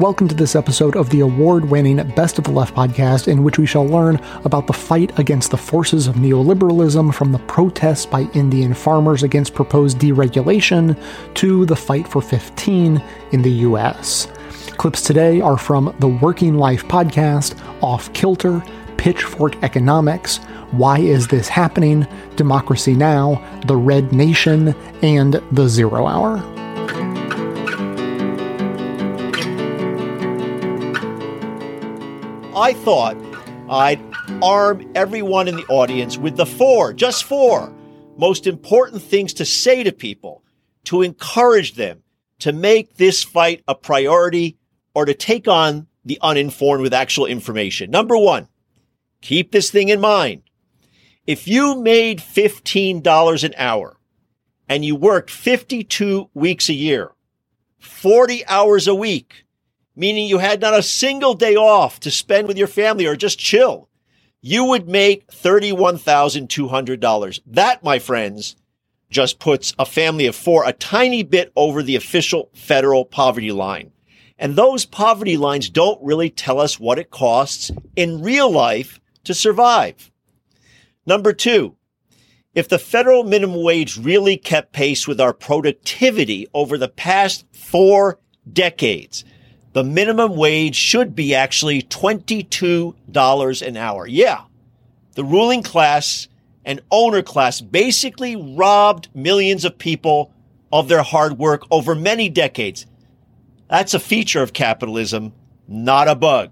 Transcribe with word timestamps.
Welcome 0.00 0.28
to 0.28 0.34
this 0.34 0.56
episode 0.56 0.96
of 0.96 1.10
the 1.10 1.20
award 1.20 1.66
winning 1.66 1.96
Best 2.14 2.38
of 2.38 2.44
the 2.44 2.50
Left 2.50 2.74
podcast, 2.74 3.28
in 3.28 3.44
which 3.44 3.58
we 3.58 3.66
shall 3.66 3.86
learn 3.86 4.16
about 4.46 4.66
the 4.66 4.72
fight 4.72 5.18
against 5.18 5.50
the 5.50 5.58
forces 5.58 6.06
of 6.06 6.14
neoliberalism 6.14 7.12
from 7.12 7.32
the 7.32 7.38
protests 7.40 8.06
by 8.06 8.22
Indian 8.32 8.72
farmers 8.72 9.22
against 9.22 9.52
proposed 9.52 9.98
deregulation 9.98 10.98
to 11.34 11.66
the 11.66 11.76
fight 11.76 12.08
for 12.08 12.22
15 12.22 13.04
in 13.32 13.42
the 13.42 13.50
US. 13.50 14.26
Clips 14.78 15.02
today 15.02 15.42
are 15.42 15.58
from 15.58 15.94
the 15.98 16.08
Working 16.08 16.54
Life 16.54 16.88
podcast, 16.88 17.54
Off 17.82 18.10
Kilter, 18.14 18.62
Pitchfork 18.96 19.62
Economics, 19.62 20.38
Why 20.70 21.00
Is 21.00 21.28
This 21.28 21.48
Happening, 21.48 22.06
Democracy 22.36 22.94
Now!, 22.94 23.46
The 23.66 23.76
Red 23.76 24.14
Nation, 24.14 24.74
and 25.02 25.34
The 25.52 25.68
Zero 25.68 26.06
Hour. 26.06 26.59
I 32.60 32.74
thought 32.74 33.16
I'd 33.70 34.02
arm 34.42 34.92
everyone 34.94 35.48
in 35.48 35.56
the 35.56 35.64
audience 35.68 36.18
with 36.18 36.36
the 36.36 36.44
four, 36.44 36.92
just 36.92 37.24
four, 37.24 37.74
most 38.18 38.46
important 38.46 39.00
things 39.00 39.32
to 39.34 39.46
say 39.46 39.82
to 39.82 39.92
people, 39.92 40.44
to 40.84 41.00
encourage 41.00 41.72
them 41.72 42.02
to 42.40 42.52
make 42.52 42.98
this 42.98 43.24
fight 43.24 43.64
a 43.66 43.74
priority 43.74 44.58
or 44.94 45.06
to 45.06 45.14
take 45.14 45.48
on 45.48 45.86
the 46.04 46.18
uninformed 46.20 46.82
with 46.82 46.92
actual 46.92 47.24
information. 47.24 47.90
Number 47.90 48.18
one, 48.18 48.46
keep 49.22 49.52
this 49.52 49.70
thing 49.70 49.88
in 49.88 49.98
mind. 49.98 50.42
If 51.26 51.48
you 51.48 51.80
made 51.80 52.18
$15 52.18 53.42
an 53.42 53.54
hour 53.56 53.96
and 54.68 54.84
you 54.84 54.96
worked 54.96 55.30
52 55.30 56.28
weeks 56.34 56.68
a 56.68 56.74
year, 56.74 57.12
40 57.78 58.46
hours 58.46 58.86
a 58.86 58.94
week, 58.94 59.46
meaning 60.00 60.26
you 60.26 60.38
had 60.38 60.60
not 60.62 60.78
a 60.78 60.82
single 60.82 61.34
day 61.34 61.54
off 61.54 62.00
to 62.00 62.10
spend 62.10 62.48
with 62.48 62.56
your 62.56 62.66
family 62.66 63.04
or 63.04 63.14
just 63.14 63.38
chill, 63.38 63.90
you 64.40 64.64
would 64.64 64.88
make 64.88 65.26
$31,200. 65.26 67.40
That, 67.46 67.84
my 67.84 67.98
friends, 67.98 68.56
just 69.10 69.38
puts 69.38 69.74
a 69.78 69.84
family 69.84 70.24
of 70.24 70.34
four 70.34 70.66
a 70.66 70.72
tiny 70.72 71.22
bit 71.22 71.52
over 71.54 71.82
the 71.82 71.96
official 71.96 72.48
federal 72.54 73.04
poverty 73.04 73.52
line. 73.52 73.92
And 74.38 74.56
those 74.56 74.86
poverty 74.86 75.36
lines 75.36 75.68
don't 75.68 76.02
really 76.02 76.30
tell 76.30 76.60
us 76.60 76.80
what 76.80 76.98
it 76.98 77.10
costs 77.10 77.70
in 77.94 78.22
real 78.22 78.50
life 78.50 79.02
to 79.24 79.34
survive. 79.34 80.10
Number 81.04 81.34
two, 81.34 81.76
if 82.54 82.68
the 82.68 82.78
federal 82.78 83.24
minimum 83.24 83.62
wage 83.62 83.98
really 83.98 84.38
kept 84.38 84.72
pace 84.72 85.06
with 85.06 85.20
our 85.20 85.34
productivity 85.34 86.48
over 86.54 86.78
the 86.78 86.88
past 86.88 87.44
four 87.52 88.18
decades, 88.50 89.26
the 89.72 89.84
minimum 89.84 90.36
wage 90.36 90.74
should 90.74 91.14
be 91.14 91.34
actually 91.34 91.82
$22 91.82 93.66
an 93.66 93.76
hour. 93.76 94.06
Yeah. 94.06 94.42
The 95.14 95.24
ruling 95.24 95.62
class 95.62 96.28
and 96.64 96.80
owner 96.90 97.22
class 97.22 97.60
basically 97.60 98.36
robbed 98.36 99.08
millions 99.14 99.64
of 99.64 99.78
people 99.78 100.32
of 100.72 100.88
their 100.88 101.02
hard 101.02 101.38
work 101.38 101.64
over 101.70 101.94
many 101.94 102.28
decades. 102.28 102.86
That's 103.68 103.94
a 103.94 104.00
feature 104.00 104.42
of 104.42 104.52
capitalism, 104.52 105.32
not 105.68 106.08
a 106.08 106.14
bug. 106.14 106.50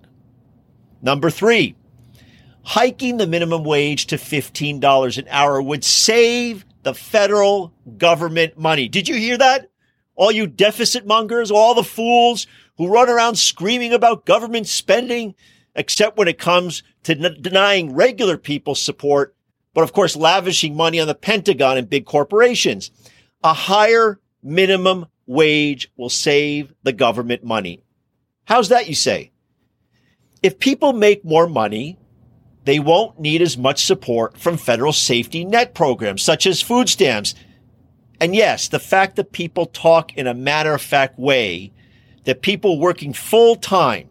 Number 1.03 1.31
three, 1.31 1.77
hiking 2.63 3.17
the 3.17 3.27
minimum 3.27 3.65
wage 3.65 4.07
to 4.07 4.17
$15 4.17 5.19
an 5.19 5.27
hour 5.29 5.61
would 5.61 5.85
save 5.85 6.65
the 6.83 6.95
federal 6.95 7.73
government 7.97 8.59
money. 8.59 8.89
Did 8.89 9.09
you 9.09 9.17
hear 9.17 9.39
that? 9.39 9.71
All 10.15 10.33
you 10.33 10.47
deficit 10.47 11.07
mongers, 11.07 11.51
all 11.51 11.75
the 11.75 11.85
fools 11.85 12.47
who 12.79 12.89
run 12.89 13.11
around 13.11 13.37
screaming 13.37 13.93
about 13.93 14.25
government 14.25 14.67
spending, 14.67 15.35
except 15.75 16.17
when 16.17 16.29
it 16.29 16.39
comes 16.39 16.83
to 17.03 17.13
n- 17.17 17.37
denying 17.41 17.95
regular 17.95 18.39
people 18.39 18.75
support, 18.75 19.35
but 19.75 19.83
of 19.83 19.93
course, 19.93 20.17
lavishing 20.17 20.75
money 20.75 20.99
on 20.99 21.09
the 21.09 21.15
Pentagon 21.15 21.77
and 21.77 21.91
big 21.91 22.07
corporations. 22.07 22.91
A 23.45 23.53
higher 23.53 24.21
minimum 24.43 25.07
wage 25.27 25.91
will 25.97 26.09
save 26.09 26.73
the 26.85 26.93
government 26.93 27.45
money. 27.45 27.83
How's 28.45 28.71
that, 28.71 28.89
you 28.89 28.95
say? 28.95 29.33
If 30.43 30.59
people 30.59 30.93
make 30.93 31.25
more 31.25 31.49
money, 31.49 31.99
they 32.65 32.79
won't 32.79 33.19
need 33.19 33.43
as 33.43 33.59
much 33.59 33.85
support 33.85 34.39
from 34.39 34.57
federal 34.57 34.93
safety 34.93 35.45
net 35.45 35.75
programs 35.75 36.23
such 36.23 36.47
as 36.47 36.63
food 36.63 36.89
stamps. 36.89 37.35
And 38.21 38.35
yes, 38.35 38.69
the 38.69 38.79
fact 38.79 39.17
that 39.17 39.33
people 39.33 39.67
talk 39.67 40.17
in 40.17 40.27
a 40.27 40.35
matter 40.35 40.75
of 40.75 40.83
fact 40.83 41.19
way 41.19 41.73
that 42.29 42.43
people 42.43 42.79
working 42.79 43.15
full 43.15 43.57
time 43.57 44.07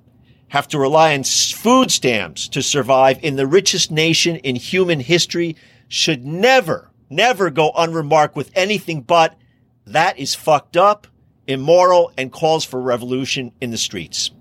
have 0.47 0.67
to 0.67 0.79
rely 0.79 1.13
on 1.13 1.23
food 1.23 1.91
stamps 1.91 2.47
to 2.47 2.63
survive 2.63 3.23
in 3.23 3.35
the 3.35 3.45
richest 3.45 3.91
nation 3.91 4.37
in 4.37 4.55
human 4.55 4.99
history 4.99 5.55
should 5.87 6.25
never, 6.25 6.89
never 7.11 7.51
go 7.51 7.71
unremarked 7.77 8.35
with 8.35 8.49
anything 8.55 9.01
but 9.01 9.37
that 9.85 10.17
is 10.17 10.33
fucked 10.33 10.75
up, 10.75 11.05
immoral, 11.45 12.11
and 12.17 12.31
calls 12.31 12.65
for 12.65 12.81
revolution 12.81 13.51
in 13.61 13.69
the 13.69 13.77
streets. 13.77 14.31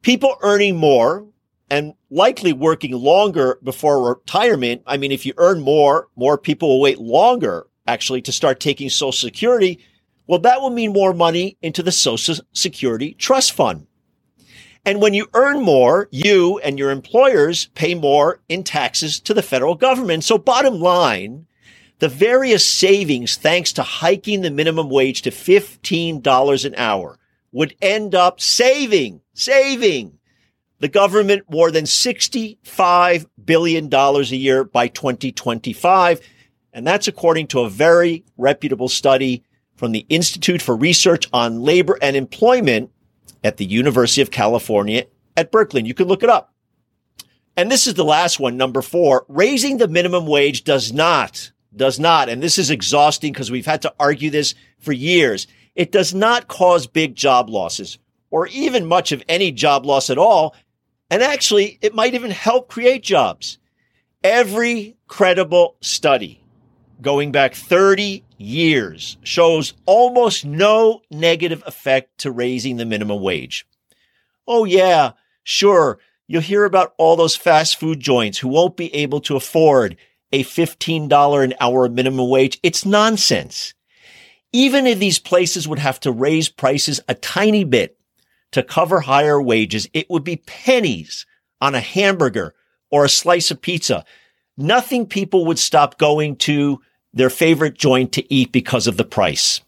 People 0.00 0.38
earning 0.40 0.76
more 0.76 1.26
and 1.68 1.92
likely 2.08 2.54
working 2.54 2.92
longer 2.92 3.58
before 3.62 4.08
retirement. 4.08 4.80
I 4.86 4.96
mean, 4.96 5.12
if 5.12 5.26
you 5.26 5.34
earn 5.36 5.60
more, 5.60 6.08
more 6.16 6.38
people 6.38 6.70
will 6.70 6.80
wait 6.80 6.98
longer 6.98 7.66
actually 7.86 8.22
to 8.22 8.32
start 8.32 8.60
taking 8.60 8.88
social 8.88 9.12
security 9.12 9.78
well, 10.26 10.38
that 10.40 10.60
will 10.60 10.70
mean 10.70 10.92
more 10.92 11.14
money 11.14 11.56
into 11.62 11.82
the 11.82 11.92
Social 11.92 12.36
Security 12.52 13.14
Trust 13.14 13.52
Fund. 13.52 13.86
And 14.84 15.00
when 15.00 15.14
you 15.14 15.26
earn 15.34 15.62
more, 15.62 16.08
you 16.12 16.58
and 16.60 16.78
your 16.78 16.90
employers 16.90 17.66
pay 17.74 17.94
more 17.94 18.40
in 18.48 18.62
taxes 18.62 19.18
to 19.20 19.34
the 19.34 19.42
federal 19.42 19.74
government. 19.74 20.22
So 20.22 20.38
bottom 20.38 20.80
line, 20.80 21.46
the 21.98 22.08
various 22.08 22.64
savings 22.64 23.36
thanks 23.36 23.72
to 23.74 23.82
hiking 23.82 24.42
the 24.42 24.50
minimum 24.50 24.88
wage 24.88 25.22
to 25.22 25.30
$15 25.30 26.64
an 26.64 26.74
hour 26.76 27.18
would 27.50 27.74
end 27.80 28.14
up 28.14 28.40
saving, 28.40 29.22
saving 29.34 30.18
the 30.78 30.88
government 30.88 31.50
more 31.50 31.70
than 31.70 31.84
$65 31.84 33.26
billion 33.44 33.92
a 33.92 34.20
year 34.22 34.62
by 34.62 34.88
2025. 34.88 36.20
And 36.72 36.86
that's 36.86 37.08
according 37.08 37.46
to 37.48 37.60
a 37.60 37.70
very 37.70 38.24
reputable 38.36 38.88
study 38.88 39.42
from 39.76 39.92
the 39.92 40.06
Institute 40.08 40.62
for 40.62 40.76
Research 40.76 41.28
on 41.32 41.60
Labor 41.60 41.98
and 42.02 42.16
Employment 42.16 42.90
at 43.44 43.58
the 43.58 43.64
University 43.64 44.22
of 44.22 44.30
California 44.30 45.06
at 45.36 45.52
Berkeley. 45.52 45.84
You 45.84 45.94
can 45.94 46.08
look 46.08 46.22
it 46.22 46.30
up. 46.30 46.52
And 47.56 47.70
this 47.70 47.86
is 47.86 47.94
the 47.94 48.04
last 48.04 48.38
one, 48.38 48.56
number 48.56 48.82
four. 48.82 49.24
Raising 49.28 49.78
the 49.78 49.88
minimum 49.88 50.26
wage 50.26 50.64
does 50.64 50.92
not, 50.92 51.52
does 51.74 51.98
not, 51.98 52.28
and 52.28 52.42
this 52.42 52.58
is 52.58 52.70
exhausting 52.70 53.32
because 53.32 53.50
we've 53.50 53.66
had 53.66 53.82
to 53.82 53.94
argue 53.98 54.30
this 54.30 54.54
for 54.78 54.92
years. 54.92 55.46
It 55.74 55.92
does 55.92 56.14
not 56.14 56.48
cause 56.48 56.86
big 56.86 57.14
job 57.14 57.48
losses 57.48 57.98
or 58.30 58.46
even 58.48 58.86
much 58.86 59.12
of 59.12 59.22
any 59.28 59.52
job 59.52 59.86
loss 59.86 60.10
at 60.10 60.18
all. 60.18 60.54
And 61.10 61.22
actually, 61.22 61.78
it 61.82 61.94
might 61.94 62.14
even 62.14 62.30
help 62.30 62.68
create 62.68 63.02
jobs. 63.02 63.58
Every 64.24 64.96
credible 65.06 65.76
study 65.80 66.42
going 67.00 67.32
back 67.32 67.54
30 67.54 68.24
years 68.38 69.16
shows 69.22 69.74
almost 69.86 70.44
no 70.44 71.02
negative 71.10 71.62
effect 71.66 72.18
to 72.18 72.30
raising 72.30 72.76
the 72.76 72.84
minimum 72.84 73.20
wage. 73.20 73.66
Oh 74.46 74.64
yeah, 74.64 75.12
sure. 75.42 75.98
You'll 76.26 76.42
hear 76.42 76.64
about 76.64 76.94
all 76.98 77.16
those 77.16 77.36
fast 77.36 77.78
food 77.78 78.00
joints 78.00 78.38
who 78.38 78.48
won't 78.48 78.76
be 78.76 78.94
able 78.94 79.20
to 79.22 79.36
afford 79.36 79.96
a 80.32 80.42
$15 80.42 81.44
an 81.44 81.54
hour 81.60 81.88
minimum 81.88 82.28
wage. 82.28 82.58
It's 82.62 82.84
nonsense. 82.84 83.74
Even 84.52 84.86
if 84.86 84.98
these 84.98 85.18
places 85.18 85.68
would 85.68 85.78
have 85.78 86.00
to 86.00 86.10
raise 86.10 86.48
prices 86.48 87.00
a 87.08 87.14
tiny 87.14 87.64
bit 87.64 87.98
to 88.52 88.62
cover 88.62 89.00
higher 89.00 89.40
wages, 89.40 89.88
it 89.92 90.08
would 90.10 90.24
be 90.24 90.36
pennies 90.36 91.26
on 91.60 91.74
a 91.74 91.80
hamburger 91.80 92.54
or 92.90 93.04
a 93.04 93.08
slice 93.08 93.50
of 93.50 93.60
pizza. 93.60 94.04
Nothing 94.56 95.06
people 95.06 95.44
would 95.46 95.58
stop 95.58 95.98
going 95.98 96.36
to 96.36 96.80
their 97.12 97.30
favorite 97.30 97.78
joint 97.78 98.12
to 98.12 98.34
eat 98.34 98.52
because 98.52 98.86
of 98.86 98.96
the 98.96 99.04
price. 99.04 99.60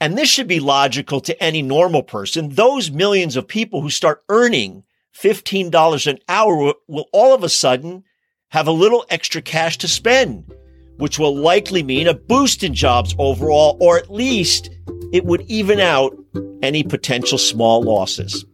And 0.00 0.16
this 0.16 0.28
should 0.28 0.48
be 0.48 0.60
logical 0.60 1.20
to 1.22 1.42
any 1.42 1.62
normal 1.62 2.02
person. 2.02 2.50
Those 2.50 2.90
millions 2.90 3.36
of 3.36 3.48
people 3.48 3.82
who 3.82 3.90
start 3.90 4.22
earning 4.28 4.84
$15 5.16 6.06
an 6.06 6.18
hour 6.28 6.74
will 6.86 7.08
all 7.12 7.34
of 7.34 7.42
a 7.42 7.48
sudden 7.48 8.04
have 8.50 8.68
a 8.68 8.72
little 8.72 9.04
extra 9.10 9.42
cash 9.42 9.78
to 9.78 9.88
spend, 9.88 10.52
which 10.98 11.18
will 11.18 11.36
likely 11.36 11.82
mean 11.82 12.06
a 12.06 12.14
boost 12.14 12.62
in 12.62 12.74
jobs 12.74 13.14
overall, 13.18 13.76
or 13.80 13.98
at 13.98 14.10
least 14.10 14.70
it 15.12 15.24
would 15.24 15.42
even 15.42 15.80
out 15.80 16.16
any 16.62 16.82
potential 16.82 17.38
small 17.38 17.82
losses. 17.82 18.44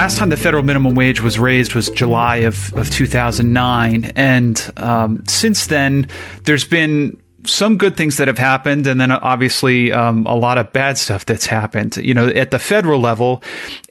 Last 0.00 0.16
time 0.16 0.30
the 0.30 0.36
federal 0.38 0.62
minimum 0.62 0.94
wage 0.94 1.20
was 1.20 1.38
raised 1.38 1.74
was 1.74 1.90
July 1.90 2.36
of, 2.36 2.72
of 2.72 2.88
2009. 2.88 4.06
And 4.16 4.72
um, 4.78 5.22
since 5.26 5.66
then, 5.66 6.08
there's 6.44 6.64
been 6.64 7.20
some 7.44 7.76
good 7.76 7.98
things 7.98 8.16
that 8.16 8.26
have 8.26 8.38
happened, 8.38 8.86
and 8.86 8.98
then 8.98 9.10
obviously 9.12 9.92
um, 9.92 10.24
a 10.24 10.34
lot 10.34 10.56
of 10.56 10.72
bad 10.72 10.96
stuff 10.96 11.26
that's 11.26 11.44
happened. 11.44 11.98
You 11.98 12.14
know, 12.14 12.28
at 12.28 12.50
the 12.50 12.58
federal 12.58 12.98
level, 12.98 13.42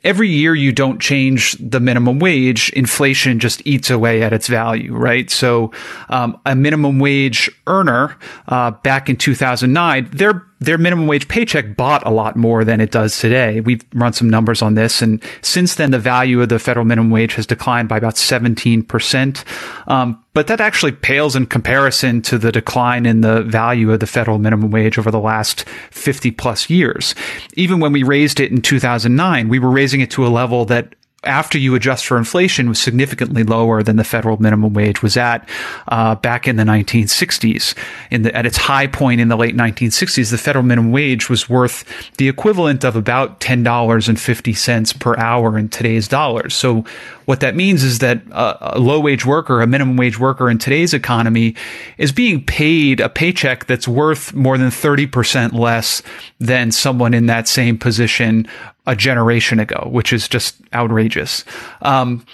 every 0.03 0.29
year 0.29 0.56
you 0.56 0.71
don't 0.71 1.00
change 1.00 1.56
the 1.59 1.79
minimum 1.79 2.17
wage, 2.17 2.71
inflation 2.71 3.38
just 3.38 3.62
eats 3.67 3.91
away 3.91 4.23
at 4.23 4.33
its 4.33 4.47
value, 4.47 4.95
right? 4.95 5.29
So, 5.29 5.71
um, 6.09 6.39
a 6.44 6.55
minimum 6.55 6.97
wage 6.97 7.51
earner 7.67 8.17
uh, 8.47 8.71
back 8.71 9.09
in 9.09 9.15
2009, 9.15 10.09
their 10.12 10.49
their 10.59 10.77
minimum 10.77 11.07
wage 11.07 11.27
paycheck 11.27 11.75
bought 11.75 12.06
a 12.06 12.09
lot 12.09 12.35
more 12.35 12.63
than 12.63 12.81
it 12.81 12.91
does 12.91 13.17
today. 13.17 13.61
We've 13.61 13.83
run 13.94 14.13
some 14.13 14.29
numbers 14.29 14.61
on 14.61 14.75
this, 14.75 15.01
and 15.01 15.23
since 15.41 15.75
then, 15.75 15.91
the 15.91 16.00
value 16.00 16.41
of 16.41 16.50
the 16.50 16.59
federal 16.59 16.85
minimum 16.85 17.11
wage 17.11 17.35
has 17.35 17.45
declined 17.45 17.88
by 17.88 17.97
about 17.97 18.15
17%. 18.15 19.44
Um, 19.88 20.23
but 20.33 20.47
that 20.47 20.61
actually 20.61 20.91
pales 20.91 21.35
in 21.35 21.45
comparison 21.45 22.21
to 22.23 22.38
the 22.38 22.51
decline 22.51 23.06
in 23.06 23.21
the 23.21 23.41
value 23.44 23.91
of 23.91 24.00
the 24.00 24.07
federal 24.07 24.38
minimum 24.38 24.71
wage 24.71 24.97
over 24.97 25.11
the 25.11 25.19
last 25.19 25.67
50 25.91 26.31
plus 26.31 26.69
years. 26.69 27.15
Even 27.53 27.79
when 27.79 27.91
we 27.91 28.03
raised 28.03 28.39
it 28.39 28.51
in 28.51 28.62
2009, 28.62 29.50
we 29.50 29.59
were 29.59 29.71
raising 29.71 30.01
it 30.01 30.12
to 30.12 30.25
a 30.25 30.29
level 30.29 30.65
that 30.65 30.94
after 31.24 31.57
you 31.57 31.75
adjust 31.75 32.06
for 32.06 32.18
inflation 32.18 32.69
was 32.69 32.80
significantly 32.80 33.44
lower 33.44 33.83
than 33.83 33.98
the 33.98 34.04
federal 34.04 34.42
minimum 34.42 34.74
wage 34.74 35.01
was 35.04 35.18
at 35.18 35.48
uh, 35.89 36.16
back 36.16 36.48
in 36.48 36.56
the 36.56 36.63
1960s. 36.63 37.75
In 38.10 38.21
the, 38.21 38.36
at 38.36 38.45
its 38.45 38.57
high 38.57 38.88
point 38.88 39.19
in 39.19 39.27
the 39.27 39.36
late 39.36 39.56
1960s, 39.56 40.31
the 40.31 40.38
federal 40.38 40.63
minimum 40.63 40.92
wage 40.92 41.30
was 41.30 41.50
worth 41.50 41.83
the 42.18 42.30
equivalent 42.30 42.86
of 42.86 42.95
about 42.95 43.39
$10.50 43.42 45.00
per 45.00 45.18
hour 45.18 45.57
in 45.57 45.68
today's 45.68 46.07
dollars. 46.07 46.56
So 46.56 46.86
what 47.29 47.41
that 47.41 47.55
means 47.55 47.83
is 47.83 47.99
that 47.99 48.23
a, 48.31 48.73
a 48.75 48.79
low 48.79 48.99
wage 48.99 49.23
worker, 49.23 49.61
a 49.61 49.67
minimum 49.67 49.97
wage 49.97 50.17
worker 50.17 50.49
in 50.49 50.57
today's 50.57 50.95
economy 50.95 51.53
is 51.99 52.11
being 52.11 52.43
paid 52.43 52.99
a 52.99 53.07
paycheck 53.07 53.67
that's 53.67 53.87
worth 53.87 54.33
more 54.33 54.57
than 54.57 54.69
30% 54.69 55.53
less 55.53 56.01
than 56.39 56.71
someone 56.71 57.13
in 57.13 57.27
that 57.27 57.47
same 57.47 57.77
position 57.77 58.47
a 58.87 58.95
generation 58.95 59.59
ago, 59.59 59.87
which 59.91 60.11
is 60.11 60.27
just 60.27 60.55
outrageous. 60.73 61.45
Um, 61.83 62.25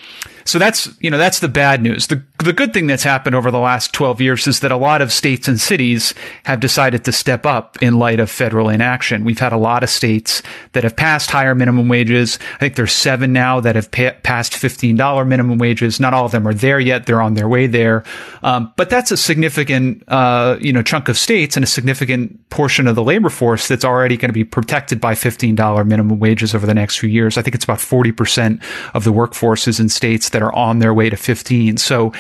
so 0.46 0.60
that's, 0.60 0.88
you 1.02 1.12
know, 1.12 1.18
that's 1.18 1.42
the 1.42 1.50
bad 1.50 1.82
news. 1.82 2.08
The, 2.08 2.24
the 2.40 2.54
good 2.54 2.74
thing 2.74 2.86
that's 2.86 3.04
happened 3.04 3.36
over 3.36 3.50
the 3.50 3.60
last 3.60 3.94
12 3.94 4.20
years 4.20 4.46
is 4.46 4.60
that 4.60 4.72
a 4.72 4.78
lot 4.78 5.02
of 5.02 5.12
states 5.14 5.48
and 5.48 5.60
cities 5.60 6.14
have 6.44 6.60
decided 6.60 7.06
to 7.06 7.12
step 7.12 7.46
up 7.46 7.82
in 7.82 7.98
light 7.98 8.20
of 8.20 8.30
federal 8.30 8.68
inaction. 8.68 9.24
We've 9.24 9.40
had 9.40 9.54
a 9.54 9.58
lot 9.58 9.84
of 9.84 9.90
states 9.90 10.44
that 10.74 10.84
have 10.84 10.98
passed 10.98 11.32
higher 11.32 11.56
minimum 11.56 11.88
wages. 11.88 12.38
I 12.56 12.58
think 12.58 12.76
there's 12.76 12.92
seven 12.92 13.32
now 13.32 13.62
that 13.62 13.76
have 13.76 13.90
pa- 13.90 14.16
passed 14.24 14.52
$15 14.52 15.28
minimum 15.28 15.58
wages. 15.58 16.00
Not 16.00 16.14
all 16.14 16.26
of 16.26 16.34
them 16.34 16.46
are 16.46 16.54
there 16.54 16.80
yet. 16.80 17.06
They're 17.06 17.22
on 17.22 17.36
their 17.36 17.48
way 17.48 17.68
there. 17.68 18.04
Um, 18.44 18.74
but 18.76 18.90
that's 18.90 19.12
a 19.12 19.18
significant, 19.18 20.04
uh, 20.10 20.58
you 20.60 20.74
know, 20.74 20.84
chunk 20.84 21.08
of 21.08 21.18
states 21.18 21.56
and 21.56 21.64
a 21.64 21.68
significant 21.68 22.50
portion 22.50 22.86
of 22.88 22.96
the 22.96 23.04
labor 23.04 23.30
force 23.30 23.70
that's 23.70 23.86
already 23.86 24.18
going 24.18 24.30
to 24.30 24.34
be 24.34 24.44
protected 24.44 25.00
by 25.00 25.14
$15 25.14 25.88
minimum 25.88 26.20
wages 26.20 26.54
over 26.54 26.66
the 26.66 26.74
next 26.74 27.00
few 27.00 27.10
years. 27.10 27.38
I 27.38 27.42
think 27.42 27.56
it's 27.56 27.64
about 27.64 27.80
40% 27.80 28.62
of 28.94 29.06
the 29.06 29.14
workforce 29.14 29.70
is 29.70 29.80
in 29.80 29.88
states 29.88 30.30
that 30.30 30.42
are 30.42 30.54
on 30.54 30.80
their 30.80 30.94
way 30.94 31.10
to 31.10 31.16
15. 31.16 31.78
So, 31.78 32.12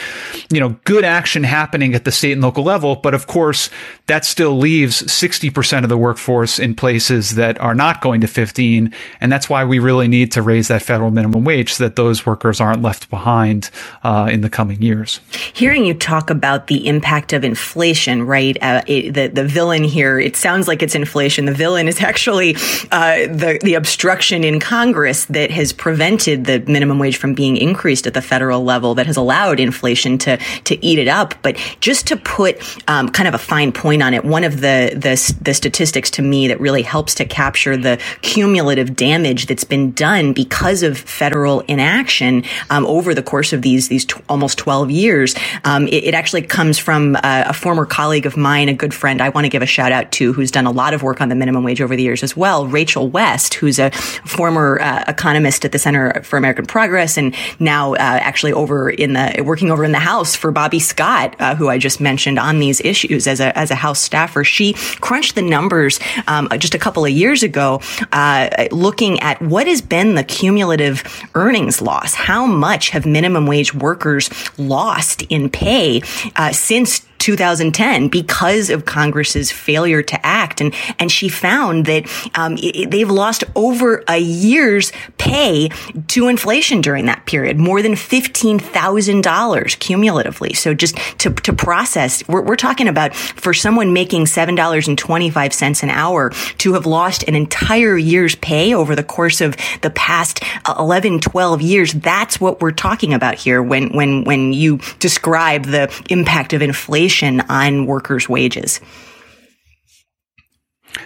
you 0.49 0.59
know, 0.59 0.75
good 0.83 1.03
action 1.03 1.43
happening 1.43 1.95
at 1.95 2.05
the 2.05 2.11
state 2.11 2.33
and 2.33 2.41
local 2.41 2.63
level. 2.63 2.95
But 2.95 3.13
of 3.13 3.27
course, 3.27 3.69
that 4.07 4.25
still 4.25 4.57
leaves 4.57 5.01
60% 5.03 5.83
of 5.83 5.89
the 5.89 5.97
workforce 5.97 6.59
in 6.59 6.75
places 6.75 7.35
that 7.35 7.59
are 7.59 7.73
not 7.73 8.01
going 8.01 8.21
to 8.21 8.27
15. 8.27 8.93
And 9.19 9.31
that's 9.31 9.49
why 9.49 9.65
we 9.65 9.79
really 9.79 10.07
need 10.07 10.31
to 10.33 10.41
raise 10.41 10.67
that 10.67 10.81
federal 10.81 11.11
minimum 11.11 11.43
wage 11.43 11.73
so 11.73 11.83
that 11.83 11.95
those 11.95 12.25
workers 12.25 12.61
aren't 12.61 12.81
left 12.81 13.09
behind 13.09 13.69
uh, 14.03 14.29
in 14.31 14.41
the 14.41 14.49
coming 14.49 14.81
years. 14.81 15.19
Hearing 15.53 15.85
you 15.85 15.93
talk 15.93 16.29
about 16.29 16.67
the 16.67 16.87
impact 16.87 17.33
of 17.33 17.43
inflation, 17.43 18.23
right? 18.23 18.57
Uh, 18.61 18.83
it, 18.87 19.13
the, 19.13 19.27
the 19.27 19.47
villain 19.47 19.83
here, 19.83 20.19
it 20.19 20.35
sounds 20.35 20.67
like 20.67 20.83
it's 20.83 20.95
inflation. 20.95 21.45
The 21.45 21.53
villain 21.53 21.87
is 21.87 22.01
actually 22.01 22.55
uh, 22.91 23.27
the, 23.27 23.59
the 23.63 23.73
obstruction 23.73 24.43
in 24.43 24.59
Congress 24.59 25.25
that 25.25 25.49
has 25.49 25.73
prevented 25.73 26.45
the 26.45 26.59
minimum 26.59 26.99
wage 26.99 27.17
from 27.17 27.33
being 27.33 27.57
increased 27.57 28.05
at 28.05 28.13
the 28.13 28.21
federal 28.21 28.63
level 28.63 28.93
that 28.95 29.07
has 29.07 29.17
allowed 29.17 29.59
inflation 29.59 29.94
to 29.95 30.37
to 30.65 30.85
eat 30.85 30.99
it 30.99 31.07
up. 31.07 31.33
But 31.41 31.57
just 31.79 32.07
to 32.07 32.17
put 32.17 32.57
um, 32.87 33.09
kind 33.09 33.27
of 33.27 33.33
a 33.33 33.37
fine 33.37 33.71
point 33.71 34.03
on 34.03 34.13
it, 34.13 34.23
one 34.25 34.43
of 34.43 34.61
the, 34.61 34.91
the 34.93 35.35
the 35.41 35.53
statistics 35.53 36.09
to 36.11 36.21
me 36.21 36.47
that 36.47 36.59
really 36.59 36.81
helps 36.81 37.15
to 37.15 37.25
capture 37.25 37.77
the 37.77 38.01
cumulative 38.21 38.95
damage 38.95 39.45
that's 39.47 39.63
been 39.63 39.91
done 39.91 40.33
because 40.33 40.83
of 40.83 40.97
federal 40.97 41.61
inaction 41.61 42.43
um, 42.69 42.85
over 42.85 43.13
the 43.13 43.23
course 43.23 43.53
of 43.53 43.61
these 43.61 43.87
these 43.87 44.05
t- 44.05 44.19
almost 44.29 44.57
12 44.57 44.91
years. 44.91 45.35
Um, 45.63 45.87
it, 45.87 46.05
it, 46.05 46.15
actually 46.15 46.43
comes 46.43 46.79
from 46.79 47.15
uh, 47.17 47.43
a 47.47 47.53
former 47.53 47.85
colleague 47.85 48.25
of 48.25 48.37
mine, 48.37 48.69
a 48.69 48.73
good 48.73 48.93
friend 48.93 49.21
I 49.21 49.29
want 49.29 49.45
to 49.45 49.49
give 49.49 49.61
a 49.61 49.65
shout 49.65 49.91
out 49.91 50.11
to, 50.13 50.31
who's 50.31 50.49
done 50.49 50.65
a 50.65 50.71
lot 50.71 50.93
of 50.93 51.03
work 51.03 51.19
on 51.19 51.29
the 51.29 51.35
minimum 51.35 51.63
wage 51.63 51.81
over 51.81 51.95
the 51.95 52.03
years 52.03 52.23
as 52.23 52.37
well, 52.37 52.65
Rachel 52.65 53.09
West, 53.09 53.55
who's 53.55 53.79
a 53.79 53.91
former 53.91 54.79
uh, 54.81 55.03
economist 55.07 55.65
at 55.65 55.71
the 55.71 55.79
Center 55.79 56.21
for 56.23 56.37
American 56.37 56.65
Progress 56.65 57.17
and 57.17 57.35
now 57.59 57.93
uh, 57.93 57.97
actually 57.99 58.53
over 58.53 58.89
in 58.89 59.13
the 59.13 59.43
working 59.45 59.71
over 59.71 59.83
in 59.85 59.91
the 59.91 59.99
House 59.99 60.35
for 60.35 60.51
Bobby 60.51 60.79
Scott, 60.79 61.35
uh, 61.39 61.55
who 61.55 61.69
I 61.69 61.77
just 61.77 62.01
mentioned 62.01 62.37
on 62.39 62.59
these 62.59 62.81
issues 62.81 63.27
as 63.27 63.39
a 63.39 63.57
as 63.57 63.71
a 63.71 63.75
House 63.75 64.01
staffer. 64.01 64.43
She 64.43 64.73
crunched 64.99 65.35
the 65.35 65.41
numbers 65.41 65.99
um, 66.27 66.49
just 66.57 66.75
a 66.75 66.79
couple 66.79 67.05
of 67.05 67.11
years 67.11 67.43
ago, 67.43 67.81
uh, 68.11 68.67
looking 68.71 69.19
at 69.21 69.41
what 69.41 69.67
has 69.67 69.81
been 69.81 70.15
the 70.15 70.23
cumulative 70.23 71.03
earnings 71.35 71.81
loss. 71.81 72.13
How 72.13 72.45
much 72.45 72.89
have 72.89 73.05
minimum 73.05 73.47
wage 73.47 73.73
workers 73.73 74.29
lost 74.57 75.21
in 75.23 75.49
pay 75.49 76.01
uh, 76.35 76.51
since 76.51 77.05
2010 77.25 78.07
because 78.09 78.69
of 78.69 78.85
Congress's 78.85 79.51
failure 79.51 80.03
to 80.03 80.23
act. 80.23 80.61
And, 80.61 80.75
and 80.99 81.11
she 81.11 81.27
found 81.27 81.87
that 81.87 82.07
um, 82.37 82.55
it, 82.59 82.91
they've 82.91 83.09
lost 83.09 83.43
over 83.55 84.03
a 84.07 84.19
year's 84.19 84.91
pay 85.17 85.69
to 86.09 86.27
inflation 86.27 86.81
during 86.81 87.07
that 87.07 87.25
period, 87.25 87.57
more 87.57 87.81
than 87.81 87.93
$15,000 87.93 89.79
cumulatively. 89.79 90.53
So 90.53 90.75
just 90.75 90.97
to, 91.17 91.31
to 91.33 91.51
process, 91.51 92.27
we're, 92.27 92.43
we're 92.43 92.55
talking 92.55 92.87
about 92.87 93.15
for 93.15 93.55
someone 93.55 93.91
making 93.91 94.25
$7.25 94.25 95.83
an 95.83 95.89
hour 95.89 96.29
to 96.29 96.73
have 96.73 96.85
lost 96.85 97.23
an 97.23 97.33
entire 97.33 97.97
year's 97.97 98.35
pay 98.35 98.75
over 98.75 98.95
the 98.95 99.03
course 99.03 99.41
of 99.41 99.55
the 99.81 99.89
past 99.89 100.43
11, 100.77 101.21
12 101.21 101.61
years. 101.63 101.91
That's 101.93 102.39
what 102.39 102.61
we're 102.61 102.69
talking 102.69 103.15
about 103.15 103.33
here 103.33 103.63
when, 103.63 103.89
when, 103.89 104.25
when 104.25 104.53
you 104.53 104.77
describe 104.99 105.65
the 105.65 105.91
impact 106.11 106.53
of 106.53 106.61
inflation 106.61 107.14
inflation 107.23 107.41
on 107.49 107.85
workers' 107.85 108.27
wages. 108.29 108.79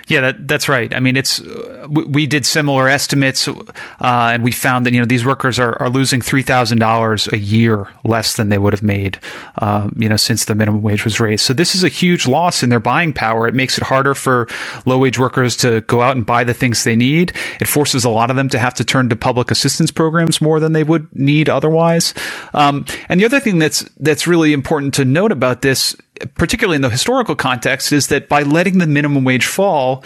Yeah, 0.07 0.21
that, 0.21 0.47
that's 0.47 0.67
right. 0.67 0.93
I 0.93 0.99
mean, 0.99 1.17
it's 1.17 1.41
we 1.87 2.27
did 2.27 2.45
similar 2.45 2.87
estimates, 2.87 3.47
uh, 3.47 3.63
and 3.99 4.43
we 4.43 4.51
found 4.51 4.85
that 4.85 4.93
you 4.93 4.99
know 4.99 5.05
these 5.05 5.25
workers 5.25 5.59
are, 5.59 5.79
are 5.81 5.89
losing 5.89 6.21
three 6.21 6.41
thousand 6.41 6.79
dollars 6.79 7.27
a 7.31 7.37
year 7.37 7.87
less 8.03 8.35
than 8.35 8.49
they 8.49 8.57
would 8.57 8.73
have 8.73 8.83
made, 8.83 9.19
uh, 9.59 9.89
you 9.95 10.09
know, 10.09 10.17
since 10.17 10.45
the 10.45 10.55
minimum 10.55 10.81
wage 10.81 11.05
was 11.05 11.19
raised. 11.19 11.45
So 11.45 11.53
this 11.53 11.75
is 11.75 11.83
a 11.83 11.89
huge 11.89 12.27
loss 12.27 12.63
in 12.63 12.69
their 12.69 12.79
buying 12.79 13.13
power. 13.13 13.47
It 13.47 13.53
makes 13.53 13.77
it 13.77 13.83
harder 13.83 14.15
for 14.15 14.47
low 14.85 14.97
wage 14.97 15.19
workers 15.19 15.55
to 15.57 15.81
go 15.81 16.01
out 16.01 16.15
and 16.15 16.25
buy 16.25 16.43
the 16.43 16.53
things 16.53 16.83
they 16.83 16.95
need. 16.95 17.33
It 17.59 17.67
forces 17.67 18.03
a 18.03 18.09
lot 18.09 18.29
of 18.29 18.35
them 18.35 18.49
to 18.49 18.59
have 18.59 18.73
to 18.75 18.83
turn 18.83 19.09
to 19.09 19.15
public 19.15 19.51
assistance 19.51 19.91
programs 19.91 20.41
more 20.41 20.59
than 20.59 20.73
they 20.73 20.83
would 20.83 21.13
need 21.15 21.49
otherwise. 21.49 22.13
Um, 22.53 22.85
and 23.09 23.19
the 23.19 23.25
other 23.25 23.39
thing 23.39 23.59
that's 23.59 23.83
that's 23.99 24.27
really 24.27 24.53
important 24.53 24.93
to 24.95 25.05
note 25.05 25.31
about 25.31 25.61
this 25.61 25.95
particularly 26.35 26.75
in 26.75 26.81
the 26.81 26.89
historical 26.89 27.35
context, 27.35 27.91
is 27.91 28.07
that 28.07 28.29
by 28.29 28.43
letting 28.43 28.77
the 28.77 28.87
minimum 28.87 29.23
wage 29.23 29.45
fall, 29.45 30.03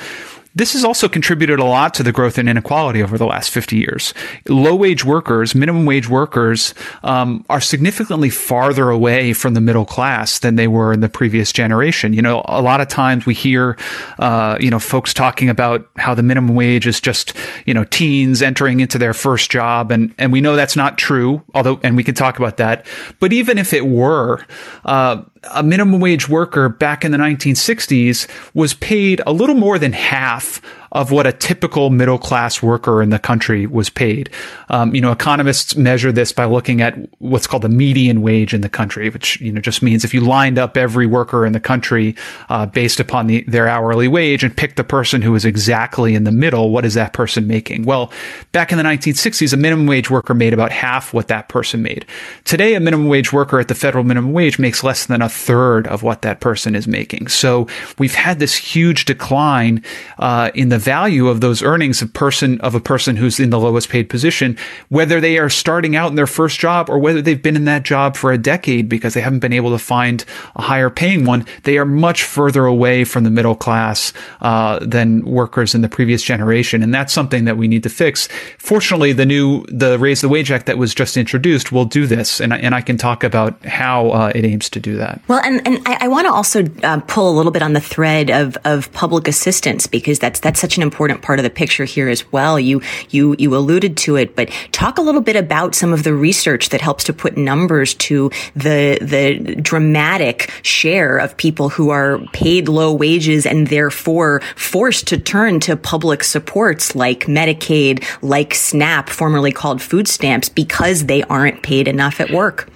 this 0.56 0.74
has 0.74 0.84
also 0.84 1.10
contributed 1.10 1.60
a 1.60 1.64
lot 1.64 1.96
to 1.96 2.04
the 2.04 2.12
growth 2.12 2.38
in 2.38 2.48
inequality 2.48 3.02
over 3.02 3.18
the 3.18 3.26
last 3.26 3.50
50 3.50 3.76
years. 3.76 4.14
Low 4.48 4.76
wage 4.76 5.04
workers, 5.04 5.56
minimum 5.56 5.86
wage 5.86 6.08
workers, 6.08 6.76
um, 7.02 7.44
are 7.50 7.60
significantly 7.60 8.30
farther 8.30 8.92
away 8.92 9.34
from 9.34 9.56
the 9.56 9.62
middle 9.62 9.86
class 9.86 10.40
than 10.40 10.56
they 10.56 10.68
were 10.68 10.94
in 10.94 11.00
the 11.00 11.10
previous 11.10 11.52
generation. 11.52 12.14
You 12.14 12.22
know, 12.22 12.44
a 12.46 12.62
lot 12.62 12.82
of 12.82 12.88
times 12.88 13.26
we 13.26 13.34
hear, 13.34 13.78
uh, 14.20 14.58
you 14.60 14.70
know, 14.70 14.80
folks 14.80 15.12
talking 15.12 15.50
about 15.50 15.90
how 15.96 16.14
the 16.14 16.24
minimum 16.24 16.54
wage 16.54 16.86
is 16.86 17.02
just, 17.02 17.34
you 17.66 17.74
know, 17.74 17.86
teens 17.86 18.44
entering 18.44 18.80
into 18.80 19.00
their 19.00 19.16
first 19.16 19.50
job. 19.50 19.92
And, 19.92 20.14
and 20.20 20.32
we 20.32 20.40
know 20.40 20.56
that's 20.56 20.76
not 20.76 21.00
true, 21.00 21.42
although, 21.56 21.80
and 21.82 21.98
we 21.98 22.04
can 22.04 22.14
talk 22.14 22.38
about 22.38 22.58
that. 22.58 22.86
But 23.20 23.34
even 23.34 23.58
if 23.58 23.74
it 23.74 23.88
were, 23.88 24.46
uh, 24.86 25.24
a 25.52 25.64
minimum 25.64 26.00
wage 26.00 26.30
worker 26.30 26.70
back 26.70 27.04
in 27.04 27.12
the 27.12 27.18
1960s 27.18 28.28
was 28.54 28.74
paid 28.74 29.22
a 29.26 29.34
little 29.34 29.56
more 29.56 29.78
than 29.78 29.94
half 29.94 30.62
of 30.94 31.12
what 31.12 31.26
a 31.26 31.34
typical 31.34 31.90
middle 31.90 32.20
class 32.20 32.62
worker 32.62 33.02
in 33.02 33.10
the 33.10 33.20
country 33.20 33.66
was 33.66 33.90
paid. 33.90 34.30
Um, 34.70 34.94
you 34.94 35.02
know, 35.02 35.12
economists 35.12 35.76
measure 35.76 36.12
this 36.12 36.32
by 36.32 36.46
looking 36.46 36.82
at 36.82 36.96
what's 37.20 37.48
called 37.48 37.64
the 37.64 37.70
median 37.70 38.22
wage 38.22 38.54
in 38.54 38.62
the 38.62 38.70
country, 38.70 39.10
which 39.10 39.42
you 39.42 39.52
know 39.52 39.60
just 39.60 39.82
means 39.82 40.06
if 40.06 40.14
you 40.14 40.22
lined 40.22 40.60
up 40.60 40.78
every 40.78 41.08
worker 41.08 41.46
in 41.46 41.54
the 41.54 41.60
country 41.60 42.16
uh, 42.50 42.66
based 42.68 43.00
upon 43.00 43.28
the, 43.28 43.44
their 43.48 43.68
hourly 43.68 44.08
wage 44.08 44.44
and 44.44 44.56
picked 44.56 44.78
the 44.78 44.84
person 44.84 45.22
who 45.22 45.32
was 45.32 45.46
exactly 45.46 46.14
in 46.14 46.24
the 46.24 46.32
middle, 46.32 46.70
what 46.70 46.86
is 46.86 46.94
that 46.94 47.12
person 47.12 47.48
making? 47.48 47.84
Well, 47.84 48.12
back 48.52 48.72
in 48.72 48.78
the 48.78 48.84
1960s, 48.84 49.52
a 49.52 49.58
minimum 49.58 49.88
wage 49.88 50.12
worker 50.12 50.36
made 50.36 50.54
about 50.54 50.72
half 50.72 51.14
what 51.14 51.28
that 51.30 51.50
person 51.50 51.82
made. 51.82 52.06
Today, 52.44 52.76
a 52.76 52.80
minimum 52.80 53.08
wage 53.08 53.34
worker 53.34 53.60
at 53.60 53.68
the 53.68 53.76
federal 53.76 54.04
minimum 54.04 54.32
wage 54.32 54.60
makes 54.60 54.84
less 54.84 55.08
than 55.08 55.24
a 55.24 55.30
third 55.30 55.88
of 55.88 56.04
what 56.04 56.22
that 56.22 56.40
person 56.40 56.76
is 56.76 56.88
making. 56.88 57.30
So 57.30 57.68
we've 57.98 58.14
had 58.14 58.38
this 58.38 58.56
huge 58.56 59.06
decline 59.06 59.84
uh, 60.20 60.52
in 60.54 60.70
the 60.70 60.83
value 60.84 61.28
of 61.28 61.42
those 61.42 61.64
earnings 61.64 62.02
of 62.02 62.14
person 62.14 62.60
of 62.62 62.76
a 62.76 62.80
person 62.80 63.16
who's 63.16 63.40
in 63.40 63.50
the 63.50 63.60
lowest 63.60 63.90
paid 63.90 64.10
position, 64.10 64.58
whether 64.90 65.22
they 65.22 65.38
are 65.38 65.50
starting 65.50 65.96
out 65.96 66.10
in 66.10 66.16
their 66.16 66.28
first 66.28 66.60
job 66.60 66.90
or 66.90 67.00
whether 67.00 67.22
they've 67.22 67.42
been 67.42 67.56
in 67.56 67.66
that 67.66 67.84
job 67.84 68.16
for 68.16 68.32
a 68.32 68.38
decade 68.38 68.90
because 68.90 69.14
they 69.14 69.22
haven't 69.22 69.40
been 69.40 69.54
able 69.54 69.72
to 69.72 69.80
find 69.80 70.26
a 70.56 70.62
higher 70.62 70.90
paying 70.90 71.26
one. 71.26 71.46
They 71.64 71.78
are 71.78 71.86
much 71.86 72.24
further 72.24 72.66
away 72.66 73.04
from 73.04 73.24
the 73.24 73.30
middle 73.30 73.56
class 73.56 74.14
uh, 74.42 74.80
than 74.82 75.24
workers 75.26 75.74
in 75.74 75.82
the 75.82 75.90
previous 75.90 76.24
generation, 76.24 76.84
and 76.84 76.94
that's 76.94 77.14
something 77.14 77.46
that 77.46 77.58
we 77.58 77.68
need 77.68 77.84
to 77.84 77.90
fix. 77.90 78.28
Fortunately, 78.58 79.14
the 79.14 79.26
new 79.26 79.66
the 79.68 79.98
Raise 79.98 80.22
the 80.22 80.30
Wage 80.30 80.52
Act 80.52 80.66
that 80.66 80.78
was 80.78 80.94
just 80.94 81.18
introduced 81.18 81.72
will 81.72 81.86
do 81.86 82.06
this, 82.06 82.42
and 82.42 82.54
and 82.54 82.76
I 82.76 82.82
can 82.82 82.98
talk 82.98 83.24
about 83.24 83.64
how 83.66 84.10
uh, 84.10 84.32
it 84.36 84.46
aims 84.46 84.70
to 84.72 84.80
do 84.80 84.98
that. 84.98 85.22
Well, 85.28 85.40
and 85.44 85.66
and 85.66 85.82
I, 85.88 86.06
I 86.06 86.08
want 86.08 86.28
to 86.28 86.34
also 86.34 86.66
uh, 86.84 87.00
pull 87.08 87.30
a 87.30 87.36
little 87.36 87.52
bit 87.52 87.62
on 87.62 87.74
the 87.74 87.82
thread 87.82 88.30
of 88.30 88.58
of 88.66 88.92
public 88.94 89.28
assistance 89.28 89.88
because 89.88 90.20
that's 90.20 90.40
that's 90.40 90.60
such 90.60 90.73
an 90.78 90.84
important 90.84 91.22
part 91.22 91.40
of 91.40 91.44
the 91.44 91.50
picture 91.50 91.86
here 91.86 92.10
as 92.10 92.32
well. 92.32 92.60
You 92.60 92.82
you 93.10 93.36
you 93.40 93.56
alluded 93.56 93.98
to 93.98 94.16
it, 94.16 94.36
but 94.36 94.50
talk 94.72 94.98
a 94.98 95.02
little 95.02 95.22
bit 95.22 95.36
about 95.36 95.76
some 95.76 95.94
of 95.94 96.04
the 96.04 96.14
research 96.14 96.70
that 96.70 96.82
helps 96.82 97.04
to 97.06 97.14
put 97.14 97.38
numbers 97.38 97.94
to 97.96 98.30
the 98.56 98.98
the 99.02 99.56
dramatic 99.56 100.52
share 100.62 101.18
of 101.18 101.36
people 101.38 101.70
who 101.70 101.90
are 101.90 102.20
paid 102.34 102.68
low 102.68 102.94
wages 102.94 103.46
and 103.46 103.68
therefore 103.68 104.42
forced 104.56 105.08
to 105.08 105.18
turn 105.18 105.60
to 105.62 105.76
public 105.76 106.24
supports 106.24 106.96
like 106.96 107.26
Medicaid, 107.26 108.04
like 108.22 108.54
SNAP, 108.54 109.10
formerly 109.10 109.52
called 109.52 109.82
food 109.82 110.08
stamps, 110.08 110.50
because 110.50 111.06
they 111.06 111.24
aren't 111.24 111.64
paid 111.64 111.88
enough 111.88 112.20
at 112.20 112.32
work. 112.32 112.70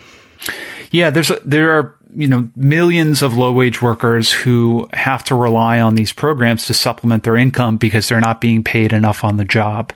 Yeah, 0.91 1.09
there's 1.09 1.31
there 1.43 1.71
are 1.71 1.96
you 2.17 2.27
know 2.27 2.49
millions 2.55 3.21
of 3.21 3.37
low 3.37 3.51
wage 3.51 3.81
workers 3.81 4.31
who 4.31 4.89
have 4.93 5.23
to 5.25 5.35
rely 5.35 5.79
on 5.79 5.93
these 5.93 6.11
programs 6.11 6.65
to 6.65 6.73
supplement 6.73 7.23
their 7.23 7.37
income 7.37 7.77
because 7.77 8.09
they're 8.09 8.19
not 8.19 8.41
being 8.41 8.63
paid 8.63 8.91
enough 8.91 9.23
on 9.23 9.37
the 9.37 9.45
job. 9.45 9.93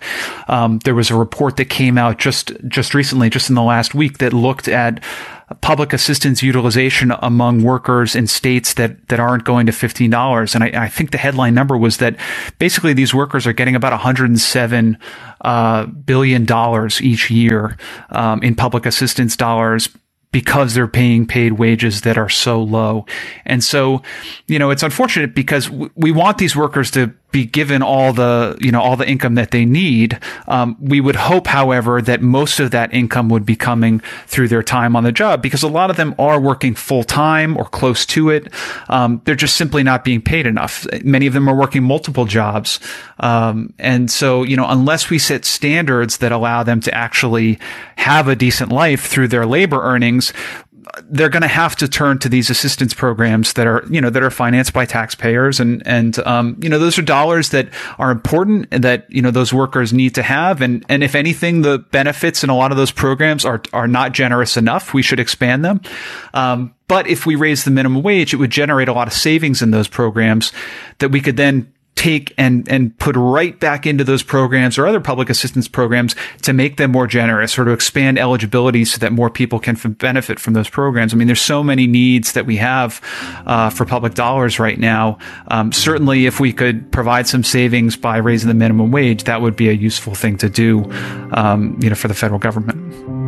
Um, 0.48 0.78
there 0.80 0.94
was 0.94 1.10
a 1.10 1.16
report 1.16 1.58
that 1.58 1.66
came 1.66 1.98
out 1.98 2.20
just 2.20 2.52
just 2.68 2.94
recently, 2.94 3.32
just 3.32 3.50
in 3.50 3.56
the 3.56 3.64
last 3.64 3.96
week, 3.96 4.20
that 4.20 4.34
looked 4.34 4.68
at 4.68 5.04
public 5.60 5.92
assistance 5.92 6.42
utilization 6.42 7.12
among 7.20 7.64
workers 7.64 8.16
in 8.16 8.28
states 8.28 8.76
that, 8.76 9.10
that 9.10 9.20
aren't 9.20 9.44
going 9.44 9.66
to 9.66 9.72
$15. 9.72 10.56
And 10.56 10.64
I, 10.64 10.86
I 10.86 10.88
think 10.88 11.12
the 11.12 11.18
headline 11.18 11.54
number 11.54 11.78
was 11.78 11.98
that 11.98 12.16
basically 12.58 12.94
these 12.94 13.14
workers 13.14 13.46
are 13.46 13.54
getting 13.54 13.76
about 13.76 13.92
107 13.92 14.98
uh, 15.42 15.86
billion 15.88 16.46
dollars 16.46 17.02
each 17.02 17.30
year 17.30 17.76
um, 18.12 18.42
in 18.44 18.56
public 18.56 18.86
assistance 18.86 19.36
dollars 19.36 19.90
because 20.32 20.74
they're 20.74 20.88
paying 20.88 21.26
paid 21.26 21.54
wages 21.54 22.02
that 22.02 22.18
are 22.18 22.30
so 22.30 22.62
low. 22.62 23.06
And 23.46 23.64
so, 23.64 24.02
you 24.48 24.58
know, 24.60 24.70
it's 24.70 24.84
unfortunate 24.84 25.36
because 25.36 25.70
we 25.70 26.12
want 26.12 26.38
these 26.38 26.56
workers 26.56 26.90
to 26.92 27.14
be 27.32 27.46
given 27.46 27.82
all 27.82 28.14
the, 28.14 28.58
you 28.60 28.72
know, 28.72 28.82
all 28.82 28.96
the 28.96 29.08
income 29.08 29.36
that 29.36 29.52
they 29.52 29.66
need. 29.66 30.20
Um, 30.48 30.76
we 30.80 31.00
would 31.00 31.16
hope, 31.16 31.48
however, 31.48 32.02
that 32.02 32.22
most 32.22 32.60
of 32.60 32.72
that 32.72 32.94
income 32.94 33.30
would 33.30 33.46
be 33.46 33.56
coming 33.56 34.02
through 34.28 34.50
their 34.50 34.64
time 34.64 34.96
on 34.96 35.04
the 35.04 35.12
job 35.12 35.42
because 35.42 35.64
a 35.64 35.68
lot 35.68 35.90
of 35.90 35.98
them 35.98 36.14
are 36.20 36.40
working 36.40 36.76
full 36.76 37.04
time 37.04 37.58
or 37.58 37.66
close 37.66 38.06
to 38.08 38.30
it. 38.30 38.52
Um, 38.90 39.22
they're 39.26 39.36
just 39.36 39.56
simply 39.56 39.84
not 39.84 40.04
being 40.04 40.22
paid 40.22 40.46
enough. 40.46 40.86
Many 41.04 41.28
of 41.28 41.34
them 41.34 41.48
are 41.48 41.56
working 41.56 41.84
multiple 41.84 42.26
jobs. 42.26 42.80
Um, 43.20 43.74
and 43.80 44.10
so, 44.10 44.44
you 44.44 44.58
know, 44.58 44.68
unless 44.68 45.10
we 45.10 45.20
set 45.20 45.46
standards 45.46 46.18
that 46.18 46.32
allow 46.32 46.64
them 46.64 46.82
to 46.82 46.94
actually 46.94 47.60
have 47.98 48.28
a 48.28 48.36
decent 48.36 48.72
life 48.72 49.06
through 49.08 49.28
their 49.30 49.46
labor 49.46 49.82
earnings, 49.82 50.34
they're 51.04 51.30
going 51.30 51.42
to 51.42 51.48
have 51.48 51.76
to 51.78 51.88
turn 51.88 52.20
to 52.20 52.30
these 52.30 52.50
assistance 52.50 52.94
programs 52.94 53.54
that 53.54 53.66
are, 53.66 53.86
you 53.90 54.02
know, 54.02 54.10
that 54.10 54.22
are 54.22 54.32
financed 54.32 54.74
by 54.74 54.86
taxpayers. 54.86 55.60
And, 55.60 55.82
and, 55.86 56.20
um, 56.20 56.58
you 56.62 56.70
know, 56.70 56.80
those 56.80 56.98
are 57.00 57.02
dollars 57.02 57.50
that 57.50 57.70
are 57.98 58.12
important 58.12 58.68
and 58.72 58.84
that, 58.84 59.10
you 59.10 59.22
know, 59.22 59.32
those 59.32 59.54
workers 59.54 59.94
need 59.94 60.16
to 60.16 60.24
have. 60.24 60.62
And, 60.62 60.86
and 60.90 61.04
if 61.04 61.16
anything, 61.16 61.62
the 61.62 61.80
benefits 61.80 62.44
in 62.44 62.50
a 62.50 62.56
lot 62.56 62.72
of 62.72 62.78
those 62.78 62.92
programs 62.92 63.46
are, 63.46 63.62
are 63.72 63.88
not 63.88 64.12
generous 64.12 64.58
enough. 64.58 64.94
We 64.94 65.02
should 65.02 65.20
expand 65.20 65.64
them. 65.64 65.82
Um, 66.34 66.74
but 66.88 67.08
if 67.08 67.26
we 67.26 67.36
raise 67.36 67.64
the 67.64 67.72
minimum 67.72 68.04
wage, 68.04 68.34
it 68.34 68.38
would 68.38 68.52
generate 68.52 68.90
a 68.90 68.94
lot 68.94 69.08
of 69.08 69.14
savings 69.14 69.62
in 69.62 69.72
those 69.72 69.88
programs 69.88 70.52
that 71.00 71.10
we 71.10 71.22
could 71.22 71.38
then 71.38 71.72
take 71.96 72.34
and 72.38 72.68
and 72.70 72.98
put 72.98 73.16
right 73.16 73.60
back 73.60 73.86
into 73.86 74.04
those 74.04 74.24
programs 74.24 74.78
or 74.78 74.88
other 74.88 75.00
public 75.00 75.30
assistance 75.30 75.68
programs 75.68 76.16
to 76.42 76.54
make 76.54 76.78
them 76.78 76.92
more 76.92 77.06
generous 77.06 77.60
or 77.60 77.66
to 77.66 77.72
expand 77.72 78.18
eligibility 78.18 78.86
so 78.86 78.98
that 78.98 79.12
more 79.12 79.30
people 79.30 79.60
can 79.60 79.76
f- 79.76 79.86
benefit 79.98 80.40
from 80.40 80.54
those 80.54 80.70
programs. 80.70 81.14
I 81.14 81.18
mean, 81.18 81.28
there's 81.28 81.42
so 81.42 81.64
many 81.64 81.88
needs 81.88 82.32
that 82.32 82.46
we 82.46 82.58
have 82.58 83.02
uh, 83.46 83.70
for 83.70 83.86
public 83.86 84.14
dollars 84.14 84.60
right 84.60 84.80
now. 84.80 85.18
Um, 85.50 85.72
certainly, 85.72 86.26
if 86.26 86.40
we 86.40 86.54
could 86.54 86.92
provide 86.92 87.28
some 87.28 87.44
savings 87.44 87.96
by 87.96 88.18
raising 88.18 88.48
the 88.48 88.56
minimum 88.56 88.92
wage, 88.92 89.26
that 89.26 89.42
would 89.42 89.56
be 89.56 89.70
a 89.70 89.74
useful 89.74 90.16
thing 90.16 90.38
to 90.38 90.50
do, 90.50 90.90
um, 91.34 91.78
you 91.82 91.90
know, 91.90 91.96
for 91.96 92.08
the 92.08 92.16
federal 92.16 92.40
government. 92.40 93.21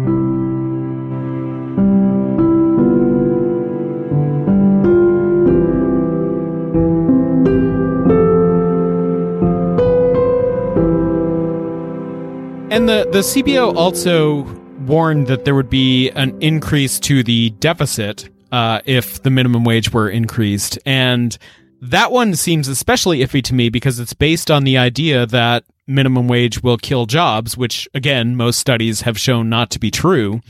And 12.74 12.90
the, 12.90 13.08
the 13.12 13.20
CBO 13.20 13.76
also 13.76 14.42
warned 14.88 15.28
that 15.28 15.46
there 15.46 15.54
would 15.54 15.70
be 15.70 16.10
an 16.10 16.36
increase 16.42 17.00
to 17.02 17.22
the 17.22 17.52
deficit 17.52 18.28
uh, 18.52 18.82
if 18.86 19.22
the 19.22 19.30
minimum 19.30 19.64
wage 19.64 19.94
were 19.94 20.10
increased. 20.10 20.80
And 20.84 21.38
that 21.82 22.12
one 22.12 22.36
seems 22.36 22.68
especially 22.68 23.20
iffy 23.20 23.44
to 23.44 23.54
me 23.54 23.70
because 23.70 24.00
it's 24.00 24.14
based 24.14 24.50
on 24.50 24.64
the 24.64 24.80
idea 24.80 25.28
that 25.28 25.66
minimum 25.86 26.28
wage 26.28 26.64
will 26.64 26.78
kill 26.78 27.06
jobs, 27.06 27.56
which, 27.56 27.88
again, 27.94 28.36
most 28.36 28.58
studies 28.58 29.02
have 29.02 29.20
shown 29.20 29.50
not 29.50 29.70
to 29.70 29.80
be 29.80 29.92
true. 29.92 30.42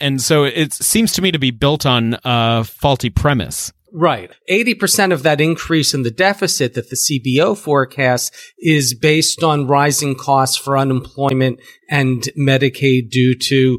And 0.00 0.20
so 0.20 0.42
it 0.42 0.72
seems 0.72 1.12
to 1.12 1.22
me 1.22 1.30
to 1.30 1.38
be 1.38 1.52
built 1.52 1.86
on 1.86 2.18
a 2.24 2.64
faulty 2.64 3.08
premise. 3.08 3.72
Right. 3.94 4.30
80% 4.50 5.12
of 5.12 5.22
that 5.22 5.40
increase 5.40 5.92
in 5.92 6.02
the 6.02 6.10
deficit 6.10 6.72
that 6.74 6.88
the 6.88 6.96
CBO 6.96 7.56
forecasts 7.56 8.30
is 8.58 8.94
based 8.94 9.42
on 9.42 9.66
rising 9.66 10.14
costs 10.14 10.56
for 10.56 10.78
unemployment 10.78 11.60
and 11.90 12.22
Medicaid 12.38 13.10
due 13.10 13.34
to 13.48 13.78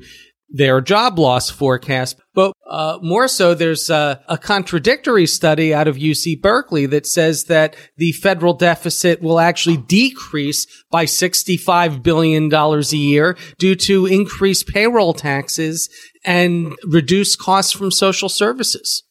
their 0.55 0.81
job 0.81 1.17
loss 1.17 1.49
forecast. 1.49 2.19
But 2.35 2.53
uh, 2.69 2.99
more 3.01 3.27
so, 3.27 3.55
there's 3.55 3.89
a, 3.89 4.23
a, 4.27 4.37
contradictory 4.37 5.25
study 5.25 5.73
out 5.73 5.87
of 5.87 5.95
UC 5.95 6.41
Berkeley 6.41 6.85
that 6.87 7.07
says 7.07 7.45
that 7.45 7.75
the 7.97 8.11
federal 8.11 8.53
deficit 8.53 9.19
will 9.19 9.39
actually 9.39 9.77
decrease 9.77 10.67
by 10.91 11.05
$65 11.05 12.03
billion 12.03 12.53
a 12.53 12.81
year 12.95 13.35
due 13.57 13.75
to 13.75 14.05
increased 14.05 14.67
payroll 14.67 15.13
taxes 15.13 15.89
and 16.23 16.75
reduced 16.83 17.39
costs 17.39 17.71
from 17.71 17.89
social 17.89 18.29
services 18.29 19.03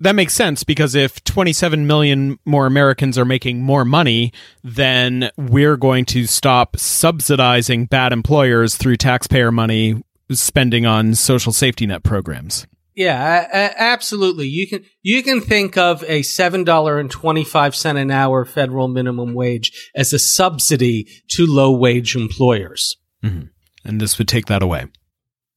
that 0.00 0.14
makes 0.14 0.34
sense 0.34 0.64
because 0.64 0.94
if 0.94 1.22
27 1.24 1.86
million 1.86 2.38
more 2.44 2.66
Americans 2.66 3.18
are 3.18 3.24
making 3.24 3.62
more 3.62 3.84
money, 3.84 4.32
then 4.64 5.30
we're 5.36 5.76
going 5.76 6.06
to 6.06 6.26
stop 6.26 6.76
subsidizing 6.76 7.84
bad 7.86 8.12
employers 8.12 8.76
through 8.76 8.96
taxpayer 8.96 9.52
money 9.52 10.02
spending 10.30 10.86
on 10.86 11.14
social 11.14 11.52
safety 11.52 11.86
net 11.86 12.02
programs. 12.02 12.66
Yeah, 12.94 13.72
absolutely. 13.76 14.46
You 14.48 14.66
can 14.66 14.84
you 15.02 15.22
can 15.22 15.40
think 15.40 15.76
of 15.76 16.04
a 16.04 16.22
seven 16.22 16.64
dollar 16.64 16.98
and 16.98 17.10
twenty 17.10 17.44
five 17.44 17.74
cent 17.74 17.98
an 17.98 18.10
hour 18.10 18.44
federal 18.44 18.88
minimum 18.88 19.32
wage 19.32 19.90
as 19.94 20.12
a 20.12 20.18
subsidy 20.18 21.06
to 21.28 21.46
low 21.46 21.70
wage 21.70 22.16
employers, 22.16 22.96
mm-hmm. 23.22 23.46
and 23.84 24.00
this 24.00 24.18
would 24.18 24.28
take 24.28 24.46
that 24.46 24.62
away. 24.62 24.86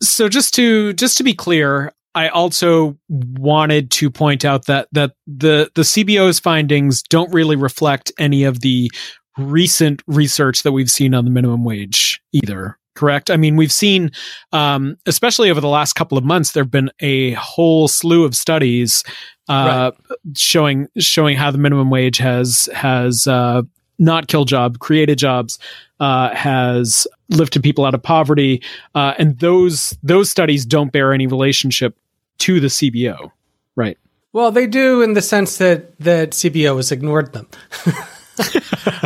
So 0.02 0.30
just 0.30 0.54
to 0.56 0.94
just 0.94 1.18
to 1.18 1.24
be 1.24 1.34
clear, 1.34 1.92
I 2.15 2.29
also 2.29 2.98
wanted 3.10 3.91
to 3.91 4.10
point 4.10 4.46
out 4.46 4.65
that 4.67 4.88
that 4.91 5.13
the 5.27 5.72
the 5.75 5.82
CBO's 5.82 6.39
findings 6.39 7.01
don't 7.03 7.32
really 7.34 7.55
reflect 7.55 8.12
any 8.17 8.43
of 8.43 8.62
the 8.62 8.91
recent 9.38 10.03
research 10.08 10.63
that 10.63 10.72
we've 10.72 10.91
seen 10.91 11.13
on 11.13 11.25
the 11.25 11.32
minimum 11.32 11.63
wage 11.63 12.22
either. 12.32 12.77
Correct. 12.96 13.32
I 13.32 13.38
mean, 13.38 13.55
we've 13.55 13.72
seen, 13.72 14.12
um, 14.51 14.98
especially 15.08 15.50
over 15.50 15.60
the 15.60 15.67
last 15.67 15.93
couple 15.93 16.15
of 16.15 16.24
months, 16.24 16.51
there've 16.51 16.70
been 16.70 16.91
a 17.00 17.32
whole 17.32 17.88
slew 17.88 18.24
of 18.24 18.36
studies 18.36 19.03
uh, 19.50 19.91
right. 19.91 20.17
showing 20.38 20.88
showing 21.00 21.36
how 21.36 21.50
the 21.50 21.58
minimum 21.58 21.89
wage 21.89 22.20
has 22.20 22.70
has 22.74 23.25
uh, 23.25 23.63
not 23.98 24.27
killed 24.27 24.48
job, 24.48 24.77
created 24.77 25.17
jobs, 25.17 25.58
uh, 26.00 26.34
has 26.36 27.08
lifted 27.29 27.63
people 27.63 27.84
out 27.84 27.96
of 27.96 28.03
poverty, 28.03 28.62
uh, 28.93 29.15
and 29.17 29.39
those 29.39 29.98
those 30.03 30.29
studies 30.29 30.65
don't 30.65 30.91
bear 30.91 31.13
any 31.13 31.25
relationship 31.25 31.98
to 32.44 32.60
the 32.60 32.68
CBO, 32.68 33.32
right? 33.76 33.98
Well, 34.34 34.52
they 34.52 34.68
do 34.68 35.02
in 35.02 35.14
the 35.14 35.22
sense 35.22 35.58
that 35.58 35.98
that 36.00 36.32
CBO 36.32 36.76
has 36.78 36.92
ignored 36.92 37.34
them. 37.34 37.48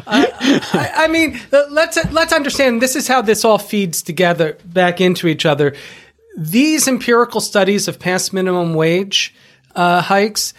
I, 0.07 0.31
I, 0.73 0.91
I, 0.95 1.07
mean, 1.07 1.39
let's 1.51 1.97
let's 2.11 2.33
understand. 2.33 2.81
This 2.81 2.95
is 2.95 3.07
how 3.07 3.21
this 3.21 3.45
all 3.45 3.59
feeds 3.59 4.01
together 4.01 4.57
back 4.65 5.01
into 5.01 5.27
each 5.27 5.45
other. 5.45 5.75
These 6.37 6.87
empirical 6.87 7.41
studies 7.41 7.87
of 7.87 7.99
past 7.99 8.33
minimum 8.33 8.73
wage 8.73 9.35
uh, 9.75 10.01
hikes. 10.01 10.53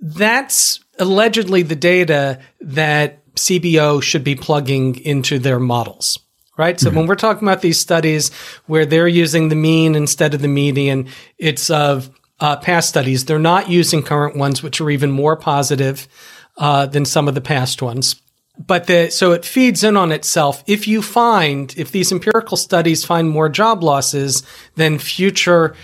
That's 0.00 0.80
allegedly 0.98 1.62
the 1.62 1.76
data 1.76 2.40
that 2.60 3.20
CBO 3.34 4.02
should 4.02 4.24
be 4.24 4.34
plugging 4.34 4.96
into 5.00 5.38
their 5.38 5.60
models. 5.60 6.18
Right. 6.56 6.78
So 6.78 6.88
mm-hmm. 6.88 6.98
when 6.98 7.06
we're 7.08 7.16
talking 7.16 7.46
about 7.46 7.62
these 7.62 7.80
studies 7.80 8.32
where 8.66 8.86
they're 8.86 9.08
using 9.08 9.48
the 9.48 9.56
mean 9.56 9.96
instead 9.96 10.34
of 10.34 10.40
the 10.40 10.48
median, 10.48 11.08
it's 11.36 11.68
of 11.68 12.10
uh, 12.40 12.56
past 12.56 12.88
studies. 12.88 13.24
They're 13.24 13.38
not 13.38 13.68
using 13.68 14.02
current 14.02 14.36
ones, 14.36 14.62
which 14.62 14.80
are 14.80 14.90
even 14.90 15.10
more 15.10 15.36
positive 15.36 16.08
uh, 16.56 16.86
than 16.86 17.04
some 17.04 17.28
of 17.28 17.34
the 17.34 17.40
past 17.40 17.82
ones. 17.82 18.20
But 18.56 18.86
the, 18.86 19.10
so 19.10 19.32
it 19.32 19.44
feeds 19.44 19.82
in 19.82 19.96
on 19.96 20.12
itself. 20.12 20.62
If 20.66 20.86
you 20.86 21.02
find, 21.02 21.74
if 21.76 21.90
these 21.90 22.12
empirical 22.12 22.56
studies 22.56 23.04
find 23.04 23.28
more 23.28 23.48
job 23.48 23.82
losses, 23.82 24.44
then 24.76 24.98
future 24.98 25.74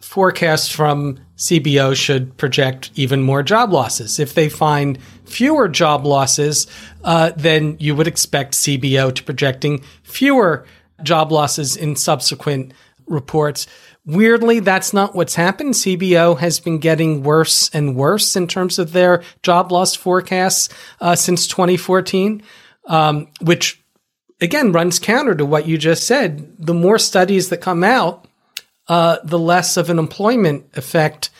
forecasts 0.00 0.68
from 0.68 1.18
CBO 1.36 1.96
should 1.96 2.36
project 2.36 2.90
even 2.94 3.22
more 3.22 3.42
job 3.42 3.72
losses. 3.72 4.20
If 4.20 4.34
they 4.34 4.48
find 4.48 4.98
fewer 5.24 5.68
job 5.68 6.04
losses, 6.04 6.68
uh, 7.02 7.32
then 7.36 7.76
you 7.80 7.96
would 7.96 8.06
expect 8.06 8.54
CBO 8.54 9.12
to 9.14 9.22
projecting 9.24 9.82
fewer 10.04 10.64
job 11.02 11.32
losses 11.32 11.76
in 11.76 11.96
subsequent 11.96 12.72
reports. 13.06 13.66
Weirdly, 14.04 14.60
that's 14.60 14.92
not 14.92 15.14
what's 15.14 15.34
happened. 15.34 15.74
CBO 15.74 16.38
has 16.38 16.60
been 16.60 16.78
getting 16.78 17.22
worse 17.22 17.70
and 17.70 17.96
worse 17.96 18.34
in 18.34 18.48
terms 18.48 18.78
of 18.78 18.92
their 18.92 19.22
job 19.42 19.70
loss 19.70 19.94
forecasts 19.94 20.68
uh, 21.00 21.14
since 21.14 21.46
2014, 21.46 22.42
um, 22.86 23.28
which 23.40 23.82
again 24.40 24.72
runs 24.72 24.98
counter 24.98 25.34
to 25.34 25.46
what 25.46 25.66
you 25.66 25.78
just 25.78 26.06
said. 26.06 26.56
The 26.58 26.74
more 26.74 26.98
studies 26.98 27.48
that 27.50 27.58
come 27.58 27.84
out, 27.84 28.26
uh, 28.88 29.18
the 29.22 29.38
less 29.38 29.76
of 29.76 29.88
an 29.88 29.98
employment 29.98 30.66
effect, 30.74 31.30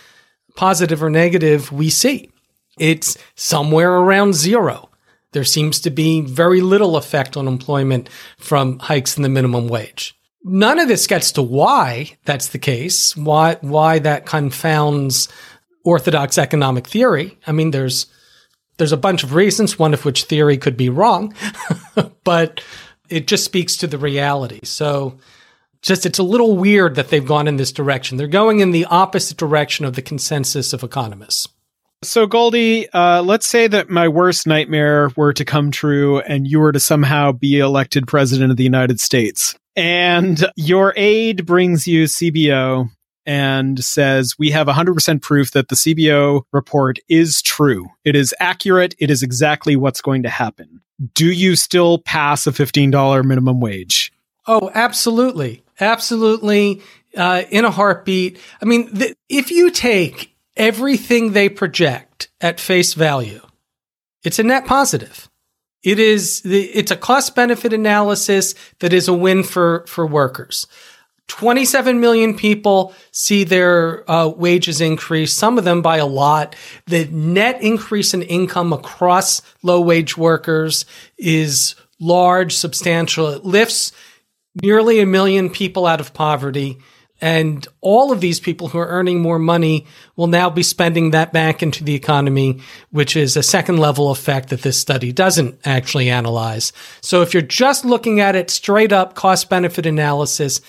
positive 0.55 1.03
or 1.03 1.11
negative, 1.11 1.73
we 1.73 1.91
see. 1.91 2.31
It's 2.79 3.19
somewhere 3.35 3.93
around 3.93 4.35
zero. 4.35 4.89
There 5.33 5.45
seems 5.45 5.81
to 5.81 5.91
be 5.91 6.21
very 6.21 6.61
little 6.61 6.97
effect 6.97 7.37
on 7.37 7.49
employment 7.49 8.09
from 8.39 8.79
hikes 8.79 9.17
in 9.17 9.23
the 9.23 9.29
minimum 9.29 9.67
wage 9.69 10.15
none 10.45 10.79
of 10.79 10.89
this 10.89 11.07
gets 11.07 11.33
to 11.33 11.43
why 11.43 12.17
that's 12.25 12.49
the 12.49 12.59
case, 12.59 13.17
why 13.17 13.57
why 13.61 13.99
that 14.01 14.27
confounds 14.27 15.29
orthodox 15.85 16.39
economic 16.39 16.87
theory. 16.87 17.39
I 17.47 17.53
mean, 17.53 17.71
there's 17.71 18.07
there's 18.79 18.93
a 18.93 18.97
bunch 18.97 19.23
of 19.23 19.35
reasons, 19.35 19.79
one 19.79 19.95
of 19.95 20.05
which 20.05 20.25
theory 20.25 20.57
could 20.57 20.77
be 20.77 20.89
wrong, 20.89 21.35
but 22.25 22.63
it 23.09 23.27
just 23.27 23.45
speaks 23.45 23.77
to 23.77 23.87
the 23.87 23.99
reality. 23.99 24.61
So 24.65 25.19
just 25.83 26.07
it's 26.07 26.19
a 26.19 26.25
little 26.25 26.57
weird 26.57 26.95
that 26.95 27.09
they've 27.09 27.27
gone 27.27 27.49
in 27.49 27.57
this 27.57 27.73
direction. 27.73 28.17
They're 28.17 28.27
going 28.27 28.61
in 28.61 28.71
the 28.71 28.87
opposite 28.87 29.37
direction 29.37 29.85
of 29.85 29.95
the 29.95 30.03
consensus 30.03 30.73
of 30.73 30.83
economists. 30.83 31.49
So, 32.05 32.27
Goldy, 32.27 32.89
uh, 32.91 33.23
let's 33.23 33.47
say 33.47 33.69
that 33.69 33.89
my 33.89 34.09
worst 34.09 34.45
nightmare 34.45 35.11
were 35.17 35.33
to 35.35 35.45
come 35.45 35.71
true 35.71 36.19
and 36.21 36.49
you 36.49 36.59
were 36.59 36.73
to 36.73 36.81
somehow 36.81 37.31
be 37.31 37.61
elected 37.61 38.09
president 38.09 38.51
of 38.51 38.57
the 38.57 38.65
United 38.65 38.99
States. 38.99 39.57
And 39.77 40.45
your 40.57 40.93
aide 40.97 41.47
brings 41.47 41.87
you 41.87 42.05
CBO 42.05 42.91
and 43.25 43.83
says, 43.83 44.39
We 44.39 44.51
have 44.51 44.67
100% 44.67 45.23
proof 45.23 45.53
that 45.53 45.69
the 45.69 45.77
CBO 45.77 46.43
report 46.53 46.99
is 47.09 47.43
true. 47.43 47.89
It 48.05 48.17
is 48.17 48.35
accurate. 48.41 48.95
It 48.99 49.11
is 49.11 49.23
exactly 49.23 49.77
what's 49.77 50.01
going 50.01 50.25
to 50.25 50.29
happen. 50.29 50.83
Do 51.15 51.27
you 51.27 51.57
still 51.57 51.99
pass 51.99 52.47
a 52.47 52.53
$15 52.53 53.25
minimum 53.25 53.61
wage? 53.61 54.13
Oh, 54.47 54.71
absolutely. 54.75 55.65
Absolutely. 55.81 56.83
Uh, 57.17 57.43
in 57.51 57.65
a 57.65 57.71
heartbeat. 57.71 58.39
I 58.61 58.65
mean, 58.65 58.95
th- 58.95 59.15
if 59.29 59.51
you 59.51 59.71
take 59.71 60.35
everything 60.57 61.33
they 61.33 61.49
project 61.49 62.29
at 62.41 62.61
face 62.61 62.95
value, 62.95 63.41
it's 64.25 64.39
a 64.39 64.43
net 64.43 64.67
positive. 64.67 65.29
It 65.83 65.99
is 65.99 66.43
it's 66.45 66.91
a 66.91 66.97
cost 66.97 67.35
benefit 67.35 67.73
analysis 67.73 68.55
that 68.79 68.93
is 68.93 69.09
a 69.09 69.15
win 69.15 69.43
for 69.43 69.85
for 69.87 70.07
workers. 70.07 70.67
27 71.29 71.99
million 71.99 72.37
people 72.37 72.93
see 73.11 73.43
their 73.43 74.09
uh, 74.11 74.29
wages 74.29 74.81
increase, 74.83 75.33
some 75.33 75.57
of 75.57 75.65
them 75.65 75.81
by 75.81 75.97
a 75.97 76.07
lot. 76.07 76.55
The 76.87 77.07
net 77.07 77.63
increase 77.63 78.13
in 78.13 78.23
income 78.23 78.73
across 78.73 79.41
low 79.63 79.81
wage 79.81 80.17
workers 80.17 80.85
is 81.17 81.75
large, 81.99 82.55
substantial. 82.55 83.29
It 83.29 83.45
lifts 83.45 83.93
nearly 84.61 85.01
a 85.01 85.07
million 85.07 85.49
people 85.49 85.87
out 85.87 86.01
of 86.01 86.13
poverty. 86.13 86.79
And 87.23 87.65
all 87.81 88.11
of 88.11 88.21
these 88.21 88.41
people 88.41 88.67
who 88.67 88.79
are 88.79 88.89
earning 88.89 89.23
more 89.23 89.39
money 89.39 89.87
will 90.17 90.27
now 90.27 90.51
be 90.51 90.65
spending 90.65 91.13
that 91.13 91.33
back 91.33 91.63
into 91.63 91.85
the 91.85 91.95
economy, 91.95 92.61
which 92.91 93.15
is 93.15 93.37
a 93.37 93.45
second 93.45 93.79
level 93.79 94.11
effect 94.11 94.49
that 94.49 94.63
this 94.63 94.77
study 94.77 95.13
doesn't 95.13 95.61
actually 95.65 96.11
analyze. 96.11 96.73
So 97.01 97.23
if 97.23 97.33
you're 97.33 97.43
just 97.43 97.85
looking 97.85 98.19
at 98.19 98.35
it 98.35 98.51
straight 98.51 98.93
up 98.93 99.15
cost 99.15 99.49
benefit 99.49 99.87
analysis, 99.87 100.61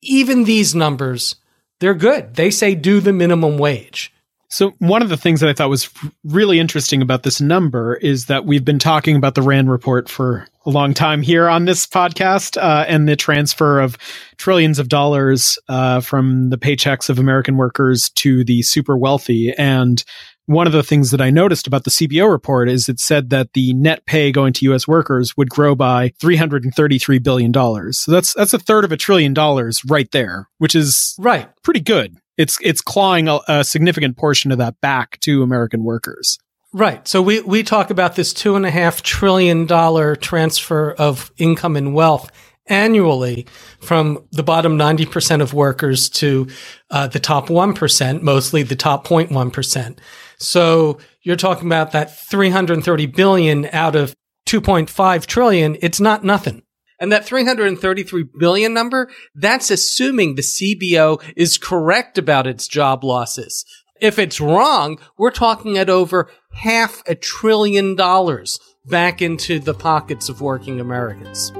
even 0.00 0.44
these 0.44 0.72
numbers, 0.72 1.34
they're 1.80 1.94
good. 1.94 2.36
They 2.36 2.52
say 2.52 2.76
do 2.76 3.00
the 3.00 3.12
minimum 3.12 3.58
wage. 3.58 4.12
So 4.50 4.70
one 4.78 5.02
of 5.02 5.10
the 5.10 5.16
things 5.16 5.40
that 5.40 5.50
I 5.50 5.52
thought 5.52 5.68
was 5.68 5.90
really 6.24 6.58
interesting 6.58 7.02
about 7.02 7.22
this 7.22 7.40
number 7.40 7.96
is 7.96 8.26
that 8.26 8.46
we've 8.46 8.64
been 8.64 8.78
talking 8.78 9.14
about 9.14 9.34
the 9.34 9.42
RAND 9.42 9.70
report 9.70 10.08
for 10.08 10.46
a 10.64 10.70
long 10.70 10.94
time 10.94 11.20
here 11.20 11.48
on 11.48 11.66
this 11.66 11.86
podcast 11.86 12.56
uh, 12.56 12.86
and 12.88 13.06
the 13.06 13.14
transfer 13.14 13.78
of 13.78 13.98
trillions 14.38 14.78
of 14.78 14.88
dollars 14.88 15.58
uh, 15.68 16.00
from 16.00 16.48
the 16.48 16.56
paychecks 16.56 17.10
of 17.10 17.18
American 17.18 17.58
workers 17.58 18.08
to 18.10 18.42
the 18.42 18.62
super 18.62 18.96
wealthy. 18.96 19.52
And 19.58 20.02
one 20.46 20.66
of 20.66 20.72
the 20.72 20.82
things 20.82 21.10
that 21.10 21.20
I 21.20 21.28
noticed 21.28 21.66
about 21.66 21.84
the 21.84 21.90
CBO 21.90 22.30
report 22.30 22.70
is 22.70 22.88
it 22.88 23.00
said 23.00 23.28
that 23.28 23.52
the 23.52 23.74
net 23.74 24.06
pay 24.06 24.32
going 24.32 24.54
to 24.54 24.64
U.S. 24.66 24.88
workers 24.88 25.36
would 25.36 25.50
grow 25.50 25.74
by 25.74 26.14
333 26.20 27.18
billion 27.18 27.52
dollars. 27.52 27.98
So 27.98 28.12
that's 28.12 28.32
that's 28.32 28.54
a 28.54 28.58
third 28.58 28.86
of 28.86 28.92
a 28.92 28.96
trillion 28.96 29.34
dollars 29.34 29.82
right 29.84 30.10
there, 30.10 30.48
which 30.56 30.74
is 30.74 31.14
right 31.18 31.50
pretty 31.62 31.80
good 31.80 32.16
it's 32.38 32.56
it's 32.62 32.80
clawing 32.80 33.28
a, 33.28 33.40
a 33.48 33.64
significant 33.64 34.16
portion 34.16 34.50
of 34.50 34.58
that 34.58 34.80
back 34.80 35.20
to 35.20 35.42
American 35.42 35.84
workers. 35.84 36.38
Right. 36.72 37.06
So 37.08 37.22
we, 37.22 37.40
we 37.40 37.62
talk 37.62 37.90
about 37.90 38.14
this 38.14 38.32
two 38.34 38.54
and 38.54 38.66
a 38.66 38.70
half 38.70 39.02
trillion 39.02 39.66
dollar 39.66 40.14
transfer 40.14 40.92
of 40.92 41.32
income 41.38 41.76
and 41.76 41.94
wealth 41.94 42.30
annually 42.66 43.46
from 43.80 44.22
the 44.32 44.42
bottom 44.42 44.76
90% 44.76 45.40
of 45.40 45.54
workers 45.54 46.10
to 46.10 46.46
uh, 46.90 47.06
the 47.06 47.18
top 47.18 47.48
1%, 47.48 48.20
mostly 48.20 48.62
the 48.62 48.76
top 48.76 49.06
0.1%. 49.06 49.98
So 50.38 50.98
you're 51.22 51.36
talking 51.36 51.66
about 51.66 51.92
that 51.92 52.14
330 52.28 53.06
billion 53.06 53.66
out 53.72 53.96
of 53.96 54.14
2.5 54.46 55.26
trillion. 55.26 55.76
It's 55.80 56.00
not 56.00 56.22
nothing. 56.22 56.62
And 57.00 57.12
that 57.12 57.24
333 57.24 58.24
billion 58.38 58.74
number, 58.74 59.08
that's 59.34 59.70
assuming 59.70 60.34
the 60.34 60.42
CBO 60.42 61.22
is 61.36 61.58
correct 61.58 62.18
about 62.18 62.46
its 62.46 62.66
job 62.66 63.04
losses. 63.04 63.64
If 64.00 64.18
it's 64.18 64.40
wrong, 64.40 64.98
we're 65.16 65.30
talking 65.30 65.78
at 65.78 65.90
over 65.90 66.30
half 66.52 67.02
a 67.06 67.14
trillion 67.14 67.94
dollars 67.96 68.58
back 68.84 69.20
into 69.20 69.58
the 69.58 69.74
pockets 69.74 70.28
of 70.28 70.40
working 70.40 70.80
Americans. 70.80 71.52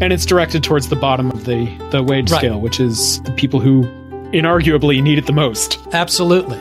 And 0.00 0.12
it's 0.12 0.26
directed 0.26 0.64
towards 0.64 0.88
the 0.88 0.96
bottom 0.96 1.30
of 1.30 1.44
the, 1.44 1.66
the 1.90 2.02
wage 2.02 2.30
right. 2.30 2.38
scale, 2.38 2.60
which 2.60 2.80
is 2.80 3.22
the 3.22 3.32
people 3.32 3.60
who 3.60 3.84
inarguably 4.32 5.00
need 5.02 5.18
it 5.18 5.26
the 5.26 5.32
most. 5.32 5.78
Absolutely. 5.92 6.58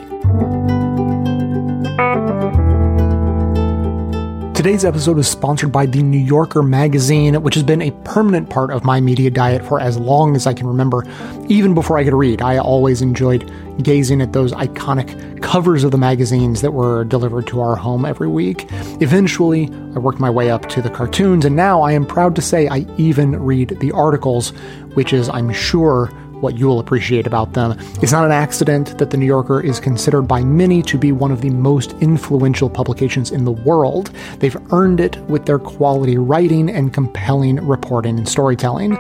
Today's 4.64 4.86
episode 4.86 5.20
is 5.20 5.28
sponsored 5.28 5.74
by 5.74 5.86
The 5.86 6.02
New 6.02 6.18
Yorker 6.18 6.64
magazine, 6.64 7.44
which 7.44 7.56
has 7.56 7.64
been 7.64 7.82
a 7.82 7.92
permanent 8.06 8.50
part 8.50 8.72
of 8.72 8.86
my 8.86 9.02
media 9.02 9.30
diet 9.30 9.62
for 9.66 9.78
as 9.78 9.98
long 9.98 10.38
as 10.38 10.48
I 10.48 10.54
can 10.54 10.68
remember. 10.68 11.04
Even 11.50 11.74
before 11.74 11.98
I 11.98 12.06
could 12.06 12.14
read, 12.14 12.42
I 12.42 12.60
always 12.60 13.02
enjoyed 13.02 13.52
gazing 13.84 14.22
at 14.22 14.32
those 14.32 14.54
iconic 14.54 15.42
covers 15.42 15.84
of 15.84 15.92
the 15.92 15.98
magazines 15.98 16.62
that 16.62 16.72
were 16.72 17.04
delivered 17.04 17.46
to 17.48 17.60
our 17.60 17.76
home 17.76 18.06
every 18.06 18.30
week. 18.30 18.66
Eventually, 19.02 19.70
I 19.96 20.00
worked 20.00 20.22
my 20.22 20.30
way 20.30 20.50
up 20.50 20.70
to 20.70 20.82
the 20.82 20.90
cartoons, 20.90 21.44
and 21.44 21.58
now 21.58 21.82
I 21.82 21.92
am 21.92 22.06
proud 22.06 22.34
to 22.38 22.42
say 22.42 22.70
I 22.70 22.86
even 22.98 23.44
read 23.44 23.78
the 23.82 23.92
articles, 23.92 24.52
which 24.94 25.12
is, 25.12 25.28
I'm 25.28 25.52
sure, 25.52 26.10
what 26.44 26.58
you'll 26.60 26.80
appreciate 26.80 27.26
about 27.26 27.54
them. 27.54 27.72
It's 28.02 28.12
not 28.12 28.26
an 28.26 28.32
accident 28.32 28.98
that 29.00 29.10
The 29.10 29.18
New 29.18 29.26
Yorker 29.26 29.62
is 29.62 29.80
considered 29.80 30.24
by 30.24 30.44
many 30.44 30.84
to 30.84 30.98
be 30.98 31.12
one 31.12 31.32
of 31.32 31.42
the 31.42 31.50
most 31.50 31.94
influential 32.02 32.70
publications 32.70 33.32
in 33.32 33.46
the 33.46 33.52
world. 33.52 34.12
They've 34.40 34.58
earned 34.74 35.00
it 35.00 35.18
with 35.30 35.46
their 35.46 35.60
quality 35.60 36.18
writing 36.18 36.70
and 36.70 36.94
compelling 36.94 37.66
reporting 37.66 38.18
and 38.18 38.28
storytelling. 38.28 38.98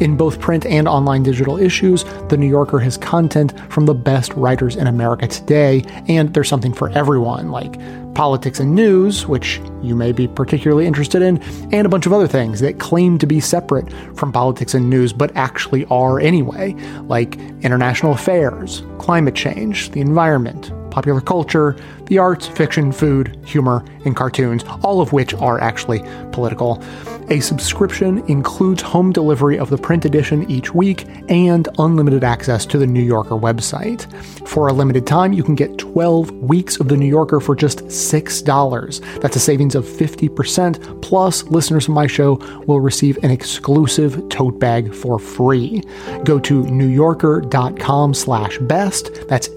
In 0.00 0.16
both 0.16 0.40
print 0.40 0.64
and 0.64 0.86
online 0.86 1.24
digital 1.24 1.58
issues, 1.58 2.04
The 2.28 2.36
New 2.36 2.46
Yorker 2.46 2.78
has 2.78 2.96
content 2.96 3.52
from 3.68 3.86
the 3.86 3.94
best 3.94 4.32
writers 4.34 4.76
in 4.76 4.86
America 4.86 5.26
today, 5.26 5.84
and 6.06 6.32
there's 6.32 6.48
something 6.48 6.72
for 6.72 6.88
everyone, 6.90 7.50
like 7.50 7.80
politics 8.14 8.60
and 8.60 8.74
news, 8.74 9.26
which 9.26 9.60
you 9.82 9.96
may 9.96 10.12
be 10.12 10.28
particularly 10.28 10.86
interested 10.86 11.20
in, 11.22 11.42
and 11.72 11.84
a 11.84 11.88
bunch 11.88 12.06
of 12.06 12.12
other 12.12 12.28
things 12.28 12.60
that 12.60 12.78
claim 12.78 13.18
to 13.18 13.26
be 13.26 13.40
separate 13.40 13.92
from 14.16 14.32
politics 14.32 14.74
and 14.74 14.88
news 14.88 15.12
but 15.12 15.34
actually 15.36 15.84
are 15.86 16.20
anyway, 16.20 16.74
like 17.02 17.36
international 17.62 18.12
affairs, 18.12 18.82
climate 18.98 19.34
change, 19.34 19.90
the 19.90 20.00
environment, 20.00 20.72
popular 20.98 21.20
culture, 21.20 21.76
the 22.06 22.18
arts, 22.18 22.48
fiction, 22.48 22.90
food, 22.90 23.38
humor, 23.44 23.84
and 24.04 24.16
cartoons, 24.16 24.64
all 24.82 25.00
of 25.00 25.12
which 25.12 25.32
are 25.34 25.60
actually 25.60 26.00
political. 26.32 26.82
A 27.30 27.38
subscription 27.40 28.18
includes 28.26 28.80
home 28.80 29.12
delivery 29.12 29.58
of 29.58 29.70
the 29.70 29.76
print 29.76 30.06
edition 30.06 30.50
each 30.50 30.74
week 30.74 31.06
and 31.28 31.68
unlimited 31.78 32.24
access 32.24 32.64
to 32.66 32.78
the 32.78 32.86
New 32.86 33.02
Yorker 33.02 33.34
website. 33.34 34.10
For 34.48 34.66
a 34.66 34.72
limited 34.72 35.06
time, 35.06 35.34
you 35.34 35.44
can 35.44 35.54
get 35.54 35.76
12 35.76 36.32
weeks 36.32 36.80
of 36.80 36.88
the 36.88 36.96
New 36.96 37.06
Yorker 37.06 37.38
for 37.38 37.54
just 37.54 37.84
$6. 37.84 39.20
That's 39.20 39.36
a 39.36 39.40
savings 39.40 39.74
of 39.74 39.84
50%, 39.84 41.02
plus 41.02 41.44
listeners 41.44 41.86
of 41.86 41.94
my 41.94 42.06
show 42.06 42.36
will 42.66 42.80
receive 42.80 43.18
an 43.22 43.30
exclusive 43.30 44.28
tote 44.30 44.58
bag 44.58 44.94
for 44.94 45.18
free. 45.18 45.82
Go 46.24 46.38
to 46.40 46.62
newyorker.com 46.64 48.14
slash 48.14 48.58
best. 48.58 49.28
That's 49.28 49.48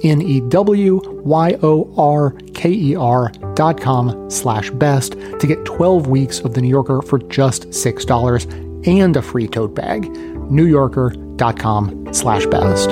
N-E-W-Y-O-R-K-E-R 1.26 3.32
dot 3.56 3.82
com 3.82 4.30
slash 4.30 4.70
best 4.72 5.14
to 5.40 5.48
get 5.48 5.64
12 5.66 6.08
weeks 6.08 6.40
of 6.40 6.54
the 6.54 6.62
New 6.62 6.70
Yorker 6.70 7.02
for 7.02 7.20
just 7.20 7.70
$6 7.70 8.88
and 8.88 9.18
a 9.18 9.22
free 9.22 9.48
tote 9.48 9.76
bag. 9.76 10.04
newyorker.com 10.04 12.14
slash 12.14 12.46
best. 12.48 12.90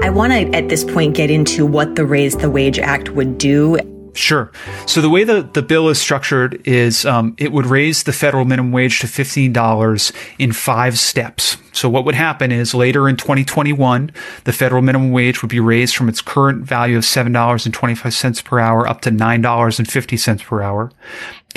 I 0.00 0.10
want 0.10 0.32
to, 0.32 0.56
at 0.56 0.68
this 0.68 0.84
point, 0.84 1.14
get 1.14 1.30
into 1.30 1.66
what 1.66 1.94
the 1.94 2.06
Raise 2.06 2.36
the 2.36 2.50
Wage 2.50 2.78
Act 2.78 3.10
would 3.10 3.36
do. 3.36 3.78
Sure. 4.14 4.50
So 4.86 5.00
the 5.00 5.10
way 5.10 5.24
the, 5.24 5.42
the 5.42 5.62
bill 5.62 5.88
is 5.88 6.00
structured 6.00 6.66
is 6.66 7.04
um, 7.04 7.34
it 7.38 7.52
would 7.52 7.66
raise 7.66 8.04
the 8.04 8.12
federal 8.12 8.44
minimum 8.44 8.72
wage 8.72 9.00
to 9.00 9.06
$15 9.06 10.12
in 10.38 10.52
five 10.52 10.98
steps. 10.98 11.56
So 11.72 11.88
what 11.88 12.04
would 12.04 12.14
happen 12.14 12.50
is 12.50 12.74
later 12.74 13.08
in 13.08 13.16
2021, 13.16 14.10
the 14.44 14.52
federal 14.52 14.82
minimum 14.82 15.12
wage 15.12 15.42
would 15.42 15.50
be 15.50 15.60
raised 15.60 15.96
from 15.96 16.08
its 16.08 16.20
current 16.20 16.64
value 16.64 16.96
of 16.96 17.04
$7.25 17.04 18.44
per 18.44 18.58
hour 18.58 18.88
up 18.88 19.00
to 19.02 19.10
$9.50 19.10 20.44
per 20.44 20.62
hour. 20.62 20.90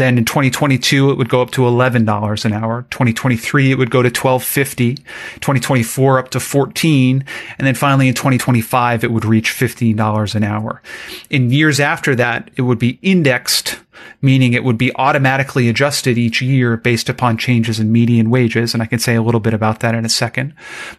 Then 0.02 0.18
in 0.18 0.26
2022, 0.26 1.12
it 1.12 1.18
would 1.20 1.30
go 1.30 1.44
up 1.44 1.52
to 1.52 1.62
$11 1.62 2.46
an 2.46 2.54
hour. 2.54 2.88
2023, 2.90 3.72
it 3.72 3.78
would 3.78 3.92
go 3.92 4.02
to 4.02 4.10
12.50. 4.10 4.96
2024 4.96 6.18
up 6.18 6.30
to 6.32 6.40
14. 6.40 7.24
And 7.60 7.68
then 7.68 7.76
finally 7.76 8.08
in 8.08 8.16
2025, 8.16 9.04
it 9.04 9.12
would 9.12 9.26
reach 9.26 9.52
$15 9.52 10.34
an 10.34 10.44
hour. 10.44 10.82
In 11.30 11.52
years 11.52 11.80
after 11.80 12.16
that, 12.16 12.50
it 12.56 12.64
would 12.64 12.80
be 12.80 12.98
indexed 13.04 13.78
meaning 14.24 14.54
it 14.54 14.64
would 14.64 14.78
be 14.78 14.96
automatically 14.96 15.68
adjusted 15.70 16.18
each 16.18 16.42
year 16.42 16.78
based 16.78 17.10
upon 17.10 17.38
changes 17.38 17.80
in 17.80 17.92
median 17.92 18.30
wages. 18.30 18.74
And 18.74 18.82
I 18.82 18.86
can 18.86 19.00
say 19.00 19.16
a 19.16 19.22
little 19.22 19.40
bit 19.40 19.54
about 19.54 19.80
that 19.82 19.96
in 19.96 20.06
a 20.06 20.10
second. 20.10 20.54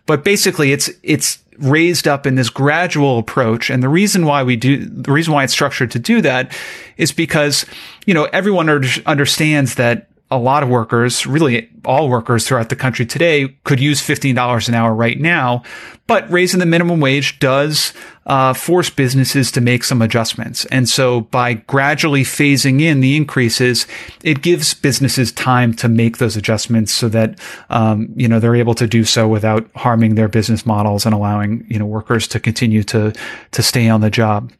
But 0.06 0.24
basically, 0.24 0.72
it's, 0.72 0.90
it's 1.02 1.41
raised 1.58 2.08
up 2.08 2.26
in 2.26 2.34
this 2.34 2.50
gradual 2.50 3.18
approach. 3.18 3.70
And 3.70 3.82
the 3.82 3.88
reason 3.88 4.26
why 4.26 4.42
we 4.42 4.56
do, 4.56 4.84
the 4.84 5.12
reason 5.12 5.32
why 5.32 5.44
it's 5.44 5.52
structured 5.52 5.90
to 5.92 5.98
do 5.98 6.20
that 6.22 6.56
is 6.96 7.12
because, 7.12 7.66
you 8.06 8.14
know, 8.14 8.24
everyone 8.32 8.68
understands 9.06 9.74
that 9.76 10.08
a 10.30 10.38
lot 10.38 10.62
of 10.62 10.70
workers, 10.70 11.26
really 11.26 11.68
all 11.84 12.08
workers 12.08 12.48
throughout 12.48 12.70
the 12.70 12.76
country 12.76 13.04
today 13.04 13.54
could 13.64 13.78
use 13.78 14.00
$15 14.00 14.68
an 14.68 14.74
hour 14.74 14.94
right 14.94 15.20
now. 15.20 15.62
But 16.06 16.30
raising 16.30 16.58
the 16.58 16.66
minimum 16.66 17.00
wage 17.00 17.38
does 17.38 17.92
uh, 18.26 18.52
force 18.54 18.90
businesses 18.90 19.50
to 19.50 19.60
make 19.60 19.82
some 19.82 20.00
adjustments. 20.00 20.64
And 20.66 20.88
so 20.88 21.22
by 21.22 21.54
gradually 21.54 22.22
phasing 22.22 22.80
in 22.80 23.00
the 23.00 23.16
increases, 23.16 23.86
it 24.22 24.42
gives 24.42 24.74
businesses 24.74 25.32
time 25.32 25.74
to 25.74 25.88
make 25.88 26.18
those 26.18 26.36
adjustments 26.36 26.92
so 26.92 27.08
that, 27.08 27.38
um, 27.70 28.12
you 28.14 28.28
know, 28.28 28.38
they're 28.38 28.54
able 28.54 28.74
to 28.74 28.86
do 28.86 29.04
so 29.04 29.26
without 29.26 29.68
harming 29.74 30.14
their 30.14 30.28
business 30.28 30.64
models 30.64 31.04
and 31.04 31.14
allowing, 31.14 31.66
you 31.68 31.78
know, 31.78 31.86
workers 31.86 32.28
to 32.28 32.38
continue 32.38 32.84
to, 32.84 33.12
to 33.50 33.62
stay 33.62 33.88
on 33.88 34.00
the 34.00 34.10
job. 34.10 34.52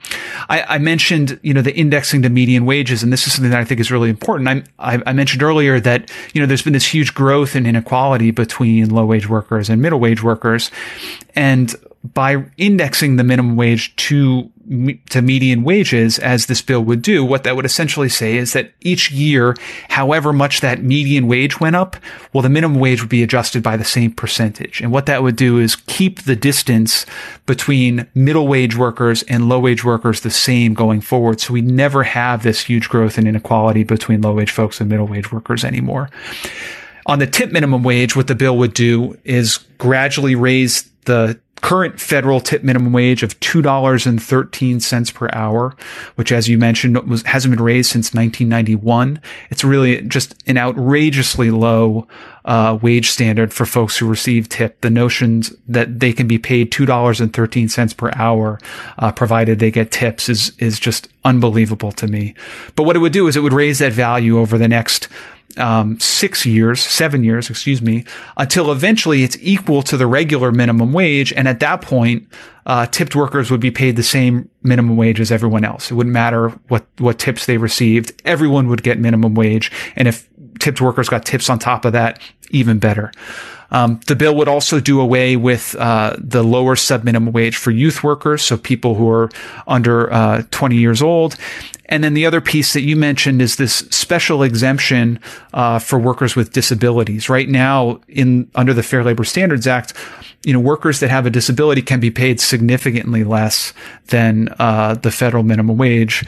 I, 0.48 0.62
I 0.62 0.79
mentioned, 0.79 1.38
you 1.42 1.55
know, 1.55 1.62
the 1.62 1.75
indexing 1.75 2.22
to 2.22 2.29
median 2.29 2.66
wages. 2.66 3.03
And 3.03 3.12
this 3.12 3.27
is 3.27 3.35
something 3.35 3.51
that 3.51 3.61
I 3.61 3.64
think 3.64 3.81
is 3.81 3.92
really 3.92 4.11
important. 4.11 4.68
I, 4.79 5.03
I 5.07 5.12
mentioned 5.12 5.42
earlier 5.42 5.79
that, 5.81 6.11
you 6.35 6.40
know, 6.40 6.46
there's 6.46 6.62
been 6.62 6.72
this 6.72 6.87
huge 6.87 7.14
growth 7.14 7.55
in 7.55 7.66
inequality 7.66 8.33
between 8.33 8.90
low 8.90 9.05
wage 9.05 9.29
workers 9.29 9.70
and 9.70 9.81
middle 9.81 10.01
wage 10.01 10.22
workers. 10.22 10.70
And 11.35 11.75
by 12.05 12.45
indexing 12.57 13.17
the 13.17 13.25
minimum 13.25 13.57
wage 13.57 13.95
to 13.97 14.51
to 15.11 15.21
median 15.21 15.65
wages 15.65 16.19
as 16.21 16.47
this 16.47 16.62
bill 16.62 16.83
would 16.83 17.03
do, 17.03 17.25
what 17.25 17.45
that 17.45 17.57
would 17.57 17.65
essentially 17.65 18.09
say 18.09 18.37
is 18.37 18.53
that 18.53 18.73
each 18.81 19.11
year, 19.11 19.57
however 19.88 20.33
much 20.33 20.61
that 20.61 20.83
median 20.83 21.27
wage 21.27 21.61
went 21.61 21.77
up, 21.77 21.97
well, 22.33 22.43
the 22.43 22.49
minimum 22.49 22.79
wage 22.79 23.01
would 23.01 23.11
be 23.11 23.23
adjusted 23.23 23.62
by 23.62 23.77
the 23.77 23.85
same 23.85 24.12
percentage. 24.12 24.81
And 24.81 24.93
what 24.93 25.07
that 25.07 25.23
would 25.23 25.37
do 25.37 25.59
is 25.59 25.77
keep 25.77 26.23
the 26.23 26.37
distance 26.37 27.07
between 27.45 28.07
middle 28.15 28.47
wage 28.47 28.77
workers 28.77 29.25
and 29.25 29.49
low 29.49 29.59
wage 29.59 29.85
workers 29.85 30.21
the 30.21 30.31
same 30.31 30.75
going 30.75 31.01
forward. 31.01 31.41
So 31.41 31.53
we 31.53 31.61
never 31.61 32.05
have 32.05 32.43
this 32.43 32.62
huge 32.62 32.88
growth 32.88 33.19
in 33.19 33.27
inequality 33.27 33.85
between 33.85 34.23
low 34.23 34.35
wage 34.35 34.53
folks 34.53 34.81
and 34.81 34.88
middle 34.88 35.09
wage 35.09 35.33
workers 35.33 35.65
anymore. 35.65 36.09
On 37.07 37.19
the 37.19 37.27
tip 37.27 37.51
minimum 37.51 37.83
wage, 37.83 38.15
what 38.15 38.29
the 38.29 38.37
bill 38.37 38.57
would 38.59 38.75
do 38.75 39.19
is 39.25 39.59
gradually 39.79 40.37
raise 40.37 40.85
the 41.05 41.41
current 41.62 41.98
federal 41.98 42.40
tip 42.40 42.62
minimum 42.62 42.92
wage 42.92 43.22
of 43.22 43.38
$2.13 43.40 45.14
per 45.14 45.29
hour, 45.33 45.75
which, 46.16 46.33
as 46.33 46.48
you 46.48 46.59
mentioned, 46.59 46.98
was, 47.09 47.22
hasn't 47.22 47.55
been 47.55 47.64
raised 47.64 47.90
since 47.90 48.12
1991. 48.12 49.20
It's 49.48 49.64
really 49.64 50.03
just 50.03 50.35
an 50.46 50.59
outrageously 50.59 51.51
low 51.51 52.07
uh, 52.44 52.79
wage 52.83 53.09
standard 53.11 53.55
for 53.55 53.64
folks 53.64 53.96
who 53.96 54.09
receive 54.09 54.48
tip. 54.48 54.81
The 54.81 54.90
notions 54.90 55.55
that 55.68 56.01
they 56.01 56.12
can 56.12 56.27
be 56.27 56.38
paid 56.38 56.72
$2.13 56.72 57.96
per 57.96 58.11
hour, 58.16 58.59
uh, 58.98 59.12
provided 59.12 59.61
they 59.61 59.70
get 59.70 59.92
tips 59.92 60.29
is, 60.29 60.53
is 60.59 60.81
just 60.81 61.09
unbelievable 61.25 61.92
to 61.92 62.09
me. 62.09 62.35
But 62.75 62.83
what 62.83 62.96
it 62.96 62.98
would 62.98 63.12
do 63.12 63.29
is 63.29 63.37
it 63.37 63.40
would 63.40 63.53
raise 63.53 63.79
that 63.79 63.92
value 63.92 64.38
over 64.38 64.59
the 64.59 64.68
next 64.68 65.09
um, 65.59 65.99
six 66.01 66.45
years, 66.47 66.81
seven 66.81 67.25
years, 67.25 67.51
excuse 67.51 67.83
me, 67.83 68.05
until 68.37 68.71
eventually 68.73 69.23
it's 69.23 69.37
equal 69.41 69.83
to 69.83 69.97
the 69.97 70.07
regular 70.07 70.53
minimum 70.53 70.93
wage. 70.93 71.33
And 71.33 71.49
at 71.49 71.61
that 71.61 71.83
point, 71.83 72.29
uh, 72.65 72.87
tipped 72.87 73.17
workers 73.17 73.51
would 73.51 73.61
be 73.61 73.71
paid 73.71 73.97
the 73.97 74.03
same 74.03 74.49
minimum 74.62 74.97
wage 74.97 75.21
as 75.21 75.33
everyone 75.33 75.65
else. 75.65 75.91
It 75.91 75.95
wouldn't 75.95 76.12
matter 76.12 76.51
what, 76.69 76.87
what 76.99 77.19
tips 77.19 77.47
they 77.47 77.57
received. 77.57 78.21
Everyone 78.25 78.69
would 78.69 78.83
get 78.83 78.99
minimum 78.99 79.35
wage. 79.35 79.73
And 79.97 80.07
if 80.07 80.29
tipped 80.59 80.81
workers 80.81 81.09
got 81.09 81.25
tips 81.25 81.51
on 81.51 81.59
top 81.59 81.85
of 81.85 81.93
that, 81.93 82.21
even 82.51 82.79
better. 82.79 83.12
Um, 83.73 84.01
the 84.07 84.15
bill 84.15 84.37
would 84.37 84.49
also 84.49 84.81
do 84.81 85.01
away 85.01 85.35
with 85.35 85.75
uh, 85.77 86.15
the 86.19 86.45
lower 86.45 86.77
sub 86.77 87.05
minimum 87.05 87.33
wage 87.33 87.57
for 87.57 87.71
youth 87.71 88.05
workers, 88.05 88.43
so 88.43 88.59
people 88.59 88.95
who 88.95 89.09
are 89.11 89.31
under 89.67 90.12
uh, 90.12 90.43
20 90.51 90.77
years 90.77 91.01
old. 91.01 91.37
And 91.87 92.05
then 92.05 92.15
the 92.15 92.27
other 92.27 92.41
piece 92.41 92.75
that 92.75 92.83
you 92.83 92.97
mentioned 92.97 93.43
is 93.43 93.57
this 93.57 93.75
special 93.75 94.43
exemption 94.43 95.19
uh, 95.55 95.79
for 95.79 95.99
workers 95.99 96.37
with 96.37 96.53
disabilities. 96.53 97.29
Right 97.29 97.49
now, 97.49 98.01
in 98.09 98.51
under 98.55 98.75
the 98.75 98.83
Fair 98.83 99.03
Labor 99.03 99.25
Standards 99.25 99.67
Act, 99.67 99.95
you 100.45 100.53
know, 100.53 100.61
workers 100.61 101.01
that 101.01 101.11
have 101.11 101.27
a 101.27 101.31
disability 101.31 101.83
can 101.83 102.01
be 102.01 102.11
paid 102.11 102.41
significantly 102.41 103.25
less 103.25 103.73
than 104.09 104.55
uh, 104.59 104.95
the 104.95 105.11
federal 105.11 105.43
minimum 105.43 105.77
wage. 105.77 106.25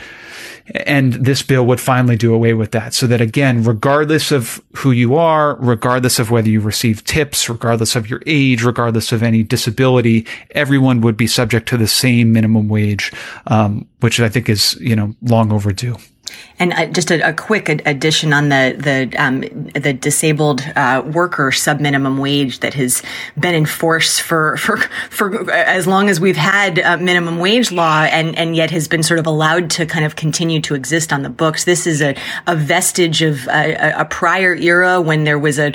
And 0.70 1.12
this 1.12 1.42
bill 1.42 1.66
would 1.66 1.81
finally 1.81 2.16
do 2.16 2.33
away 2.33 2.55
with 2.55 2.70
that. 2.72 2.94
So 2.94 3.07
that 3.09 3.20
again, 3.20 3.64
regardless 3.64 4.33
of 4.33 4.62
who 4.77 4.92
you 4.92 5.14
are, 5.14 5.57
regardless 5.57 6.18
of 6.18 6.31
whether 6.31 6.48
you 6.48 6.61
receive 6.61 7.05
tips, 7.05 7.48
regardless 7.50 7.96
of 7.96 8.09
your 8.09 8.22
age, 8.27 8.64
regardless 8.64 9.12
of 9.12 9.22
any 9.22 9.42
disability, 9.42 10.27
everyone 10.53 11.03
would 11.03 11.16
be 11.16 11.27
subject 11.27 11.68
to 11.68 11.77
the 11.77 11.87
same 11.87 12.33
minimum 12.33 12.68
wage, 12.68 13.12
um, 13.46 13.87
which 14.00 14.20
I 14.20 14.29
think 14.31 14.48
is, 14.48 14.74
you 14.81 14.96
know, 14.96 15.14
long 15.20 15.53
overdue. 15.53 15.96
And 16.58 16.72
uh, 16.72 16.86
just 16.86 17.10
a, 17.10 17.30
a, 17.30 17.32
quick 17.32 17.68
addition 17.68 18.32
on 18.32 18.48
the 18.48 18.76
the 18.78 19.22
um, 19.22 19.40
the 19.72 19.92
disabled 19.92 20.60
uh, 20.76 21.02
worker 21.04 21.50
sub 21.50 21.80
minimum 21.80 22.18
wage 22.18 22.60
that 22.60 22.74
has 22.74 23.02
been 23.38 23.56
in 23.56 23.66
force 23.66 24.20
for 24.20 24.56
for 24.56 24.76
for 25.10 25.50
as 25.50 25.88
long 25.88 26.08
as 26.08 26.20
we've 26.20 26.36
had 26.36 26.78
uh, 26.78 26.96
minimum 26.96 27.38
wage 27.38 27.72
law, 27.72 28.02
and 28.02 28.38
and 28.38 28.54
yet 28.54 28.70
has 28.70 28.86
been 28.86 29.02
sort 29.02 29.18
of 29.18 29.26
allowed 29.26 29.68
to 29.70 29.84
kind 29.84 30.04
of 30.04 30.14
continue 30.14 30.60
to 30.60 30.76
exist 30.76 31.12
on 31.12 31.22
the 31.22 31.28
books. 31.28 31.64
This 31.64 31.88
is 31.88 32.00
a, 32.00 32.14
a 32.46 32.54
vestige 32.54 33.20
of 33.22 33.48
a, 33.48 33.92
a 33.98 34.04
prior 34.04 34.54
era 34.54 35.00
when 35.00 35.24
there 35.24 35.40
was 35.40 35.58
a, 35.58 35.72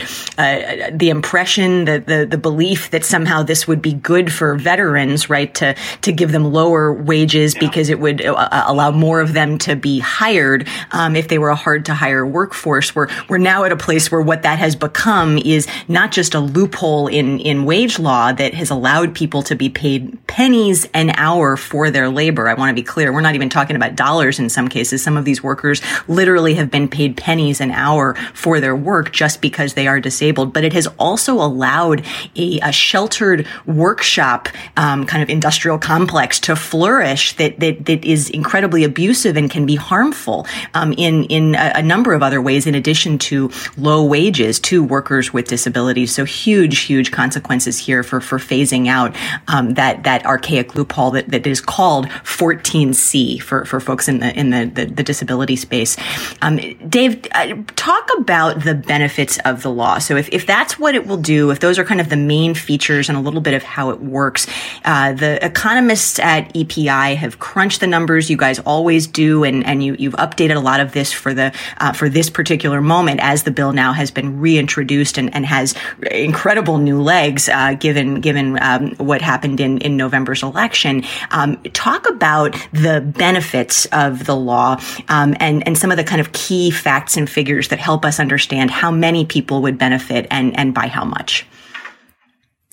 the 0.93 1.09
impression 1.09 1.85
that 1.85 2.07
the 2.07 2.25
the 2.25 2.37
belief 2.37 2.89
that 2.91 3.03
somehow 3.03 3.43
this 3.43 3.67
would 3.67 3.81
be 3.81 3.93
good 3.93 4.31
for 4.31 4.55
veterans, 4.55 5.29
right? 5.29 5.53
To 5.55 5.75
to 6.03 6.13
give 6.13 6.31
them 6.31 6.53
lower 6.53 6.93
wages 6.93 7.53
yeah. 7.55 7.59
because 7.59 7.89
it 7.89 7.99
would 7.99 8.25
uh, 8.25 8.63
allow 8.65 8.91
more 8.91 9.19
of 9.19 9.33
them 9.33 9.57
to 9.57 9.75
be 9.75 9.99
hired 9.99 10.67
um, 10.91 11.15
if 11.15 11.27
they 11.27 11.37
were 11.37 11.49
a 11.49 11.55
hard 11.55 11.85
to 11.85 11.93
hire 11.93 12.25
workforce. 12.25 12.95
We're 12.95 13.07
we're 13.27 13.37
now 13.37 13.63
at 13.63 13.71
a 13.71 13.77
place 13.77 14.11
where 14.11 14.21
what 14.21 14.43
that 14.43 14.59
has 14.59 14.75
become 14.75 15.37
is 15.37 15.67
not 15.87 16.11
just 16.11 16.33
a 16.35 16.39
loophole 16.39 17.07
in 17.07 17.39
in 17.39 17.65
wage 17.65 17.99
law 17.99 18.31
that 18.31 18.53
has 18.53 18.69
allowed 18.69 19.15
people 19.15 19.41
to 19.43 19.55
be 19.55 19.69
paid 19.69 20.17
pennies 20.27 20.87
an 20.93 21.11
hour 21.11 21.57
for 21.57 21.89
their 21.89 22.09
labor. 22.09 22.47
I 22.47 22.53
want 22.53 22.69
to 22.69 22.81
be 22.81 22.85
clear. 22.85 23.11
We're 23.11 23.21
not 23.21 23.35
even 23.35 23.49
talking 23.49 23.75
about 23.75 23.95
dollars 23.95 24.39
in 24.39 24.49
some 24.49 24.67
cases. 24.67 25.03
Some 25.03 25.17
of 25.17 25.25
these 25.25 25.43
workers 25.43 25.81
literally 26.07 26.55
have 26.55 26.71
been 26.71 26.87
paid 26.87 27.17
pennies 27.17 27.61
an 27.61 27.71
hour 27.71 28.15
for 28.33 28.59
their 28.59 28.75
work 28.75 29.11
just 29.11 29.41
because 29.41 29.73
they 29.73 29.87
are 29.87 29.99
disabled. 29.99 30.53
But 30.53 30.63
it 30.63 30.73
has 30.73 30.87
also 30.97 31.33
allowed 31.33 32.05
a, 32.35 32.59
a 32.61 32.71
sheltered 32.71 33.47
workshop 33.65 34.49
um, 34.77 35.05
kind 35.05 35.23
of 35.23 35.29
industrial 35.29 35.77
complex 35.77 36.39
to 36.41 36.55
flourish 36.55 37.35
that, 37.37 37.59
that 37.59 37.85
that 37.85 38.05
is 38.05 38.29
incredibly 38.29 38.83
abusive 38.83 39.35
and 39.35 39.49
can 39.49 39.65
be 39.65 39.75
harmful 39.75 40.45
um, 40.73 40.93
in 40.93 41.25
in 41.25 41.55
a, 41.55 41.73
a, 41.75 41.81
number 41.81 42.13
of 42.13 42.21
other 42.21 42.41
ways, 42.41 42.67
in 42.67 42.75
addition 42.75 43.17
to 43.17 43.51
low 43.77 44.03
wages 44.03 44.59
to 44.59 44.83
workers 44.83 45.33
with 45.33 45.47
disabilities. 45.47 46.13
So 46.13 46.25
huge, 46.25 46.79
huge 46.79 47.11
consequences 47.11 47.77
here 47.77 48.03
for 48.03 48.21
for 48.21 48.37
phasing 48.37 48.87
out 48.87 49.15
um, 49.47 49.73
that 49.75 50.03
that 50.03 50.25
archaic 50.25 50.75
loophole 50.75 51.11
that, 51.11 51.29
that 51.29 51.47
is 51.47 51.61
called 51.61 52.07
14C 52.07 53.41
for 53.41 53.65
for 53.65 53.79
folks 53.79 54.07
in 54.07 54.19
the 54.19 54.37
in 54.37 54.49
the 54.49 54.65
the, 54.65 54.85
the 54.85 55.03
disability 55.03 55.55
space. 55.55 55.97
Um, 56.41 56.57
Dave, 56.87 57.25
uh, 57.31 57.55
talk 57.75 58.09
about 58.17 58.63
the 58.63 58.75
benefits 58.75 59.39
of 59.45 59.63
the 59.63 59.69
law. 59.69 59.99
So 59.99 60.15
if 60.15 60.29
if 60.29 60.45
that's 60.45 60.77
what 60.79 60.95
it 60.95 61.07
will 61.07 61.17
do, 61.17 61.51
if 61.51 61.59
those 61.59 61.79
are 61.79 61.85
kind 61.85 62.01
of 62.01 62.09
the 62.09 62.17
main 62.17 62.53
features 62.53 63.09
and 63.09 63.17
a 63.17 63.21
little 63.21 63.41
bit 63.41 63.53
of 63.53 63.63
how 63.63 63.89
it 63.89 63.99
works, 64.01 64.47
uh, 64.85 65.13
the 65.13 65.43
economists 65.43 66.19
at 66.19 66.55
EPI 66.55 67.15
have 67.15 67.39
crunched 67.39 67.79
the 67.79 67.87
numbers. 67.87 68.29
You 68.29 68.37
guys 68.37 68.59
always 68.59 69.07
do, 69.07 69.43
and 69.43 69.65
and 69.65 69.83
you 69.83 69.95
you've 69.97 70.13
updated 70.13 70.48
a 70.57 70.61
lot 70.61 70.79
of 70.79 70.91
this 70.91 71.11
for 71.11 71.33
the 71.33 71.53
uh, 71.77 71.93
for 71.93 72.09
this 72.09 72.29
particular 72.29 72.81
moment 72.81 73.19
as 73.21 73.43
the 73.43 73.51
bill 73.51 73.73
now 73.73 73.93
has 73.93 74.11
been 74.11 74.39
reintroduced 74.39 75.17
and, 75.17 75.33
and 75.35 75.45
has 75.45 75.75
incredible 76.11 76.77
new 76.77 77.01
legs 77.01 77.49
uh, 77.49 77.73
given 77.73 78.21
given 78.21 78.57
um, 78.61 78.91
what 78.95 79.21
happened 79.21 79.59
in 79.59 79.79
in 79.79 79.97
November's 79.97 80.43
election. 80.43 81.03
Um, 81.31 81.61
talk 81.73 82.09
about 82.09 82.55
the 82.71 83.01
benefits 83.01 83.85
of 83.87 84.25
the 84.25 84.35
law 84.35 84.79
um, 85.07 85.35
and 85.39 85.65
and 85.67 85.77
some 85.77 85.91
of 85.91 85.97
the 85.97 86.03
kind 86.03 86.21
of 86.21 86.31
key 86.31 86.71
facts 86.71 87.17
and 87.17 87.29
figures 87.29 87.69
that 87.69 87.79
help 87.79 88.05
us 88.05 88.19
understand 88.19 88.71
how 88.71 88.91
many 88.91 89.25
people 89.25 89.61
would 89.61 89.77
benefit 89.77 90.27
and 90.31 90.57
and 90.57 90.73
by 90.73 90.87
how 90.87 91.05
much. 91.05 91.45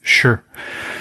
Sure. 0.07 0.45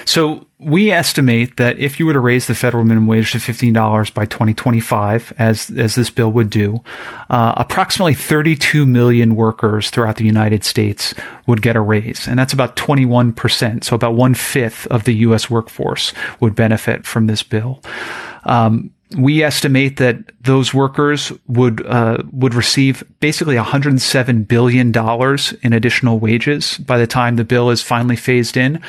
So 0.05 0.47
we 0.57 0.89
estimate 0.89 1.57
that 1.57 1.77
if 1.77 1.99
you 1.99 2.07
were 2.07 2.13
to 2.13 2.19
raise 2.19 2.47
the 2.47 2.55
federal 2.55 2.83
minimum 2.83 3.05
wage 3.05 3.33
to 3.33 3.37
$15 3.37 4.11
by 4.15 4.25
2025, 4.25 5.31
as, 5.37 5.69
as 5.69 5.93
this 5.93 6.09
bill 6.09 6.31
would 6.31 6.49
do, 6.49 6.81
uh, 7.29 7.53
approximately 7.55 8.15
32 8.15 8.83
million 8.87 9.35
workers 9.35 9.91
throughout 9.91 10.15
the 10.15 10.25
United 10.25 10.63
States 10.63 11.13
would 11.45 11.61
get 11.61 11.75
a 11.75 11.81
raise. 11.81 12.27
And 12.27 12.39
that's 12.39 12.51
about 12.51 12.75
21%. 12.77 13.83
So 13.83 13.95
about 13.95 14.15
one 14.15 14.33
fifth 14.33 14.87
of 14.87 15.03
the 15.03 15.13
U.S. 15.17 15.51
workforce 15.51 16.11
would 16.39 16.55
benefit 16.55 17.05
from 17.05 17.27
this 17.27 17.43
bill. 17.43 17.83
Um, 18.45 18.89
we 19.17 19.43
estimate 19.43 19.97
that 19.97 20.17
those 20.41 20.73
workers 20.73 21.31
would 21.47 21.85
uh, 21.85 22.17
would 22.31 22.53
receive 22.55 23.03
basically 23.19 23.55
107 23.55 24.43
billion 24.43 24.91
dollars 24.91 25.53
in 25.61 25.73
additional 25.73 26.19
wages 26.19 26.77
by 26.79 26.97
the 26.97 27.07
time 27.07 27.35
the 27.35 27.43
bill 27.43 27.69
is 27.69 27.81
finally 27.81 28.15
phased 28.15 28.57
in, 28.57 28.81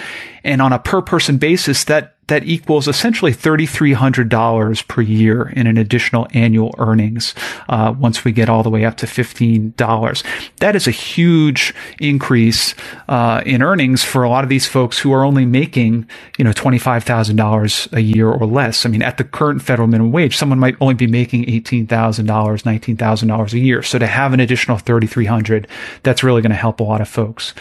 and 0.43 0.63
on 0.63 0.73
a 0.73 0.79
per 0.79 1.03
person 1.03 1.37
basis, 1.37 1.85
that 1.85 2.16
that 2.29 2.45
equals 2.45 2.89
essentially 2.89 3.33
$3,300 3.33 4.89
per 4.89 5.01
year 5.01 5.49
in 5.51 5.67
an 5.67 5.77
additional 5.77 6.27
annual 6.33 6.75
earnings 6.79 7.35
uh, 7.69 7.95
once 7.97 8.25
we 8.25 8.33
get 8.33 8.49
all 8.49 8.63
the 8.63 8.71
way 8.71 8.85
up 8.85 8.97
to 8.97 9.07
$15. 9.07 10.25
That 10.59 10.75
is 10.75 10.89
a 10.89 10.91
huge 10.91 11.75
increase 12.01 12.75
uh, 13.09 13.43
in 13.47 13.63
earnings 13.63 14.03
for 14.03 14.25
a 14.25 14.29
lot 14.29 14.43
of 14.43 14.51
these 14.51 14.67
folks 14.67 14.99
who 14.99 15.13
are 15.13 15.25
only 15.25 15.47
making, 15.47 16.09
you 16.37 16.45
know, 16.45 16.51
$25,000 16.53 17.93
a 17.93 18.03
year 18.03 18.29
or 18.29 18.47
less. 18.47 18.85
I 18.85 18.89
mean, 18.89 19.03
at 19.03 19.19
the 19.19 19.25
current 19.25 19.63
federal 19.63 19.87
minimum 19.87 20.13
wage, 20.13 20.37
someone 20.37 20.59
might 20.59 20.77
only 20.81 20.95
be 20.95 21.07
making 21.07 21.45
$18,000, 21.45 21.87
$19,000 22.27 23.53
a 23.53 23.59
year. 23.59 23.83
So 23.83 23.99
to 23.99 24.07
have 24.07 24.33
an 24.33 24.41
additional 24.41 24.79
3,300, 24.79 25.69
that's 26.03 26.25
really 26.25 26.43
going 26.43 26.51
to 26.51 26.57
help 26.57 26.81
a 26.81 26.85
lot 26.85 27.01
of 27.01 27.09
folks. 27.09 27.55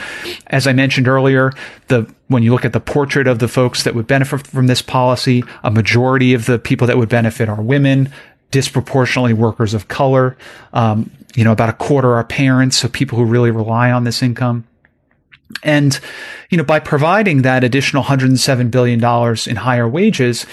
As 0.47 0.65
I 0.65 0.73
mentioned 0.73 1.07
earlier, 1.07 1.51
the 1.87 2.11
when 2.27 2.43
you 2.43 2.51
look 2.51 2.65
at 2.65 2.73
the 2.73 2.79
portrait 2.79 3.27
of 3.27 3.39
the 3.39 3.47
folks 3.47 3.83
that 3.83 3.93
would 3.93 4.07
benefit 4.07 4.47
from 4.47 4.67
this 4.67 4.81
policy, 4.81 5.43
a 5.63 5.71
majority 5.71 6.33
of 6.33 6.45
the 6.45 6.57
people 6.57 6.87
that 6.87 6.97
would 6.97 7.09
benefit 7.09 7.49
are 7.49 7.61
women, 7.61 8.11
disproportionately 8.51 9.33
workers 9.33 9.73
of 9.73 9.87
color. 9.87 10.37
Um, 10.73 11.11
you 11.35 11.43
know, 11.43 11.51
about 11.51 11.69
a 11.69 11.73
quarter 11.73 12.13
are 12.13 12.23
parents, 12.23 12.77
so 12.77 12.87
people 12.87 13.17
who 13.17 13.25
really 13.25 13.51
rely 13.51 13.91
on 13.91 14.05
this 14.05 14.23
income. 14.23 14.65
And, 15.63 15.99
you 16.49 16.57
know, 16.57 16.63
by 16.63 16.79
providing 16.79 17.43
that 17.43 17.63
additional 17.63 18.03
$107 18.03 18.71
billion 18.71 18.99
in 19.47 19.55
higher 19.57 19.87
wages, 19.87 20.45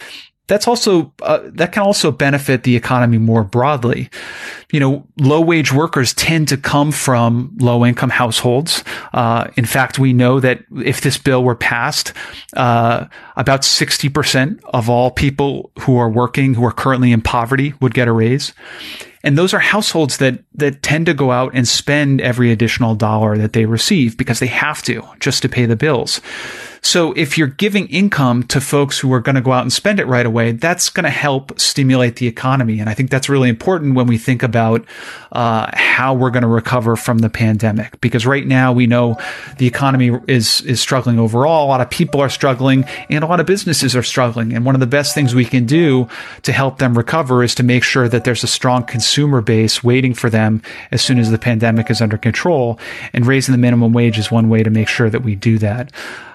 that's 0.46 0.68
also 0.68 1.12
uh, 1.22 1.40
that 1.44 1.72
can 1.72 1.82
also 1.82 2.10
benefit 2.10 2.64
the 2.64 2.76
economy 2.76 3.18
more 3.18 3.44
broadly. 3.44 4.10
You 4.72 4.80
know, 4.80 5.06
low 5.18 5.40
wage 5.40 5.72
workers 5.72 6.12
tend 6.14 6.48
to 6.48 6.56
come 6.56 6.92
from 6.92 7.56
low 7.60 7.86
income 7.86 8.10
households. 8.10 8.84
Uh, 9.12 9.48
in 9.56 9.64
fact, 9.64 9.98
we 9.98 10.12
know 10.12 10.40
that 10.40 10.60
if 10.84 11.00
this 11.00 11.18
bill 11.18 11.44
were 11.44 11.54
passed, 11.54 12.12
uh, 12.56 13.06
about 13.36 13.64
sixty 13.64 14.08
percent 14.08 14.60
of 14.64 14.90
all 14.90 15.10
people 15.10 15.70
who 15.80 15.96
are 15.96 16.10
working 16.10 16.54
who 16.54 16.64
are 16.64 16.72
currently 16.72 17.12
in 17.12 17.22
poverty 17.22 17.74
would 17.80 17.94
get 17.94 18.08
a 18.08 18.12
raise. 18.12 18.52
And 19.24 19.38
those 19.38 19.54
are 19.54 19.60
households 19.60 20.16
that, 20.16 20.42
that 20.54 20.82
tend 20.82 21.06
to 21.06 21.14
go 21.14 21.30
out 21.30 21.52
and 21.54 21.68
spend 21.68 22.20
every 22.20 22.50
additional 22.50 22.96
dollar 22.96 23.38
that 23.38 23.52
they 23.52 23.66
receive 23.66 24.16
because 24.16 24.40
they 24.40 24.48
have 24.48 24.82
to 24.82 25.04
just 25.20 25.42
to 25.42 25.48
pay 25.48 25.64
the 25.64 25.76
bills. 25.76 26.20
So 26.84 27.12
if 27.12 27.38
you're 27.38 27.46
giving 27.46 27.86
income 27.88 28.42
to 28.48 28.60
folks 28.60 28.98
who 28.98 29.12
are 29.12 29.20
going 29.20 29.36
to 29.36 29.40
go 29.40 29.52
out 29.52 29.62
and 29.62 29.72
spend 29.72 30.00
it 30.00 30.06
right 30.08 30.26
away, 30.26 30.50
that's 30.50 30.90
going 30.90 31.04
to 31.04 31.10
help 31.10 31.58
stimulate 31.58 32.16
the 32.16 32.26
economy. 32.26 32.80
And 32.80 32.90
I 32.90 32.94
think 32.94 33.08
that's 33.08 33.28
really 33.28 33.48
important 33.48 33.94
when 33.94 34.08
we 34.08 34.18
think 34.18 34.42
about 34.42 34.84
uh, 35.30 35.70
how 35.72 36.12
we're 36.12 36.30
going 36.30 36.42
to 36.42 36.48
recover 36.48 36.96
from 36.96 37.18
the 37.18 37.30
pandemic. 37.30 38.00
Because 38.00 38.26
right 38.26 38.44
now 38.44 38.72
we 38.72 38.88
know 38.88 39.16
the 39.58 39.66
economy 39.66 40.10
is 40.26 40.60
is 40.62 40.80
struggling 40.80 41.20
overall. 41.20 41.66
A 41.66 41.68
lot 41.68 41.80
of 41.80 41.88
people 41.88 42.20
are 42.20 42.28
struggling, 42.28 42.84
and 43.08 43.22
a 43.22 43.28
lot 43.28 43.38
of 43.38 43.46
businesses 43.46 43.94
are 43.94 44.02
struggling. 44.02 44.52
And 44.52 44.66
one 44.66 44.74
of 44.74 44.80
the 44.80 44.86
best 44.88 45.14
things 45.14 45.36
we 45.36 45.44
can 45.44 45.66
do 45.66 46.08
to 46.42 46.52
help 46.52 46.78
them 46.78 46.98
recover 46.98 47.44
is 47.44 47.54
to 47.54 47.62
make 47.62 47.84
sure 47.84 48.08
that 48.08 48.24
there's 48.24 48.42
a 48.42 48.48
strong 48.48 48.82
consumer 48.84 49.40
base 49.40 49.84
waiting 49.84 50.14
for 50.14 50.28
them 50.28 50.60
as 50.90 51.00
soon 51.00 51.20
as 51.20 51.30
the 51.30 51.38
pandemic 51.38 51.90
is 51.90 52.02
under 52.02 52.18
control. 52.18 52.80
And 53.12 53.24
raising 53.24 53.52
the 53.52 53.58
minimum 53.58 53.92
wage 53.92 54.18
is 54.18 54.32
one 54.32 54.48
way 54.48 54.64
to 54.64 54.70
make 54.70 54.88
sure 54.88 55.08
that 55.08 55.22
we 55.22 55.36
do 55.36 55.58
that. 55.58 55.92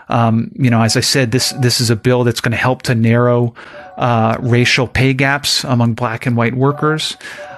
Um, 0.09 0.51
you 0.55 0.69
know, 0.69 0.81
as 0.81 0.95
I 0.95 1.01
said, 1.01 1.31
this 1.31 1.51
this 1.53 1.79
is 1.81 1.89
a 1.89 1.95
bill 1.95 2.23
that's 2.23 2.41
going 2.41 2.51
to 2.51 2.57
help 2.57 2.83
to 2.83 2.95
narrow 2.95 3.53
uh, 3.97 4.37
racial 4.39 4.87
pay 4.87 5.13
gaps 5.13 5.63
among 5.63 5.93
black 5.93 6.25
and 6.25 6.37
white 6.37 6.55
workers. 6.55 7.17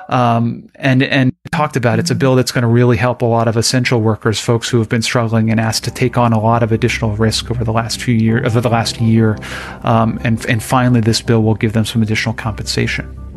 Um, 0.09 0.67
and 0.75 1.03
and 1.03 1.31
talked 1.51 1.75
about 1.75 1.99
it's 1.99 2.09
a 2.09 2.15
bill 2.15 2.35
that's 2.35 2.51
going 2.51 2.63
to 2.63 2.67
really 2.67 2.97
help 2.97 3.21
a 3.21 3.25
lot 3.25 3.47
of 3.47 3.55
essential 3.55 4.01
workers, 4.01 4.39
folks 4.39 4.67
who 4.67 4.79
have 4.79 4.89
been 4.89 5.03
struggling 5.03 5.51
and 5.51 5.59
asked 5.59 5.83
to 5.83 5.91
take 5.91 6.17
on 6.17 6.33
a 6.33 6.39
lot 6.39 6.63
of 6.63 6.71
additional 6.71 7.15
risk 7.15 7.51
over 7.51 7.63
the 7.63 7.71
last 7.71 8.01
few 8.01 8.15
years, 8.15 8.45
over 8.47 8.59
the 8.59 8.69
last 8.69 8.99
year, 8.99 9.37
um, 9.83 10.19
and 10.23 10.43
and 10.47 10.63
finally 10.63 10.99
this 10.99 11.21
bill 11.21 11.43
will 11.43 11.53
give 11.53 11.73
them 11.73 11.85
some 11.85 12.01
additional 12.01 12.33
compensation. 12.33 13.28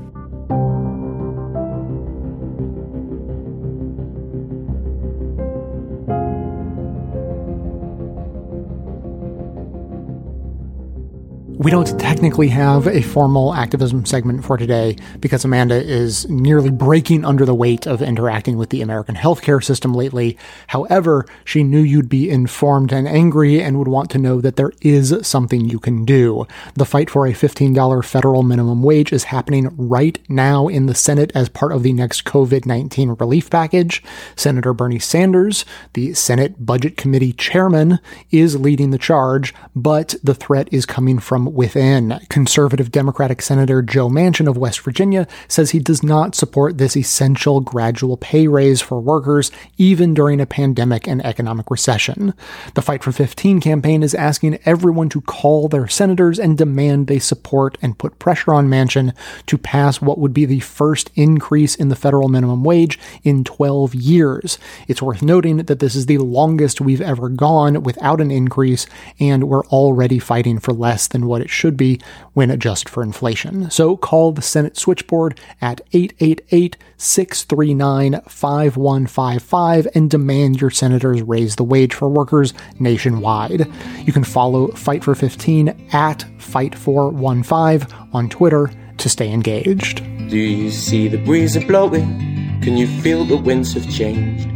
We 11.63 11.71
don't 11.71 11.97
technically 12.01 12.49
have 12.49 12.89
a 12.89 13.03
formal 13.03 13.55
activism 13.55 14.05
segment 14.05 14.45
for 14.45 14.57
today 14.57 14.97
because 15.21 15.45
Amanda 15.45 15.81
is 15.81 16.29
nearly 16.29 16.71
breaking 16.71 17.25
under 17.25 17.45
the 17.45 17.55
weight 17.55 17.87
of 17.87 18.03
interacting 18.03 18.57
with 18.57 18.71
the 18.71 18.83
American 18.83 19.15
healthcare 19.15 19.63
system 19.63 19.95
lately. 19.95 20.37
However, 20.67 21.25
she 21.45 21.63
knew 21.63 21.79
you'd 21.79 22.09
be 22.09 22.29
informed 22.29 22.93
and 22.93 23.07
angry 23.07 23.63
and 23.63 23.79
would 23.79 23.87
want 23.87 24.11
to 24.11 24.19
know 24.19 24.41
that 24.41 24.57
there 24.57 24.73
is 24.81 25.15
something 25.23 25.65
you 25.65 25.79
can 25.79 26.05
do. 26.05 26.49
The 26.75 26.85
fight 26.85 27.09
for 27.09 27.29
a 27.29 27.33
$15 27.33 28.05
federal 28.05 28.43
minimum 28.43 28.83
wage 28.83 29.13
is 29.13 29.25
happening 29.25 29.73
right 29.77 30.19
now 30.29 30.67
in 30.67 30.87
the 30.87 30.97
Senate 30.97 31.31
as 31.33 31.49
part 31.49 31.71
of 31.71 31.85
the 31.85 31.93
next 31.93 32.25
COVID 32.25 32.67
19 32.67 33.11
relief 33.21 33.51
package. 33.51 34.03
Senator 34.35 34.75
Bernie 34.75 34.99
Sanders, 34.99 35.65
the 35.93 36.13
Senate 36.15 36.67
Budget 36.67 36.97
Committee 36.97 37.33
chairman, 37.33 38.01
is 38.33 38.59
leading 38.59 38.91
the 38.91 38.99
charge, 38.99 39.55
but 39.77 40.17
the 40.25 40.35
threat 40.35 40.69
is 40.73 40.85
coming 40.85 41.21
from 41.21 41.52
within. 41.53 42.19
Conservative 42.29 42.91
Democratic 42.91 43.43
Senator 43.43 43.83
Joe 43.83 44.09
Manchin 44.09 44.49
of 44.49 44.57
West 44.57 44.81
Virginia 44.81 45.27
says 45.49 45.71
he 45.71 45.79
does 45.79 46.03
not 46.03 46.35
support 46.35 46.79
this 46.79 46.97
essential 46.97 47.61
gradual 47.61 48.17
pay 48.17 48.49
raise 48.49 48.81
for 48.81 49.01
workers, 49.01 49.51
even 49.77 50.15
during 50.15 50.41
a 50.41 50.47
pandemic 50.47 51.07
and 51.07 51.25
economic 51.25 51.71
recession. 51.71 52.35
The 52.75 52.83
Fight 52.83 53.03
for 53.03 53.13
15 53.13 53.61
campaign 53.61 54.03
is 54.03 54.15
asking 54.15 54.59
everyone 54.65 55.09
to 55.11 55.21
call 55.21 55.69
their 55.69 55.89
senators 55.89 56.39
and 56.39 56.57
demand 56.57 57.07
they 57.07 57.19
support 57.19 57.77
and 57.83 57.99
put 57.99 58.19
pressure 58.19 58.55
on 58.55 58.69
Manchin 58.69 59.15
to 59.47 59.59
pass 59.59 60.01
what 60.01 60.19
would 60.19 60.33
be 60.33 60.47
the 60.47 60.61
first 60.61 61.11
increase 61.15 61.75
in 61.75 61.89
the 61.89 61.97
federal 61.97 62.29
minimum 62.29 62.65
wage 62.65 62.99
in 63.23 63.45
12 63.45 63.95
years. 63.95 64.59
It's 64.89 65.03
worth 65.03 65.23
noting 65.23 65.59
that 65.59 65.79
this 65.79 65.95
is 65.95 66.07
the 66.07 66.19
longest 66.19 66.81
we've 66.81 67.01
ever 67.01 67.29
gone 67.29 67.83
without 67.83 68.21
an 68.21 68.31
increase, 68.31 68.87
and 69.21 69.49
we're 69.49 69.67
already 69.67 70.19
fighting 70.19 70.59
for 70.59 70.73
less 70.73 71.09
than 71.09 71.27
what 71.27 71.42
it 71.43 71.51
should 71.51 71.77
be 71.77 72.01
when 72.33 72.51
adjusted 72.51 72.89
for 72.89 73.03
inflation. 73.03 73.71
So 73.71 73.97
call 73.97 74.33
the 74.33 74.43
Senate 74.43 74.77
switchboard 74.77 75.39
at 75.61 75.81
888 75.93 76.77
639 76.97 78.21
5155 78.27 79.89
and 79.95 80.11
demand 80.11 80.61
your 80.61 80.71
senators 80.71 81.23
raise 81.23 81.57
the 81.57 81.65
wage 81.65 81.93
for 81.95 82.09
workers 82.09 82.55
nationwide. 82.79 83.71
You 83.99 84.13
can 84.13 84.25
follow 84.25 84.69
Fight 84.69 85.05
for 85.05 85.15
15 85.15 85.69
at 85.93 86.25
Fight415 86.39 88.15
on 88.15 88.29
Twitter 88.29 88.71
to 88.99 89.09
stay 89.09 89.31
engaged. 89.31 90.03
Do 90.29 90.39
you 90.39 90.71
see 90.71 91.09
the 91.09 91.19
breeze 91.19 91.57
are 91.57 91.67
blowing? 91.67 92.61
Can 92.63 92.77
you 92.77 92.87
feel 93.03 93.25
the 93.25 93.37
winds 93.37 93.75
have 93.75 93.91
changed? 93.91 94.49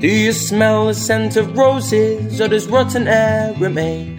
Do 0.00 0.08
you 0.08 0.32
smell 0.32 0.86
the 0.86 0.94
scent 0.94 1.36
of 1.36 1.56
roses 1.56 2.40
or 2.40 2.48
does 2.48 2.68
rotten 2.68 3.08
air 3.08 3.54
remain? 3.58 4.17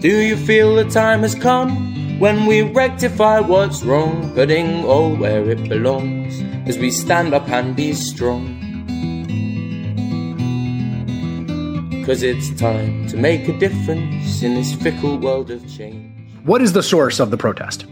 Do 0.00 0.20
you 0.20 0.36
feel 0.36 0.76
the 0.76 0.84
time 0.84 1.22
has 1.22 1.34
come 1.34 2.20
when 2.20 2.46
we 2.46 2.62
rectify 2.62 3.40
what's 3.40 3.82
wrong, 3.82 4.32
putting 4.32 4.84
all 4.84 5.16
where 5.16 5.50
it 5.50 5.68
belongs 5.68 6.40
as 6.68 6.78
we 6.78 6.92
stand 6.92 7.34
up 7.34 7.48
and 7.48 7.74
be 7.74 7.92
strong? 7.94 8.54
Cause 12.06 12.22
it's 12.22 12.48
time 12.50 13.08
to 13.08 13.16
make 13.16 13.48
a 13.48 13.58
difference 13.58 14.40
in 14.40 14.54
this 14.54 14.72
fickle 14.72 15.18
world 15.18 15.50
of 15.50 15.68
change. 15.68 16.14
What 16.44 16.62
is 16.62 16.74
the 16.74 16.82
source 16.84 17.18
of 17.18 17.32
the 17.32 17.36
protest? 17.36 17.84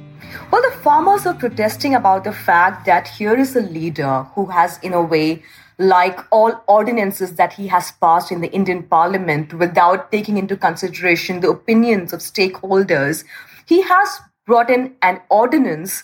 Well, 0.53 0.63
the 0.63 0.77
farmers 0.79 1.27
are 1.27 1.35
protesting 1.35 1.97
about 1.97 2.23
the 2.23 2.33
fact 2.33 2.87
that 2.87 3.09
here 3.09 3.35
is 3.35 3.57
a 3.57 3.63
leader 3.63 4.23
who 4.37 4.47
has, 4.47 4.79
in 4.79 4.93
a 4.93 5.03
way, 5.03 5.43
like 5.79 6.19
all 6.31 6.63
ordinances 6.69 7.35
that 7.35 7.53
he 7.53 7.67
has 7.69 7.93
passed 7.93 8.33
in 8.33 8.41
the 8.41 8.51
Indian 8.53 8.83
parliament 8.83 9.53
without 9.55 10.11
taking 10.11 10.39
into 10.39 10.57
consideration 10.57 11.41
the 11.41 11.51
opinions 11.51 12.13
of 12.13 12.21
stakeholders, 12.21 13.25
he 13.67 13.83
has 13.83 14.21
brought 14.47 14.71
in 14.71 14.95
an 15.03 15.21
ordinance 15.29 16.03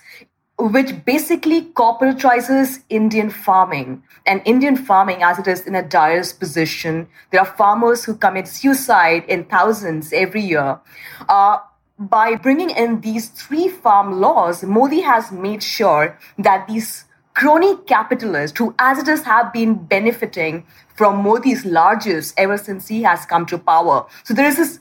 which 0.58 1.04
basically 1.04 1.62
corporatizes 1.62 2.82
Indian 2.88 3.30
farming. 3.30 4.02
And 4.26 4.42
Indian 4.44 4.76
farming, 4.76 5.22
as 5.22 5.38
it 5.38 5.48
is 5.48 5.66
in 5.66 5.74
a 5.74 5.82
dire 5.82 6.22
position, 6.38 7.08
there 7.30 7.40
are 7.40 7.56
farmers 7.56 8.04
who 8.04 8.14
commit 8.14 8.46
suicide 8.46 9.24
in 9.26 9.44
thousands 9.44 10.12
every 10.12 10.42
year. 10.42 10.78
Uh, 11.28 11.58
by 11.98 12.34
bringing 12.36 12.70
in 12.70 13.00
these 13.00 13.28
three 13.28 13.68
farm 13.68 14.20
laws, 14.20 14.62
Modi 14.62 15.00
has 15.00 15.32
made 15.32 15.62
sure 15.62 16.18
that 16.38 16.68
these 16.68 17.04
crony 17.34 17.76
capitalists 17.86 18.58
who, 18.58 18.74
as 18.78 18.98
it 18.98 19.08
is, 19.08 19.22
have 19.22 19.52
been 19.52 19.74
benefiting 19.74 20.66
from 20.94 21.22
Modi's 21.22 21.64
largesse 21.64 22.34
ever 22.36 22.58
since 22.58 22.88
he 22.88 23.02
has 23.02 23.24
come 23.26 23.46
to 23.46 23.58
power. 23.58 24.06
So 24.24 24.34
there 24.34 24.46
is 24.46 24.56
this. 24.56 24.78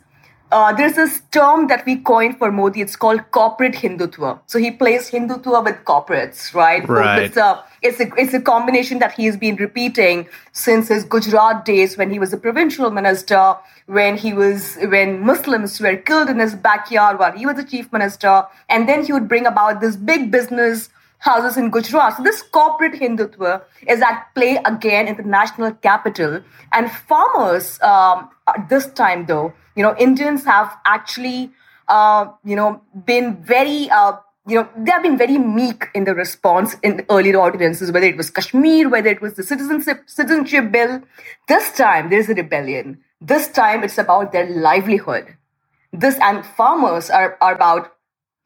Uh, 0.54 0.74
there's 0.74 0.96
this 0.96 1.22
term 1.32 1.68
that 1.68 1.86
we 1.86 1.96
coined 1.96 2.38
for 2.38 2.52
Modi. 2.52 2.82
It's 2.82 2.98
called 2.98 3.22
corporate 3.32 3.74
Hindutva. 3.74 4.42
So 4.48 4.60
he 4.60 4.70
plays 4.70 5.10
Hindutva 5.10 5.64
with 5.64 5.78
corporates, 5.86 6.54
right? 6.54 6.86
Right. 6.86 7.24
It's 7.24 7.38
a, 7.38 7.64
it's 7.82 8.02
a 8.02 8.12
it's 8.18 8.34
a 8.34 8.42
combination 8.42 9.00
that 9.00 9.14
he's 9.14 9.38
been 9.38 9.56
repeating 9.56 10.28
since 10.52 10.90
his 10.90 11.06
Gujarat 11.06 11.64
days 11.64 11.98
when 11.98 12.12
he 12.12 12.20
was 12.20 12.34
a 12.34 12.38
provincial 12.38 12.92
minister, 12.92 13.56
when 13.86 14.18
he 14.18 14.34
was 14.34 14.76
when 14.76 15.22
Muslims 15.26 15.80
were 15.80 15.96
killed 15.96 16.28
in 16.28 16.40
his 16.40 16.54
backyard 16.54 17.18
while 17.18 17.32
he 17.32 17.46
was 17.46 17.56
the 17.56 17.64
chief 17.64 17.90
minister, 17.94 18.46
and 18.68 18.90
then 18.90 19.06
he 19.06 19.14
would 19.14 19.30
bring 19.30 19.46
about 19.46 19.80
this 19.80 19.96
big 19.96 20.32
business 20.32 20.90
houses 21.22 21.56
in 21.56 21.70
Gujarat. 21.70 22.18
So 22.18 22.24
this 22.24 22.42
corporate 22.42 22.94
Hindutva 22.94 23.62
is 23.88 24.02
at 24.02 24.26
play 24.36 24.58
again 24.66 25.08
in 25.08 25.18
the 25.18 25.24
national 25.24 25.72
capital. 25.74 26.42
And 26.74 26.92
farmers, 26.92 27.80
um, 27.82 28.30
this 28.70 28.88
time 28.88 29.28
though, 29.28 29.54
you 29.76 29.84
know, 29.84 29.96
Indians 29.98 30.44
have 30.46 30.76
actually, 30.84 31.52
uh, 31.88 32.26
you 32.44 32.56
know, 32.56 32.82
been 33.06 33.44
very, 33.44 33.90
uh, 33.92 34.14
you 34.48 34.56
know, 34.56 34.68
they 34.76 34.92
have 34.92 35.04
been 35.04 35.18
very 35.18 35.38
meek 35.38 35.90
in 35.94 36.06
the 36.06 36.16
response 36.16 36.76
in 36.82 36.98
the 36.98 37.06
earlier 37.12 37.38
ordinances, 37.38 37.92
whether 37.92 38.08
it 38.08 38.18
was 38.18 38.32
Kashmir, 38.32 38.90
whether 38.90 39.10
it 39.10 39.22
was 39.22 39.36
the 39.36 39.44
citizenship 39.44 40.02
citizenship 40.08 40.72
bill. 40.72 41.02
This 41.48 41.72
time 41.72 42.10
there's 42.10 42.30
a 42.30 42.34
rebellion. 42.34 42.98
This 43.22 43.48
time 43.48 43.84
it's 43.84 44.00
about 44.00 44.32
their 44.32 44.50
livelihood. 44.50 45.36
This 45.94 46.18
and 46.20 46.44
farmers 46.44 47.12
are, 47.12 47.38
are 47.42 47.54
about 47.54 47.94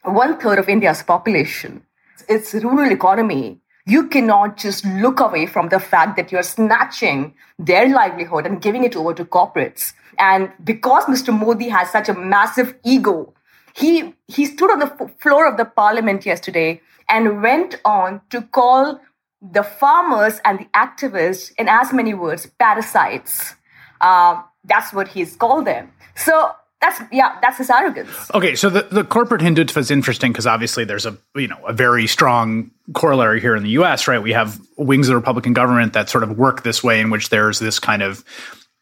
one 0.03 0.37
third 0.37 0.59
of 0.59 0.67
India's 0.67 1.01
population 1.01 1.84
its 2.27 2.53
rural 2.53 2.91
economy, 2.91 3.59
you 3.85 4.07
cannot 4.07 4.57
just 4.57 4.83
look 4.85 5.19
away 5.19 5.45
from 5.45 5.69
the 5.69 5.79
fact 5.79 6.15
that 6.17 6.31
you're 6.31 6.43
snatching 6.43 7.35
their 7.59 7.87
livelihood 7.87 8.45
and 8.45 8.61
giving 8.61 8.83
it 8.83 8.95
over 8.95 9.13
to 9.13 9.25
corporates. 9.25 9.93
And 10.17 10.51
because 10.63 11.05
Mr. 11.05 11.37
Modi 11.37 11.69
has 11.69 11.91
such 11.91 12.09
a 12.09 12.13
massive 12.13 12.75
ego, 12.83 13.33
he, 13.75 14.15
he 14.27 14.45
stood 14.45 14.71
on 14.71 14.79
the 14.79 15.11
floor 15.19 15.47
of 15.47 15.57
the 15.57 15.65
parliament 15.65 16.25
yesterday 16.25 16.81
and 17.09 17.43
went 17.43 17.79
on 17.85 18.21
to 18.31 18.41
call 18.41 18.99
the 19.41 19.63
farmers 19.63 20.39
and 20.43 20.59
the 20.59 20.65
activists, 20.73 21.51
in 21.57 21.67
as 21.67 21.93
many 21.93 22.13
words, 22.13 22.47
parasites. 22.57 23.55
Uh, 24.01 24.41
that's 24.63 24.93
what 24.93 25.09
he's 25.09 25.35
called 25.35 25.65
them. 25.65 25.91
So 26.15 26.51
that's 26.81 27.01
yeah, 27.11 27.37
that's 27.41 27.57
his 27.57 27.69
arrogance. 27.69 28.09
Okay, 28.33 28.55
so 28.55 28.69
the, 28.69 28.83
the 28.83 29.03
corporate 29.03 29.41
hindutva 29.41 29.77
is 29.77 29.91
interesting 29.91 30.31
because 30.31 30.45
obviously 30.45 30.83
there's 30.83 31.05
a 31.05 31.17
you 31.35 31.47
know 31.47 31.57
a 31.65 31.73
very 31.73 32.05
strong 32.05 32.71
corollary 32.93 33.39
here 33.41 33.55
in 33.55 33.63
the 33.63 33.69
U.S. 33.71 34.07
Right, 34.07 34.21
we 34.21 34.33
have 34.33 34.59
wings 34.77 35.07
of 35.07 35.13
the 35.13 35.15
Republican 35.15 35.53
government 35.53 35.93
that 35.93 36.09
sort 36.09 36.23
of 36.23 36.37
work 36.37 36.63
this 36.63 36.83
way, 36.83 36.99
in 36.99 37.09
which 37.09 37.29
there's 37.29 37.59
this 37.59 37.79
kind 37.79 38.01
of 38.01 38.23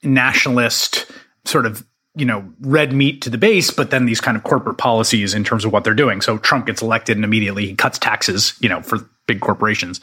nationalist 0.02 1.10
sort 1.46 1.66
of 1.66 1.86
you 2.16 2.26
know 2.26 2.52
red 2.62 2.94
meat 2.94 3.22
to 3.22 3.30
the 3.30 3.38
base, 3.38 3.72
but 3.72 3.92
then 3.92 4.06
these 4.06 4.22
kind 4.22 4.36
of 4.36 4.44
corporate 4.44 4.78
policies 4.78 5.34
in 5.34 5.44
terms 5.44 5.64
of 5.64 5.72
what 5.72 5.84
they're 5.84 5.94
doing. 5.94 6.20
So 6.20 6.38
Trump 6.40 6.66
gets 6.66 6.82
elected 6.82 7.18
and 7.18 7.24
immediately 7.24 7.68
he 7.68 7.76
cuts 7.76 8.00
taxes, 8.00 8.56
you 8.60 8.70
know, 8.70 8.82
for 8.82 9.08
big 9.28 9.40
corporations. 9.40 10.02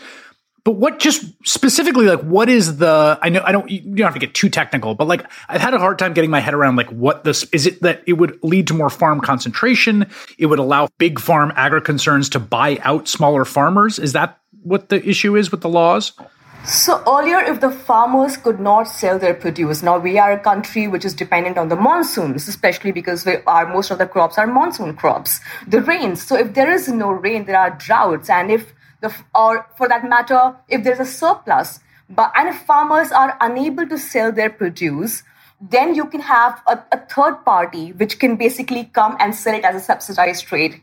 But 0.62 0.72
what 0.72 0.98
just 0.98 1.24
specifically, 1.46 2.06
like, 2.06 2.20
what 2.20 2.48
is 2.48 2.78
the? 2.78 3.18
I 3.22 3.28
know 3.30 3.42
I 3.44 3.52
don't. 3.52 3.70
You 3.70 3.80
don't 3.80 4.04
have 4.04 4.14
to 4.14 4.20
get 4.20 4.34
too 4.34 4.48
technical, 4.48 4.94
but 4.94 5.06
like, 5.06 5.24
I've 5.48 5.60
had 5.60 5.74
a 5.74 5.78
hard 5.78 5.98
time 5.98 6.12
getting 6.12 6.30
my 6.30 6.40
head 6.40 6.54
around 6.54 6.76
like 6.76 6.90
what 6.90 7.24
this 7.24 7.44
is. 7.52 7.66
It 7.66 7.80
that 7.82 8.02
it 8.06 8.14
would 8.14 8.38
lead 8.42 8.66
to 8.68 8.74
more 8.74 8.90
farm 8.90 9.20
concentration. 9.20 10.06
It 10.38 10.46
would 10.46 10.58
allow 10.58 10.88
big 10.98 11.18
farm 11.18 11.52
agri 11.56 11.80
concerns 11.80 12.28
to 12.30 12.38
buy 12.38 12.78
out 12.82 13.08
smaller 13.08 13.44
farmers. 13.44 13.98
Is 13.98 14.12
that 14.12 14.38
what 14.62 14.90
the 14.90 15.06
issue 15.08 15.36
is 15.36 15.50
with 15.50 15.62
the 15.62 15.68
laws? 15.68 16.12
So 16.64 17.02
earlier, 17.08 17.40
if 17.40 17.60
the 17.60 17.70
farmers 17.70 18.36
could 18.36 18.60
not 18.60 18.84
sell 18.84 19.18
their 19.18 19.32
produce, 19.32 19.82
now 19.82 19.96
we 19.98 20.18
are 20.18 20.32
a 20.32 20.38
country 20.38 20.88
which 20.88 21.06
is 21.06 21.14
dependent 21.14 21.56
on 21.56 21.68
the 21.68 21.76
monsoons, 21.76 22.46
especially 22.48 22.92
because 22.92 23.24
we 23.24 23.36
are, 23.46 23.66
most 23.66 23.90
of 23.90 23.96
the 23.96 24.06
crops 24.06 24.36
are 24.36 24.46
monsoon 24.46 24.94
crops, 24.94 25.40
the 25.66 25.80
rains. 25.80 26.22
So 26.22 26.36
if 26.36 26.52
there 26.52 26.70
is 26.70 26.86
no 26.88 27.12
rain, 27.12 27.46
there 27.46 27.58
are 27.58 27.70
droughts, 27.70 28.28
and 28.28 28.50
if 28.50 28.74
the, 29.00 29.14
or 29.34 29.66
for 29.76 29.88
that 29.88 30.08
matter, 30.08 30.56
if 30.68 30.84
there's 30.84 31.00
a 31.00 31.04
surplus, 31.04 31.80
but 32.08 32.32
and 32.36 32.48
if 32.48 32.62
farmers 32.62 33.12
are 33.12 33.36
unable 33.40 33.86
to 33.88 33.98
sell 33.98 34.32
their 34.32 34.50
produce, 34.50 35.22
then 35.60 35.94
you 35.94 36.06
can 36.06 36.20
have 36.20 36.60
a, 36.66 36.78
a 36.92 36.98
third 37.06 37.44
party 37.44 37.92
which 37.92 38.18
can 38.18 38.36
basically 38.36 38.84
come 38.84 39.16
and 39.20 39.34
sell 39.34 39.54
it 39.54 39.64
as 39.64 39.74
a 39.74 39.80
subsidized 39.80 40.50
rate. 40.52 40.80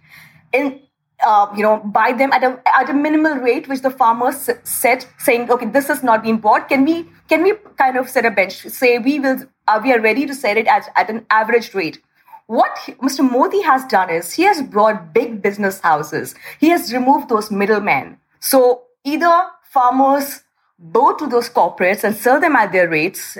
In 0.54 0.80
uh, 1.26 1.52
you 1.56 1.64
know, 1.64 1.78
buy 1.78 2.14
them 2.14 2.32
at 2.32 2.44
a 2.44 2.62
at 2.76 2.90
a 2.90 2.94
minimal 2.94 3.36
rate, 3.36 3.68
which 3.68 3.82
the 3.82 3.90
farmers 3.90 4.50
set, 4.64 5.08
saying, 5.18 5.50
okay, 5.50 5.66
this 5.66 5.88
has 5.88 6.04
not 6.04 6.24
been 6.24 6.38
bought. 6.38 6.70
Can 6.70 6.86
we 6.86 7.10
can 7.28 7.44
we 7.44 7.54
kind 7.78 7.98
of 7.98 8.10
set 8.10 8.26
a 8.26 8.32
bench? 8.32 8.62
Say 8.68 9.00
we 9.00 9.20
will 9.20 9.40
uh, 9.68 9.80
we 9.84 9.92
are 9.94 10.00
ready 10.00 10.26
to 10.26 10.36
sell 10.36 10.56
it 10.56 10.68
at, 10.68 10.90
at 10.96 11.10
an 11.10 11.26
average 11.30 11.74
rate. 11.74 12.00
What 12.48 12.78
Mr. 13.02 13.30
Modi 13.30 13.62
has 13.62 13.86
done 13.86 14.10
is 14.10 14.34
he 14.34 14.44
has 14.44 14.62
brought 14.62 15.14
big 15.14 15.42
business 15.42 15.82
houses. 15.82 16.34
He 16.60 16.70
has 16.70 16.94
removed 16.94 17.30
those 17.30 17.52
middlemen. 17.52 18.18
So 18.40 18.84
either 19.04 19.48
farmers 19.64 20.44
go 20.92 21.16
to 21.16 21.28
those 21.28 21.50
corporates 21.50 22.04
and 22.04 22.16
sell 22.16 22.40
them 22.40 22.56
at 22.56 22.72
their 22.72 22.88
rates 22.88 23.38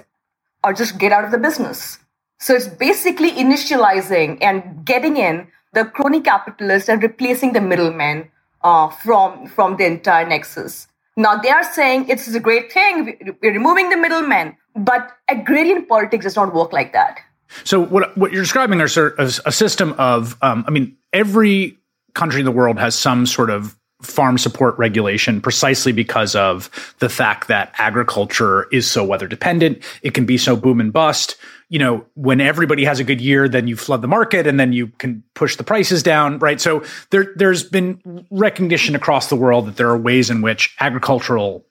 or 0.64 0.74
just 0.74 0.98
get 0.98 1.12
out 1.12 1.24
of 1.24 1.32
the 1.32 1.38
business. 1.38 2.00
So 2.40 2.54
it's 2.54 2.68
basically 2.68 3.32
initializing 3.32 4.38
and 4.42 4.86
getting 4.86 5.18
in 5.18 5.48
the 5.74 5.86
crony 5.86 6.22
capitalists 6.22 6.90
and 6.90 7.02
replacing 7.02 7.54
the 7.54 7.62
middlemen 7.62 8.30
uh, 8.64 8.90
from, 8.90 9.48
from 9.48 9.78
the 9.78 9.86
entire 9.86 10.28
nexus. 10.28 10.88
Now 11.16 11.38
they 11.38 11.50
are 11.50 11.64
saying 11.64 12.10
it's 12.10 12.28
a 12.28 12.40
great 12.40 12.72
thing, 12.72 13.38
we're 13.42 13.54
removing 13.54 13.90
the 13.90 13.98
middlemen, 13.98 14.56
but 14.76 15.12
agrarian 15.30 15.86
politics 15.86 16.26
does 16.26 16.36
not 16.36 16.54
work 16.54 16.74
like 16.74 16.94
that. 16.94 17.20
So 17.64 17.82
what 17.82 18.18
what 18.18 18.32
you're 18.32 18.44
describing 18.44 18.82
are 18.82 18.88
sort 18.88 19.18
of 19.20 19.40
a 19.46 19.52
system 19.52 19.94
of, 19.98 20.38
um, 20.42 20.66
I 20.68 20.72
mean, 20.72 20.98
every 21.14 21.78
country 22.14 22.40
in 22.40 22.46
the 22.46 22.52
world 22.52 22.80
has 22.80 22.96
some 22.96 23.26
sort 23.26 23.50
of 23.50 23.78
farm 24.02 24.38
support 24.38 24.78
regulation 24.78 25.42
precisely 25.42 25.92
because 25.92 26.36
of 26.36 26.70
the 27.00 27.10
fact 27.10 27.48
that 27.48 27.74
agriculture 27.78 28.68
is 28.72 28.90
so 28.90 29.04
weather 29.04 29.28
dependent. 29.28 29.84
It 30.04 30.14
can 30.14 30.26
be 30.26 30.38
so 30.38 30.56
boom 30.56 30.80
and 30.80 30.94
bust. 30.94 31.36
You 31.70 31.80
know, 31.80 32.06
when 32.14 32.40
everybody 32.40 32.86
has 32.86 33.00
a 33.00 33.04
good 33.04 33.20
year, 33.20 33.50
then 33.50 33.68
you 33.68 33.76
flood 33.76 34.02
the 34.02 34.08
market 34.08 34.46
and 34.46 34.60
then 34.60 34.72
you 34.72 34.88
can 34.88 35.24
push 35.34 35.56
the 35.56 35.64
prices 35.64 36.04
down, 36.04 36.38
right? 36.40 36.62
So 36.62 36.84
there, 37.10 37.34
there's 37.36 37.64
been 37.64 38.26
recognition 38.30 38.96
across 38.96 39.30
the 39.30 39.36
world 39.36 39.66
that 39.66 39.78
there 39.78 39.90
are 39.90 39.98
ways 39.98 40.30
in 40.30 40.42
which 40.42 40.76
agricultural 40.80 41.66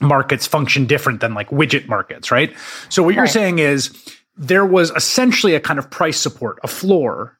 markets 0.00 0.46
function 0.46 0.86
different 0.86 1.20
than 1.20 1.32
like 1.32 1.48
widget 1.50 1.88
markets, 1.88 2.30
right? 2.30 2.54
So 2.88 3.02
what 3.02 3.10
right. 3.10 3.16
you're 3.16 3.26
saying 3.28 3.60
is 3.60 3.96
there 4.36 4.64
was 4.64 4.90
essentially 4.92 5.54
a 5.54 5.60
kind 5.60 5.78
of 5.78 5.90
price 5.90 6.18
support, 6.18 6.58
a 6.62 6.68
floor 6.68 7.38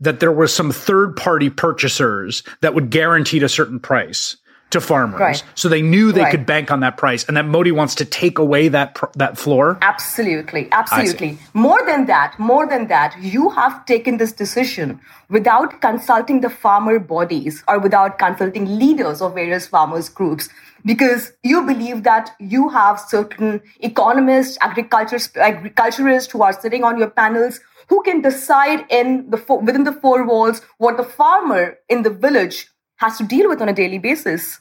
that 0.00 0.20
there 0.20 0.32
was 0.32 0.54
some 0.54 0.72
third 0.72 1.16
party 1.16 1.48
purchasers 1.48 2.42
that 2.60 2.74
would 2.74 2.90
guarantee 2.90 3.42
a 3.42 3.48
certain 3.48 3.80
price 3.80 4.36
to 4.70 4.80
farmers. 4.80 5.20
Right. 5.20 5.44
So 5.54 5.68
they 5.68 5.82
knew 5.82 6.12
they 6.12 6.22
right. 6.22 6.30
could 6.30 6.44
bank 6.44 6.70
on 6.70 6.80
that 6.80 6.96
price 6.96 7.24
and 7.24 7.36
that 7.36 7.46
Modi 7.46 7.70
wants 7.70 7.94
to 7.96 8.04
take 8.04 8.38
away 8.38 8.68
that 8.68 8.96
pr- 8.96 9.06
that 9.14 9.38
floor. 9.38 9.78
Absolutely. 9.80 10.68
Absolutely. 10.72 11.38
More 11.54 11.84
than 11.86 12.06
that, 12.06 12.38
more 12.38 12.66
than 12.66 12.88
that, 12.88 13.16
you 13.20 13.50
have 13.50 13.86
taken 13.86 14.16
this 14.16 14.32
decision 14.32 15.00
without 15.28 15.80
consulting 15.80 16.40
the 16.40 16.50
farmer 16.50 16.98
bodies 16.98 17.62
or 17.68 17.78
without 17.78 18.18
consulting 18.18 18.78
leaders 18.78 19.22
of 19.22 19.34
various 19.34 19.66
farmers 19.66 20.08
groups 20.08 20.48
because 20.84 21.32
you 21.42 21.62
believe 21.62 22.02
that 22.02 22.30
you 22.38 22.68
have 22.68 22.98
certain 22.98 23.60
economists, 23.80 24.58
agriculturists 24.60 26.32
who 26.32 26.42
are 26.42 26.52
sitting 26.52 26.84
on 26.84 26.98
your 26.98 27.10
panels 27.10 27.60
who 27.88 28.02
can 28.02 28.20
decide 28.20 28.84
in 28.90 29.30
the 29.30 29.60
within 29.62 29.84
the 29.84 29.92
four 29.92 30.26
walls 30.26 30.60
what 30.78 30.96
the 30.96 31.04
farmer 31.04 31.78
in 31.88 32.02
the 32.02 32.10
village 32.10 32.68
has 32.96 33.18
to 33.18 33.24
deal 33.24 33.48
with 33.48 33.60
on 33.60 33.68
a 33.68 33.72
daily 33.72 33.98
basis. 33.98 34.60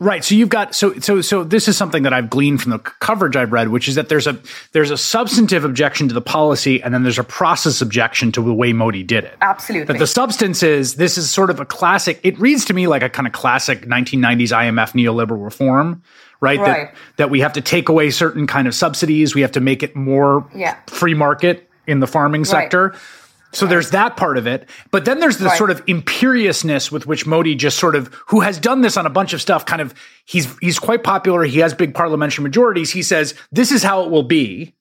Right. 0.00 0.24
So 0.24 0.36
you've 0.36 0.48
got 0.48 0.76
so 0.76 0.94
so 1.00 1.20
so 1.20 1.42
this 1.42 1.66
is 1.66 1.76
something 1.76 2.04
that 2.04 2.12
I've 2.12 2.30
gleaned 2.30 2.62
from 2.62 2.70
the 2.70 2.78
coverage 2.78 3.34
I've 3.34 3.50
read, 3.50 3.68
which 3.68 3.88
is 3.88 3.96
that 3.96 4.08
there's 4.08 4.28
a 4.28 4.38
there's 4.70 4.92
a 4.92 4.96
substantive 4.96 5.64
objection 5.64 6.06
to 6.06 6.14
the 6.14 6.20
policy, 6.20 6.80
and 6.80 6.94
then 6.94 7.02
there's 7.02 7.18
a 7.18 7.24
process 7.24 7.82
objection 7.82 8.30
to 8.32 8.42
the 8.42 8.54
way 8.54 8.72
Modi 8.72 9.02
did 9.02 9.24
it. 9.24 9.36
Absolutely. 9.40 9.86
But 9.86 9.98
the 9.98 10.06
substance 10.06 10.62
is 10.62 10.94
this 10.94 11.18
is 11.18 11.32
sort 11.32 11.50
of 11.50 11.58
a 11.58 11.64
classic. 11.64 12.20
It 12.22 12.38
reads 12.38 12.64
to 12.66 12.74
me 12.74 12.86
like 12.86 13.02
a 13.02 13.08
kind 13.08 13.26
of 13.26 13.32
classic 13.32 13.86
1990s 13.86 14.52
IMF 14.52 14.92
neoliberal 14.92 15.42
reform, 15.42 16.00
right? 16.40 16.60
right. 16.60 16.66
That 16.66 16.94
that 17.16 17.30
we 17.30 17.40
have 17.40 17.54
to 17.54 17.60
take 17.60 17.88
away 17.88 18.10
certain 18.10 18.46
kind 18.46 18.68
of 18.68 18.76
subsidies, 18.76 19.34
we 19.34 19.40
have 19.40 19.52
to 19.52 19.60
make 19.60 19.82
it 19.82 19.96
more 19.96 20.48
yeah. 20.54 20.76
free 20.86 21.14
market 21.14 21.68
in 21.88 21.98
the 21.98 22.06
farming 22.06 22.44
sector. 22.44 22.94
So 23.52 23.64
right. 23.64 23.70
there's 23.70 23.90
that 23.90 24.16
part 24.16 24.36
of 24.36 24.46
it. 24.46 24.68
But 24.90 25.06
then 25.06 25.20
there's 25.20 25.38
the 25.38 25.46
right. 25.46 25.56
sort 25.56 25.70
of 25.70 25.82
imperiousness 25.86 26.92
with 26.92 27.06
which 27.06 27.26
Modi 27.26 27.54
just 27.54 27.78
sort 27.78 27.96
of, 27.96 28.12
who 28.26 28.40
has 28.40 28.58
done 28.58 28.82
this 28.82 28.96
on 28.96 29.06
a 29.06 29.10
bunch 29.10 29.32
of 29.32 29.40
stuff, 29.40 29.64
kind 29.64 29.80
of, 29.80 29.94
he's, 30.26 30.54
he's 30.58 30.78
quite 30.78 31.02
popular. 31.02 31.44
He 31.44 31.60
has 31.60 31.72
big 31.72 31.94
parliamentary 31.94 32.42
majorities. 32.42 32.90
He 32.90 33.02
says, 33.02 33.34
this 33.50 33.72
is 33.72 33.82
how 33.82 34.04
it 34.04 34.10
will 34.10 34.22
be. 34.22 34.74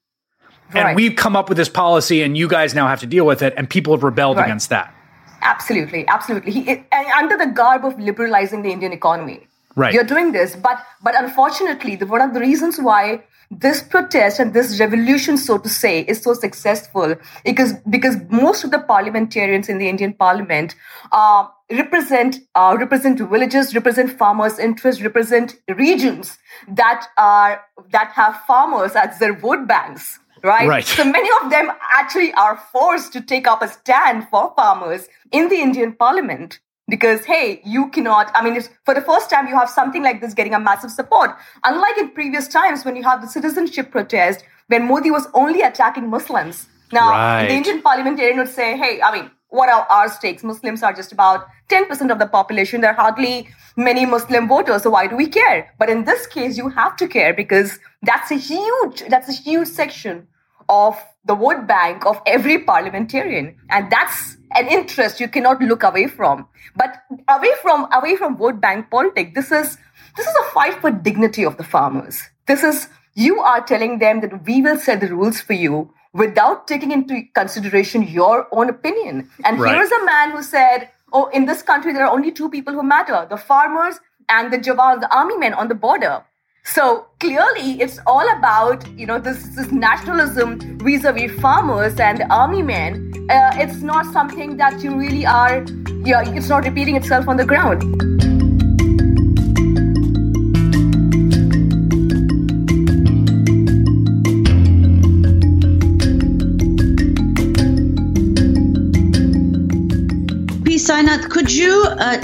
Right. 0.74 0.88
And 0.88 0.95
we've 0.97 1.15
come 1.15 1.38
up 1.38 1.47
with 1.47 1.57
this 1.57 1.70
policy 1.70 2.22
and 2.24 2.38
you 2.38 2.49
guys 2.49 2.76
now 2.76 2.88
have 2.88 2.99
to 2.99 3.07
deal 3.07 3.26
with 3.26 3.41
it. 3.41 3.53
And 3.55 3.70
people 3.70 3.93
have 3.93 4.03
rebelled 4.03 4.38
against 4.38 4.70
that. 4.70 4.93
Absolutely. 5.41 6.05
Absolutely. 6.09 6.51
He, 6.51 6.70
it, 6.70 6.86
under 7.18 7.38
the 7.38 7.45
garb 7.45 7.86
of 7.86 7.97
liberalizing 7.97 8.63
the 8.63 8.72
Indian 8.72 8.91
economy. 8.91 9.47
Right. 9.78 9.93
You're 9.93 10.03
doing 10.03 10.34
this. 10.34 10.57
But, 10.57 10.84
but 11.01 11.15
unfortunately, 11.18 11.95
the, 11.95 12.05
one 12.05 12.20
of 12.22 12.34
the 12.34 12.41
reasons 12.41 12.80
why 12.80 13.24
this 13.49 13.81
protest 13.81 14.39
and 14.39 14.53
this 14.53 14.79
revolution, 14.79 15.37
so 15.37 15.57
to 15.57 15.69
say, 15.69 16.01
is 16.01 16.21
so 16.21 16.33
successful 16.33 17.15
because 17.45 17.73
because 17.89 18.17
most 18.29 18.63
of 18.63 18.71
the 18.71 18.79
parliamentarians 18.79 19.69
in 19.69 19.77
the 19.77 19.87
Indian 19.87 20.13
Parliament 20.13 20.75
uh, 21.11 21.47
represent 21.71 22.39
uh, 22.55 22.75
represent 22.77 23.19
villages, 23.19 23.73
represent 23.73 24.11
farmers' 24.17 24.59
interests, 24.59 25.01
represent 25.01 25.55
regions 25.69 26.37
that 26.67 27.07
are 27.17 27.61
that 27.91 28.11
have 28.11 28.35
farmers 28.45 28.93
as 28.95 29.17
their 29.19 29.33
vote 29.33 29.67
banks. 29.67 30.19
Right? 30.43 30.67
right. 30.67 30.85
So 30.85 31.03
many 31.03 31.29
of 31.41 31.49
them 31.49 31.71
actually 31.97 32.31
are 32.33 32.57
forced 32.71 33.11
to 33.13 33.21
take 33.21 33.47
up 33.47 33.63
a 33.63 33.67
stand 33.67 34.27
for 34.29 34.53
farmers 34.55 35.07
in 35.31 35.49
the 35.49 35.55
Indian 35.55 35.93
Parliament 35.93 36.59
because 36.88 37.25
hey 37.25 37.61
you 37.65 37.89
cannot 37.89 38.31
i 38.33 38.43
mean 38.43 38.61
for 38.85 38.93
the 38.93 39.01
first 39.01 39.29
time 39.29 39.47
you 39.47 39.55
have 39.55 39.69
something 39.69 40.03
like 40.03 40.21
this 40.21 40.33
getting 40.33 40.53
a 40.53 40.59
massive 40.59 40.91
support. 40.91 41.31
Unlike 41.63 41.97
in 41.97 42.09
previous 42.11 42.47
times 42.47 42.85
when 42.85 42.95
you 42.95 43.03
have 43.03 43.21
the 43.21 43.27
citizenship 43.27 43.91
protest 43.91 44.43
when 44.67 44.88
modi 44.88 45.11
was 45.11 45.27
only 45.33 45.61
attacking 45.61 46.09
muslims. 46.09 46.67
Now 46.91 47.11
right. 47.11 47.47
the 47.47 47.53
indian 47.53 47.81
parliamentarian 47.81 48.38
would 48.38 48.49
say 48.49 48.77
hey 48.77 49.01
i 49.01 49.11
mean 49.11 49.31
what 49.49 49.69
are 49.69 49.88
our 49.89 50.09
stakes? 50.09 50.43
Muslims 50.43 50.83
are 50.83 50.91
just 50.91 51.13
about 51.13 51.47
10% 51.69 52.11
of 52.11 52.19
the 52.19 52.27
population. 52.27 52.81
There 52.81 52.91
are 52.91 53.01
hardly 53.01 53.47
many 53.77 54.05
muslim 54.05 54.47
voters 54.47 54.83
so 54.83 54.89
why 54.89 55.07
do 55.07 55.15
we 55.15 55.27
care? 55.27 55.73
But 55.79 55.89
in 55.89 56.05
this 56.05 56.27
case 56.27 56.57
you 56.57 56.69
have 56.69 56.95
to 56.97 57.07
care 57.07 57.33
because 57.33 57.79
that's 58.01 58.31
a 58.31 58.35
huge 58.35 59.03
that's 59.09 59.29
a 59.29 59.33
huge 59.33 59.67
section 59.67 60.27
of 60.69 60.97
the 61.25 61.35
vote 61.35 61.67
bank 61.67 62.05
of 62.05 62.21
every 62.25 62.59
parliamentarian. 62.59 63.55
And 63.69 63.91
that's 63.91 64.36
an 64.58 64.68
interest 64.68 65.20
you 65.20 65.28
cannot 65.28 65.62
look 65.62 65.84
away 65.84 66.08
from. 66.08 66.47
But 66.76 67.03
away 67.30 67.51
from 67.62 67.88
away 67.93 68.16
from 68.16 68.38
vote 68.38 68.60
bank 68.60 68.89
politics, 68.89 69.32
this 69.36 69.51
is 69.51 69.78
this 70.16 70.28
is 70.28 70.36
a 70.36 70.51
fight 70.51 70.82
for 70.82 70.91
dignity 70.91 71.43
of 71.45 71.58
the 71.58 71.64
farmers. 71.64 72.22
This 72.47 72.64
is 72.64 72.88
you 73.14 73.39
are 73.39 73.62
telling 73.62 73.99
them 73.99 74.22
that 74.22 74.45
we 74.45 74.62
will 74.62 74.78
set 74.78 75.01
the 75.01 75.08
rules 75.08 75.41
for 75.41 75.53
you 75.53 75.91
without 76.14 76.68
taking 76.68 76.91
into 76.91 77.24
consideration 77.36 78.03
your 78.03 78.47
own 78.51 78.70
opinion. 78.70 79.30
And 79.43 79.60
right. 79.60 79.76
here's 79.76 79.91
a 79.91 80.05
man 80.05 80.32
who 80.32 80.43
said, 80.43 80.89
"Oh, 81.14 81.26
in 81.28 81.45
this 81.45 81.62
country 81.62 81.93
there 81.93 82.05
are 82.05 82.14
only 82.14 82.32
two 82.32 82.49
people 82.49 82.74
who 82.74 82.84
matter: 82.84 83.28
the 83.30 83.38
farmers 83.38 83.99
and 84.30 84.51
the 84.51 84.58
Jawans, 84.58 85.01
the 85.01 85.14
army 85.16 85.38
men 85.38 85.53
on 85.53 85.68
the 85.68 85.76
border." 85.88 86.24
So 86.74 87.07
clearly, 87.22 87.82
it's 87.82 87.99
all 88.05 88.28
about 88.38 88.86
you 88.99 89.05
know 89.05 89.20
this, 89.20 89.41
this 89.55 89.72
nationalism 89.72 90.59
vis-a-vis 90.80 91.32
farmers 91.39 91.97
and 91.97 92.24
army 92.30 92.61
men. 92.61 93.13
Uh, 93.30 93.51
it's 93.55 93.82
not 93.82 94.05
something 94.11 94.57
that 94.57 94.84
you 94.84 94.97
really 94.97 95.26
are. 95.26 95.65
Yeah, 96.03 96.30
it's 96.30 96.49
not 96.49 96.65
repeating 96.65 96.97
itself 96.97 97.28
on 97.30 97.38
the 97.38 97.45
ground. 97.45 97.82
P. 110.65 110.76
Sainath, 110.76 111.30
could 111.30 111.49
you 111.49 111.86
uh, 111.88 112.18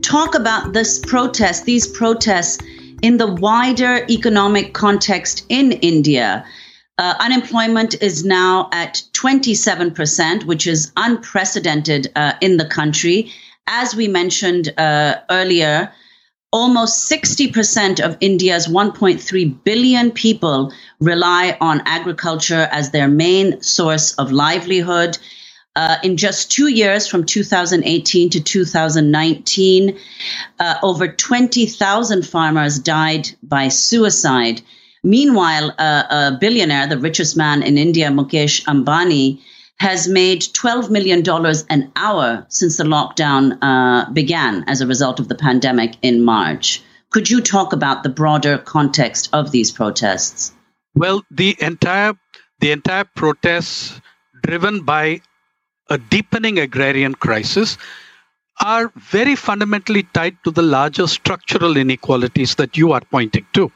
talk 0.00 0.34
about 0.34 0.72
this 0.72 0.98
protest, 0.98 1.66
these 1.66 1.86
protests? 1.86 2.58
In 3.02 3.18
the 3.18 3.26
wider 3.26 4.06
economic 4.08 4.72
context 4.72 5.44
in 5.48 5.72
India, 5.72 6.46
uh, 6.98 7.14
unemployment 7.18 8.00
is 8.00 8.24
now 8.24 8.68
at 8.72 9.02
27%, 9.12 10.44
which 10.44 10.66
is 10.66 10.92
unprecedented 10.96 12.10
uh, 12.14 12.34
in 12.40 12.56
the 12.56 12.64
country. 12.64 13.32
As 13.66 13.94
we 13.94 14.08
mentioned 14.08 14.72
uh, 14.78 15.16
earlier, 15.28 15.92
almost 16.52 17.10
60% 17.10 18.00
of 18.00 18.16
India's 18.20 18.68
1.3 18.68 19.64
billion 19.64 20.10
people 20.10 20.72
rely 21.00 21.56
on 21.60 21.82
agriculture 21.86 22.68
as 22.70 22.90
their 22.90 23.08
main 23.08 23.60
source 23.62 24.14
of 24.14 24.30
livelihood. 24.30 25.18
Uh, 25.74 25.96
in 26.02 26.18
just 26.18 26.50
two 26.50 26.68
years, 26.68 27.06
from 27.06 27.24
2018 27.24 28.30
to 28.30 28.40
2019, 28.42 29.98
uh, 30.58 30.74
over 30.82 31.08
20,000 31.08 32.26
farmers 32.26 32.78
died 32.78 33.30
by 33.42 33.68
suicide. 33.68 34.60
Meanwhile, 35.02 35.74
uh, 35.78 36.02
a 36.10 36.36
billionaire, 36.38 36.86
the 36.86 36.98
richest 36.98 37.36
man 37.36 37.62
in 37.62 37.78
India, 37.78 38.08
Mukesh 38.08 38.64
Ambani, 38.64 39.40
has 39.78 40.06
made 40.06 40.42
$12 40.42 40.90
million 40.90 41.22
an 41.70 41.90
hour 41.96 42.46
since 42.48 42.76
the 42.76 42.84
lockdown 42.84 43.58
uh, 43.62 44.10
began 44.12 44.64
as 44.68 44.80
a 44.80 44.86
result 44.86 45.18
of 45.18 45.28
the 45.28 45.34
pandemic 45.34 45.96
in 46.02 46.22
March. 46.22 46.82
Could 47.10 47.28
you 47.28 47.40
talk 47.40 47.72
about 47.72 48.02
the 48.02 48.08
broader 48.08 48.58
context 48.58 49.28
of 49.32 49.50
these 49.50 49.70
protests? 49.70 50.52
Well, 50.94 51.22
the 51.30 51.56
entire 51.60 52.14
the 52.60 52.70
entire 52.70 53.04
protests 53.04 54.00
driven 54.42 54.84
by 54.84 55.20
a 55.92 55.98
deepening 55.98 56.58
agrarian 56.58 57.14
crisis 57.14 57.76
are 58.64 58.90
very 58.96 59.34
fundamentally 59.36 60.04
tied 60.14 60.36
to 60.44 60.50
the 60.50 60.62
larger 60.62 61.06
structural 61.06 61.76
inequalities 61.76 62.54
that 62.54 62.78
you 62.78 62.92
are 62.92 63.02
pointing 63.10 63.46
to. 63.52 63.70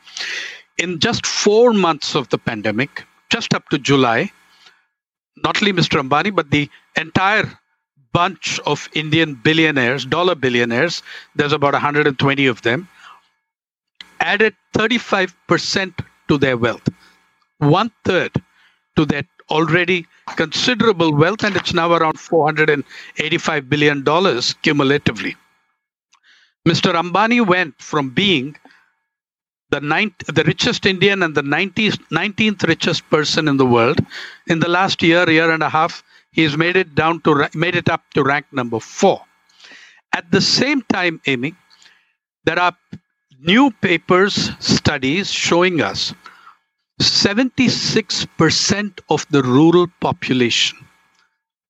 In 0.79 0.99
just 0.99 1.27
four 1.27 1.73
months 1.75 2.14
of 2.14 2.29
the 2.31 2.39
pandemic, 2.39 3.05
just 3.29 3.53
up 3.53 3.69
to 3.69 3.79
July, 3.79 4.31
not 5.45 5.61
only 5.61 5.75
Mr. 5.75 6.01
Ambani, 6.01 6.35
but 6.35 6.51
the 6.51 6.71
entire 6.97 7.47
bunch 8.12 8.59
of 8.61 8.89
Indian 8.95 9.35
billionaires, 9.35 10.07
dollar 10.07 10.35
billionaires, 10.35 11.03
there's 11.35 11.53
about 11.53 11.75
120 11.75 12.47
of 12.47 12.62
them, 12.62 12.89
added 14.21 14.55
35% 14.75 16.05
to 16.29 16.39
their 16.39 16.57
wealth, 16.57 16.89
one 17.59 17.91
third 18.05 18.33
to 18.97 19.05
their 19.05 19.25
already 19.51 20.07
considerable 20.35 21.14
wealth, 21.14 21.45
and 21.45 21.57
it's 21.57 21.72
now 21.72 21.93
around 21.93 22.16
$485 22.16 23.68
billion 23.68 24.05
cumulatively. 24.62 25.37
Mr. 26.66 26.93
Ambani 26.95 27.47
went 27.47 27.81
from 27.81 28.11
being 28.11 28.57
the, 29.70 29.81
ninth, 29.81 30.18
the 30.27 30.45
richest 30.45 30.87
Indian 30.87 31.22
and 31.22 31.35
the 31.35 31.43
90th, 31.43 31.99
19th 32.11 32.66
richest 32.66 33.09
person 33.11 33.49
in 33.49 33.57
the 33.57 33.66
world. 33.66 34.01
In 34.49 34.59
the 34.59 34.68
last 34.68 35.03
year, 35.03 35.29
year 35.31 35.51
and 35.51 35.62
a 35.62 35.68
half, 35.68 36.03
he's 36.33 36.57
made 36.57 36.77
it 36.77 36.95
down 36.95 37.20
to 37.22 37.49
made 37.55 37.77
it 37.77 37.89
up 37.89 38.03
to 38.14 38.22
rank 38.22 38.47
number 38.53 38.81
four. 38.81 39.22
At 40.12 40.31
the 40.31 40.41
same 40.41 40.83
time, 40.83 41.20
Amy, 41.27 41.55
there 42.45 42.59
are 42.59 42.77
new 43.41 43.70
papers, 43.70 44.51
studies 44.61 45.31
showing 45.31 45.81
us 45.81 46.14
76% 47.01 49.01
of 49.11 49.26
the 49.30 49.42
rural 49.42 49.86
population, 50.01 50.78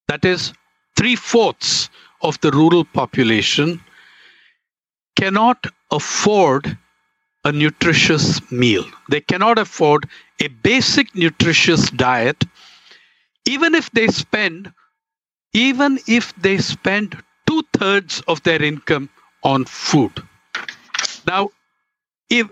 that 0.08 0.24
is, 0.24 0.52
three 0.96 1.16
fourths 1.16 1.90
of 2.22 2.40
the 2.40 2.50
rural 2.52 2.84
population, 2.84 3.80
cannot 5.16 5.66
afford 5.90 6.78
a 7.44 7.52
nutritious 7.52 8.40
meal. 8.50 8.84
They 9.10 9.20
cannot 9.20 9.58
afford 9.58 10.08
a 10.40 10.48
basic 10.48 11.14
nutritious 11.14 11.90
diet, 11.90 12.44
even 13.46 13.74
if 13.74 13.90
they 13.92 14.08
spend, 14.08 14.72
even 15.52 15.98
if 16.06 16.34
they 16.36 16.58
spend 16.58 17.22
two 17.46 17.62
thirds 17.72 18.20
of 18.28 18.42
their 18.42 18.62
income 18.62 19.08
on 19.42 19.64
food. 19.64 20.12
Now, 21.26 21.50
if 22.30 22.48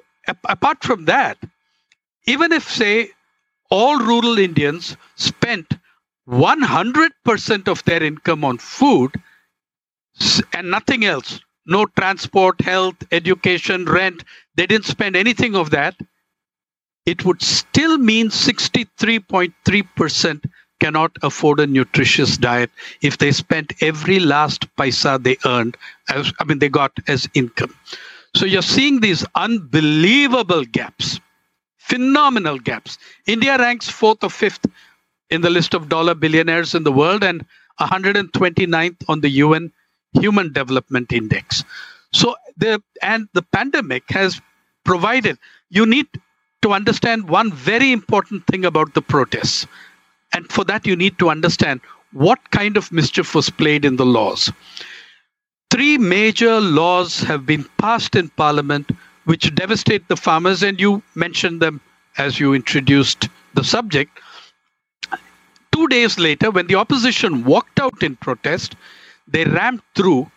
apart 0.49 0.83
from 0.83 1.05
that, 1.07 1.39
even 2.27 2.53
if, 2.53 2.71
say, 2.71 3.11
all 3.71 3.99
rural 3.99 4.39
Indians 4.39 4.97
spent 5.17 5.79
100% 6.29 7.69
of 7.69 7.85
their 7.85 8.03
income 8.03 8.45
on 8.45 8.59
food 8.59 9.13
and 10.53 10.71
nothing 10.71 11.05
else, 11.05 11.41
no 11.67 11.87
transport, 11.87 12.61
health, 12.61 12.97
education, 13.11 13.85
rent, 13.85 14.23
they 14.55 14.67
didn't 14.67 14.87
spend 14.87 15.17
anything 15.17 15.57
of 15.57 15.71
that, 15.71 15.97
it 17.07 17.25
would 17.25 17.43
still 17.43 17.99
mean 17.99 18.29
63.3% 18.29 20.45
cannot 20.81 21.17
afford 21.23 21.61
a 21.61 21.67
nutritious 21.67 22.37
diet 22.37 22.71
if 23.03 23.19
they 23.19 23.33
spent 23.33 23.73
every 23.81 24.19
last 24.19 24.67
paisa 24.77 25.23
they 25.23 25.37
earned 25.47 25.77
as 26.11 26.33
I 26.41 26.45
mean 26.45 26.59
they 26.59 26.69
got 26.69 26.93
as 27.07 27.29
income. 27.35 27.75
So 28.35 28.45
you're 28.45 28.63
seeing 28.63 29.01
these 29.01 29.25
unbelievable 29.35 30.65
gaps 30.65 31.21
phenomenal 31.89 32.59
gaps. 32.59 32.99
India 33.27 33.59
ranks 33.59 33.89
fourth 33.89 34.25
or 34.25 34.31
fifth 34.31 34.67
in 35.31 35.41
the 35.43 35.51
list 35.51 35.75
of 35.75 35.89
dollar 35.89 36.15
billionaires 36.15 36.75
in 36.75 36.85
the 36.85 36.93
world 36.93 37.23
and 37.23 37.45
129th 37.81 39.03
on 39.09 39.21
the 39.21 39.29
UN 39.45 39.71
Human 40.15 40.53
Development 40.53 41.13
Index. 41.13 41.65
So 42.13 42.37
the 42.57 42.83
and 43.03 43.29
the 43.35 43.43
pandemic 43.43 44.05
has 44.11 44.41
provided 44.85 45.39
you 45.71 45.85
need 45.85 46.07
to 46.63 46.73
understand 46.73 47.29
one 47.29 47.53
very 47.53 47.93
important 47.93 48.47
thing 48.47 48.65
about 48.65 48.95
the 48.95 49.03
protests. 49.03 49.67
And 50.33 50.51
for 50.51 50.65
that 50.65 50.87
you 50.87 50.97
need 50.97 51.19
to 51.19 51.29
understand 51.29 51.81
what 52.13 52.51
kind 52.51 52.77
of 52.77 52.91
mischief 52.93 53.35
was 53.35 53.51
played 53.51 53.85
in 53.85 53.97
the 53.97 54.07
laws. 54.07 54.51
Three 55.71 55.99
major 55.99 56.61
laws 56.61 57.21
have 57.21 57.45
been 57.45 57.65
passed 57.79 58.15
in 58.15 58.29
parliament 58.31 58.91
which 59.25 59.55
devastate 59.55 60.07
the 60.09 60.17
farmers, 60.17 60.63
and 60.63 60.81
you 60.81 61.03
mentioned 61.15 61.61
them 61.61 61.81
as 62.19 62.39
you 62.39 62.55
introduced 62.55 63.29
the 63.55 63.65
subject. 63.65 64.21
Two 65.73 65.89
days 65.89 66.19
later, 66.19 66.51
when 66.51 66.67
the 66.67 66.77
opposition 66.77 67.45
walked 67.45 67.81
out 67.81 68.03
in 68.03 68.17
protest, 68.17 68.77
they 69.27 69.45
rammed 69.45 69.83
through 69.95 70.31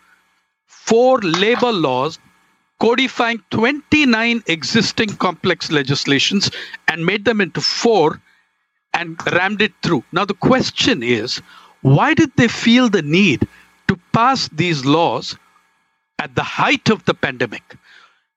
four 0.66 1.18
labor 1.20 1.72
laws 1.72 2.18
codifying 2.80 3.42
29 3.50 4.42
existing 4.46 5.08
complex 5.16 5.70
legislations 5.70 6.50
and 6.86 7.04
made 7.04 7.24
them 7.24 7.40
into 7.40 7.60
four 7.60 8.20
and 8.94 9.18
rammed 9.32 9.62
it 9.62 9.72
through. 9.82 10.02
Now, 10.12 10.24
the 10.24 10.34
question 10.34 11.02
is 11.02 11.42
why 11.82 12.14
did 12.14 12.32
they 12.36 12.48
feel 12.48 12.88
the 12.88 13.02
need 13.02 13.46
to 13.88 13.98
pass 14.12 14.48
these 14.48 14.84
laws 14.84 15.36
at 16.18 16.34
the 16.34 16.42
height 16.42 16.88
of 16.90 17.04
the 17.04 17.14
pandemic? 17.14 17.76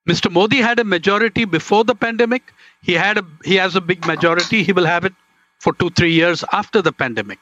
Mr. 0.10 0.32
Modi 0.32 0.58
had 0.58 0.80
a 0.80 0.84
majority 0.84 1.46
before 1.46 1.84
the 1.84 1.96
pandemic. 1.96 2.54
He 2.82 2.94
had 2.94 3.18
a 3.18 3.26
he 3.44 3.56
has 3.56 3.76
a 3.76 3.82
big 3.82 4.06
majority. 4.06 4.64
He 4.64 4.74
will 4.74 4.86
have 4.86 5.06
it 5.06 5.14
for 5.60 5.74
two, 5.74 5.92
three 5.92 6.12
years 6.12 6.44
after 6.52 6.82
the 6.82 6.92
pandemic. 6.92 7.40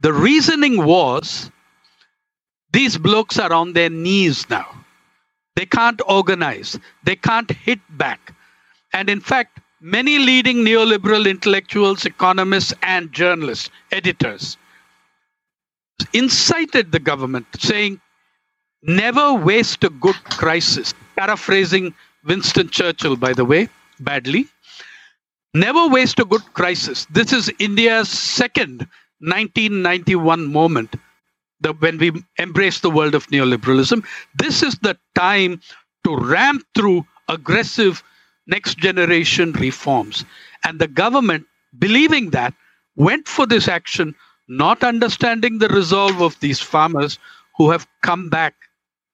The 0.00 0.12
reasoning 0.12 0.84
was 0.84 1.50
these 2.72 2.98
blokes 2.98 3.38
are 3.38 3.52
on 3.52 3.72
their 3.72 3.88
knees 3.88 4.48
now. 4.50 4.66
They 5.56 5.64
can't 5.64 6.00
organize. 6.06 6.78
They 7.04 7.16
can't 7.16 7.50
hit 7.50 7.80
back. 7.96 8.34
And 8.92 9.08
in 9.08 9.20
fact, 9.20 9.60
many 9.80 10.18
leading 10.18 10.58
neoliberal 10.58 11.28
intellectuals, 11.30 12.04
economists, 12.04 12.74
and 12.82 13.12
journalists, 13.12 13.70
editors, 13.92 14.56
incited 16.12 16.92
the 16.92 16.98
government, 16.98 17.46
saying, 17.58 18.00
never 18.82 19.32
waste 19.34 19.84
a 19.84 19.90
good 19.90 20.16
crisis 20.24 20.92
paraphrasing 21.16 21.94
Winston 22.24 22.68
Churchill, 22.68 23.16
by 23.16 23.32
the 23.32 23.44
way, 23.44 23.68
badly. 24.00 24.46
Never 25.54 25.88
waste 25.88 26.18
a 26.18 26.24
good 26.24 26.42
crisis. 26.54 27.06
This 27.10 27.32
is 27.32 27.50
India's 27.58 28.08
second 28.08 28.88
1991 29.20 30.52
moment 30.52 30.96
the, 31.60 31.72
when 31.74 31.98
we 31.98 32.12
embrace 32.38 32.80
the 32.80 32.90
world 32.90 33.14
of 33.14 33.26
neoliberalism. 33.28 34.04
This 34.36 34.62
is 34.62 34.76
the 34.82 34.96
time 35.14 35.60
to 36.04 36.16
ramp 36.16 36.64
through 36.74 37.06
aggressive 37.28 38.02
next 38.46 38.78
generation 38.78 39.52
reforms. 39.52 40.24
And 40.64 40.78
the 40.78 40.88
government, 40.88 41.46
believing 41.78 42.30
that, 42.30 42.54
went 42.96 43.26
for 43.28 43.46
this 43.46 43.68
action, 43.68 44.14
not 44.48 44.84
understanding 44.84 45.58
the 45.58 45.68
resolve 45.68 46.20
of 46.20 46.38
these 46.40 46.60
farmers 46.60 47.18
who 47.56 47.70
have 47.70 47.86
come 48.02 48.28
back 48.28 48.54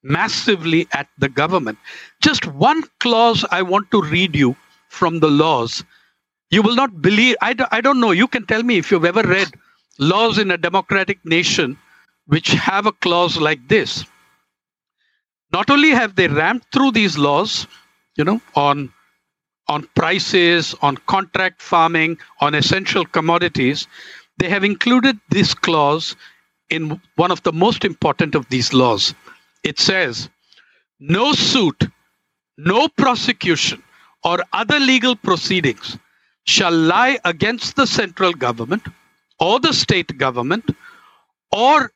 massively 0.02 0.86
at 0.92 1.08
the 1.18 1.28
government. 1.28 1.78
Just 2.20 2.46
one 2.46 2.82
clause 3.00 3.44
I 3.50 3.62
want 3.62 3.90
to 3.90 4.02
read 4.02 4.34
you 4.34 4.56
from 4.88 5.20
the 5.20 5.30
laws. 5.30 5.84
You 6.50 6.62
will 6.62 6.74
not 6.74 7.00
believe, 7.00 7.36
I, 7.40 7.52
do, 7.52 7.64
I 7.70 7.80
don't 7.80 8.00
know, 8.00 8.10
you 8.10 8.26
can 8.26 8.46
tell 8.46 8.62
me 8.62 8.78
if 8.78 8.90
you've 8.90 9.04
ever 9.04 9.22
read 9.22 9.48
laws 9.98 10.38
in 10.38 10.50
a 10.50 10.58
democratic 10.58 11.24
nation 11.24 11.78
which 12.26 12.48
have 12.48 12.86
a 12.86 12.92
clause 12.92 13.36
like 13.36 13.68
this. 13.68 14.04
Not 15.52 15.70
only 15.70 15.90
have 15.90 16.14
they 16.14 16.28
ramped 16.28 16.72
through 16.72 16.92
these 16.92 17.18
laws, 17.18 17.66
you 18.16 18.24
know, 18.24 18.40
on 18.54 18.92
on 19.68 19.88
prices, 19.94 20.74
on 20.82 20.96
contract 21.06 21.62
farming, 21.62 22.18
on 22.40 22.56
essential 22.56 23.04
commodities, 23.04 23.86
they 24.38 24.48
have 24.48 24.64
included 24.64 25.16
this 25.30 25.54
clause 25.54 26.16
in 26.70 27.00
one 27.14 27.30
of 27.30 27.40
the 27.44 27.52
most 27.52 27.84
important 27.84 28.34
of 28.34 28.48
these 28.48 28.72
laws 28.72 29.14
it 29.64 29.78
says, 29.78 30.28
no 30.98 31.32
suit, 31.32 31.84
no 32.58 32.88
prosecution, 32.88 33.82
or 34.24 34.38
other 34.52 34.78
legal 34.78 35.16
proceedings 35.16 35.98
shall 36.44 36.72
lie 36.72 37.18
against 37.24 37.76
the 37.76 37.86
central 37.86 38.32
government 38.32 38.82
or 39.38 39.60
the 39.60 39.72
state 39.72 40.16
government 40.18 40.70
or 41.52 41.92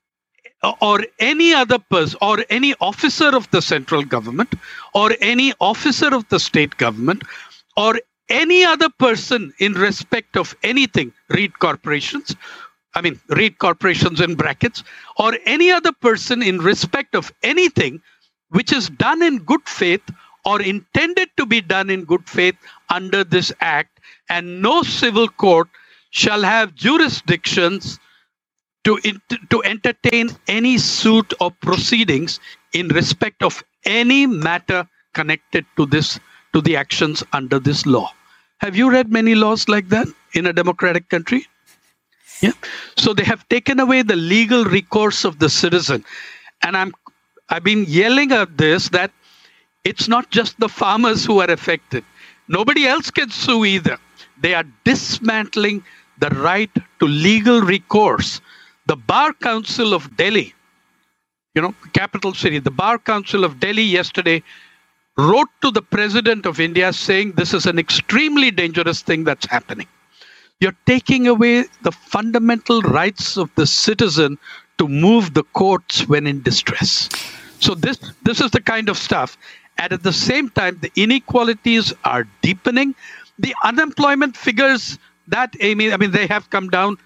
or 0.81 1.05
any 1.19 1.53
other 1.53 1.79
person 1.79 2.19
or 2.23 2.45
any 2.49 2.75
officer 2.81 3.37
of 3.37 3.51
the 3.51 3.61
central 3.61 4.03
government 4.03 4.55
or 4.95 5.11
any 5.21 5.53
officer 5.61 6.15
of 6.15 6.27
the 6.31 6.41
state 6.41 6.77
government 6.79 7.23
or 7.77 8.01
any 8.31 8.65
other 8.65 8.89
person 8.99 9.53
in 9.59 9.75
respect 9.75 10.37
of 10.37 10.57
anything 10.63 11.13
read 11.31 11.59
corporations 11.59 12.35
I 12.95 13.01
mean, 13.01 13.21
read 13.29 13.59
corporations 13.59 14.21
in 14.21 14.35
brackets, 14.37 14.85
or 15.19 15.37
any 15.47 15.71
other 15.71 15.93
person 15.93 16.43
in 16.43 16.59
respect 16.59 17.15
of 17.15 17.33
anything 17.43 18.01
which 18.51 18.73
is 18.73 18.89
done 18.89 19.23
in 19.23 19.39
good 19.39 19.69
faith 19.69 20.03
or 20.45 20.61
intended 20.63 21.31
to 21.37 21.47
be 21.47 21.61
done 21.61 21.91
in 21.91 22.05
good 22.05 22.29
faith 22.29 22.55
under 22.91 23.25
this 23.25 23.53
act, 23.61 23.99
and 24.29 24.63
no 24.63 24.83
civil 24.83 25.29
court 25.29 25.69
shall 26.11 26.43
have 26.43 26.75
jurisdictions 26.75 27.99
to, 28.85 28.99
to 29.51 29.63
entertain 29.65 30.31
any 30.47 30.79
suit 30.79 31.33
or 31.41 31.51
proceedings 31.51 32.39
in 32.73 32.89
respect 32.89 33.43
of 33.43 33.65
any 33.85 34.27
matter 34.27 34.87
connected 35.15 35.65
to 35.77 35.87
this 35.87 36.21
to 36.53 36.61
the 36.61 36.77
actions 36.77 37.25
under 37.33 37.59
this 37.59 37.87
law. 37.87 38.13
Have 38.59 38.77
you 38.77 38.91
read 38.91 39.11
many 39.11 39.35
laws 39.35 39.69
like 39.69 39.89
that 39.89 40.07
in 40.35 40.47
a 40.47 40.53
democratic 40.53 41.09
country? 41.09 41.47
Yeah. 42.45 42.53
So 42.99 43.15
they 43.15 43.25
have 43.25 43.49
taken 43.49 43.81
away 43.81 44.03
the 44.03 44.17
legal 44.17 44.65
recourse 44.65 45.25
of 45.25 45.39
the 45.39 45.49
citizen. 45.49 46.05
And 46.63 46.77
I'm 46.77 46.93
I've 47.49 47.65
been 47.65 47.85
yelling 47.89 48.33
at 48.33 48.59
this 48.59 48.91
that 48.91 49.11
it's 49.85 50.09
not 50.09 50.31
just 50.31 50.61
the 50.61 50.69
farmers 50.69 51.25
who 51.25 51.41
are 51.41 51.51
affected. 51.51 52.05
Nobody 52.49 52.87
else 52.87 53.11
can 53.11 53.31
sue 53.31 53.65
either. 53.65 53.97
They 54.43 54.53
are 54.53 54.65
dismantling 54.85 55.85
the 56.19 56.29
right 56.49 56.71
to 57.01 57.07
legal 57.07 57.63
recourse. 57.63 58.43
The 58.87 58.97
Bar 58.97 59.33
Council 59.33 59.95
of 59.95 60.15
Delhi, 60.19 60.55
you 61.55 61.63
know, 61.63 61.75
capital 61.95 62.35
city, 62.35 62.59
the 62.59 62.71
Bar 62.71 62.99
Council 62.99 63.45
of 63.45 63.59
Delhi 63.59 63.83
yesterday 63.83 64.43
wrote 65.17 65.49
to 65.63 65.71
the 65.71 65.81
President 65.81 66.45
of 66.45 66.61
India 66.61 66.93
saying 66.93 67.33
this 67.33 67.55
is 67.55 67.65
an 67.65 67.79
extremely 67.79 68.51
dangerous 68.51 69.01
thing 69.01 69.25
that's 69.25 69.47
happening. 69.47 69.89
You're 70.61 70.77
taking 70.87 71.27
away 71.27 71.65
the 71.83 71.93
fundamental 71.93 72.81
rights 72.83 73.37
of 73.37 73.51
the 73.55 73.67
citizen 73.67 74.39
to 74.79 74.89
move 74.89 75.35
the 75.35 75.45
courts 75.45 76.09
when 76.09 76.27
in 76.27 76.43
distress. 76.43 77.09
So 77.61 77.75
this 77.75 77.99
this 78.23 78.41
is 78.41 78.51
the 78.51 78.61
kind 78.61 78.89
of 78.89 78.99
stuff. 78.99 79.37
And 79.79 79.93
at 79.93 80.03
the 80.03 80.13
same 80.13 80.51
time, 80.51 80.79
the 80.81 80.93
inequalities 80.97 81.93
are 82.05 82.27
deepening. 82.43 82.95
The 83.39 83.55
unemployment 83.65 84.37
figures 84.37 84.99
that 85.29 85.55
Amy, 85.61 85.93
I 85.93 85.97
mean, 85.97 86.13
they 86.13 86.27
have 86.29 86.51
come 86.51 86.69
down 86.69 86.99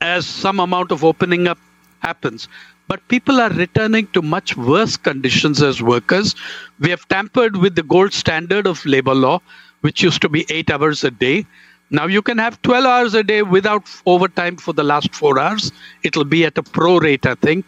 as 0.00 0.26
some 0.26 0.58
amount 0.58 0.90
of 0.90 1.04
opening 1.04 1.46
up 1.46 1.58
happens 2.00 2.48
but 2.90 3.06
people 3.06 3.40
are 3.40 3.50
returning 3.50 4.08
to 4.08 4.20
much 4.20 4.56
worse 4.56 4.96
conditions 4.96 5.62
as 5.62 5.80
workers. 5.80 6.34
We 6.80 6.90
have 6.90 7.06
tampered 7.06 7.56
with 7.56 7.76
the 7.76 7.84
gold 7.84 8.12
standard 8.12 8.66
of 8.66 8.84
labor 8.84 9.14
law, 9.14 9.42
which 9.82 10.02
used 10.02 10.20
to 10.22 10.28
be 10.28 10.44
eight 10.50 10.72
hours 10.72 11.04
a 11.04 11.12
day. 11.12 11.46
Now 11.90 12.06
you 12.06 12.22
can 12.22 12.38
have 12.38 12.62
12 12.62 12.84
hours 12.84 13.14
a 13.14 13.24
day 13.24 13.42
without 13.42 13.82
overtime 14.06 14.56
for 14.56 14.72
the 14.72 14.84
last 14.84 15.14
four 15.14 15.40
hours. 15.40 15.72
It'll 16.04 16.24
be 16.24 16.44
at 16.44 16.56
a 16.56 16.62
pro 16.62 16.98
rata 16.98 17.34
thing. 17.36 17.64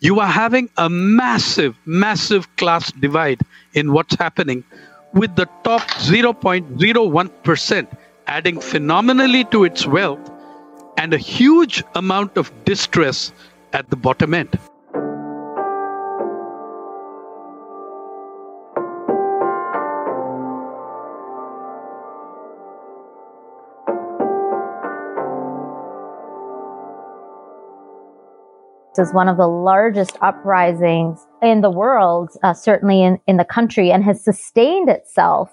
You 0.00 0.18
are 0.18 0.26
having 0.26 0.68
a 0.76 0.90
massive, 0.90 1.76
massive 1.84 2.56
class 2.56 2.90
divide 2.90 3.42
in 3.74 3.92
what's 3.92 4.16
happening 4.16 4.64
with 5.12 5.36
the 5.36 5.46
top 5.62 5.82
0.01% 5.82 7.96
adding 8.26 8.60
phenomenally 8.60 9.44
to 9.44 9.64
its 9.64 9.86
wealth 9.86 10.30
and 10.96 11.14
a 11.14 11.18
huge 11.18 11.84
amount 11.94 12.36
of 12.36 12.52
distress 12.64 13.32
at 13.72 13.88
the 13.90 13.96
bottom 13.96 14.34
end. 14.34 14.58
Is 29.00 29.12
one 29.12 29.28
of 29.28 29.36
the 29.36 29.48
largest 29.48 30.16
uprisings 30.22 31.26
in 31.42 31.62
the 31.62 31.70
world, 31.70 32.30
uh, 32.42 32.54
certainly 32.54 33.02
in, 33.02 33.18
in 33.26 33.36
the 33.36 33.44
country, 33.44 33.90
and 33.90 34.04
has 34.04 34.22
sustained 34.22 34.88
itself 34.88 35.50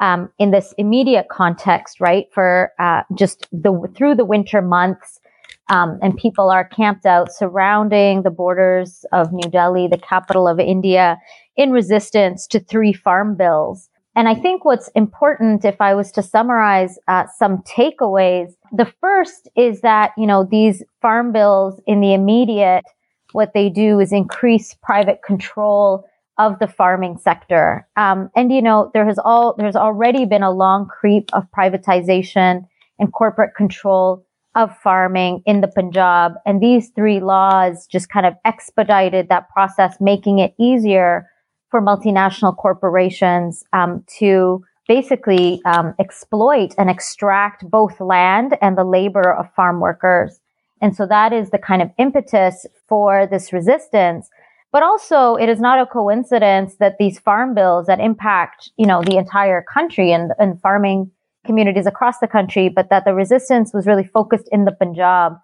um, 0.00 0.30
in 0.38 0.50
this 0.50 0.74
immediate 0.78 1.28
context, 1.30 2.00
right? 2.00 2.26
For 2.32 2.72
uh, 2.78 3.02
just 3.14 3.46
the 3.52 3.72
through 3.94 4.16
the 4.16 4.24
winter 4.24 4.62
months, 4.62 5.20
um, 5.68 5.98
and 6.02 6.16
people 6.16 6.50
are 6.50 6.64
camped 6.64 7.04
out 7.04 7.32
surrounding 7.32 8.22
the 8.22 8.30
borders 8.30 9.04
of 9.12 9.32
New 9.32 9.50
Delhi, 9.50 9.86
the 9.86 9.98
capital 9.98 10.48
of 10.48 10.58
India, 10.58 11.18
in 11.56 11.70
resistance 11.70 12.46
to 12.48 12.60
three 12.60 12.92
farm 12.92 13.36
bills. 13.36 13.88
And 14.18 14.28
I 14.28 14.34
think 14.34 14.64
what's 14.64 14.88
important, 14.96 15.64
if 15.64 15.80
I 15.80 15.94
was 15.94 16.10
to 16.10 16.24
summarize 16.24 16.98
uh, 17.06 17.26
some 17.38 17.58
takeaways, 17.58 18.48
the 18.72 18.92
first 19.00 19.48
is 19.56 19.80
that, 19.82 20.10
you 20.18 20.26
know, 20.26 20.42
these 20.42 20.82
farm 21.00 21.30
bills 21.30 21.80
in 21.86 22.00
the 22.00 22.14
immediate, 22.14 22.82
what 23.30 23.52
they 23.54 23.68
do 23.68 24.00
is 24.00 24.12
increase 24.12 24.74
private 24.82 25.20
control 25.24 26.04
of 26.36 26.58
the 26.58 26.66
farming 26.66 27.18
sector. 27.18 27.86
Um, 27.94 28.28
and, 28.34 28.50
you 28.50 28.60
know, 28.60 28.90
there 28.92 29.06
has 29.06 29.20
all, 29.24 29.54
there's 29.56 29.76
already 29.76 30.24
been 30.24 30.42
a 30.42 30.50
long 30.50 30.88
creep 30.88 31.30
of 31.32 31.44
privatization 31.56 32.66
and 32.98 33.12
corporate 33.12 33.54
control 33.54 34.26
of 34.56 34.76
farming 34.78 35.44
in 35.46 35.60
the 35.60 35.68
Punjab. 35.68 36.32
And 36.44 36.60
these 36.60 36.88
three 36.96 37.20
laws 37.20 37.86
just 37.86 38.08
kind 38.08 38.26
of 38.26 38.34
expedited 38.44 39.28
that 39.28 39.48
process, 39.50 39.96
making 40.00 40.40
it 40.40 40.54
easier 40.58 41.28
for 41.70 41.82
multinational 41.82 42.56
corporations 42.56 43.64
um, 43.72 44.04
to 44.18 44.64
basically 44.86 45.60
um, 45.66 45.94
exploit 46.00 46.74
and 46.78 46.88
extract 46.88 47.68
both 47.70 48.00
land 48.00 48.56
and 48.62 48.76
the 48.76 48.84
labor 48.84 49.32
of 49.32 49.52
farm 49.54 49.80
workers. 49.80 50.40
And 50.80 50.96
so 50.96 51.06
that 51.06 51.32
is 51.32 51.50
the 51.50 51.58
kind 51.58 51.82
of 51.82 51.90
impetus 51.98 52.66
for 52.88 53.26
this 53.26 53.52
resistance. 53.52 54.30
But 54.70 54.82
also, 54.82 55.34
it 55.34 55.48
is 55.48 55.60
not 55.60 55.80
a 55.80 55.86
coincidence 55.86 56.76
that 56.76 56.96
these 56.98 57.18
farm 57.18 57.54
bills 57.54 57.86
that 57.86 58.00
impact, 58.00 58.70
you 58.76 58.86
know, 58.86 59.02
the 59.02 59.16
entire 59.16 59.62
country 59.62 60.12
and, 60.12 60.32
and 60.38 60.60
farming 60.60 61.10
communities 61.46 61.86
across 61.86 62.18
the 62.18 62.28
country, 62.28 62.68
but 62.68 62.90
that 62.90 63.04
the 63.04 63.14
resistance 63.14 63.72
was 63.72 63.86
really 63.86 64.04
focused 64.04 64.48
in 64.52 64.66
the 64.66 64.72
Punjab 64.72 65.34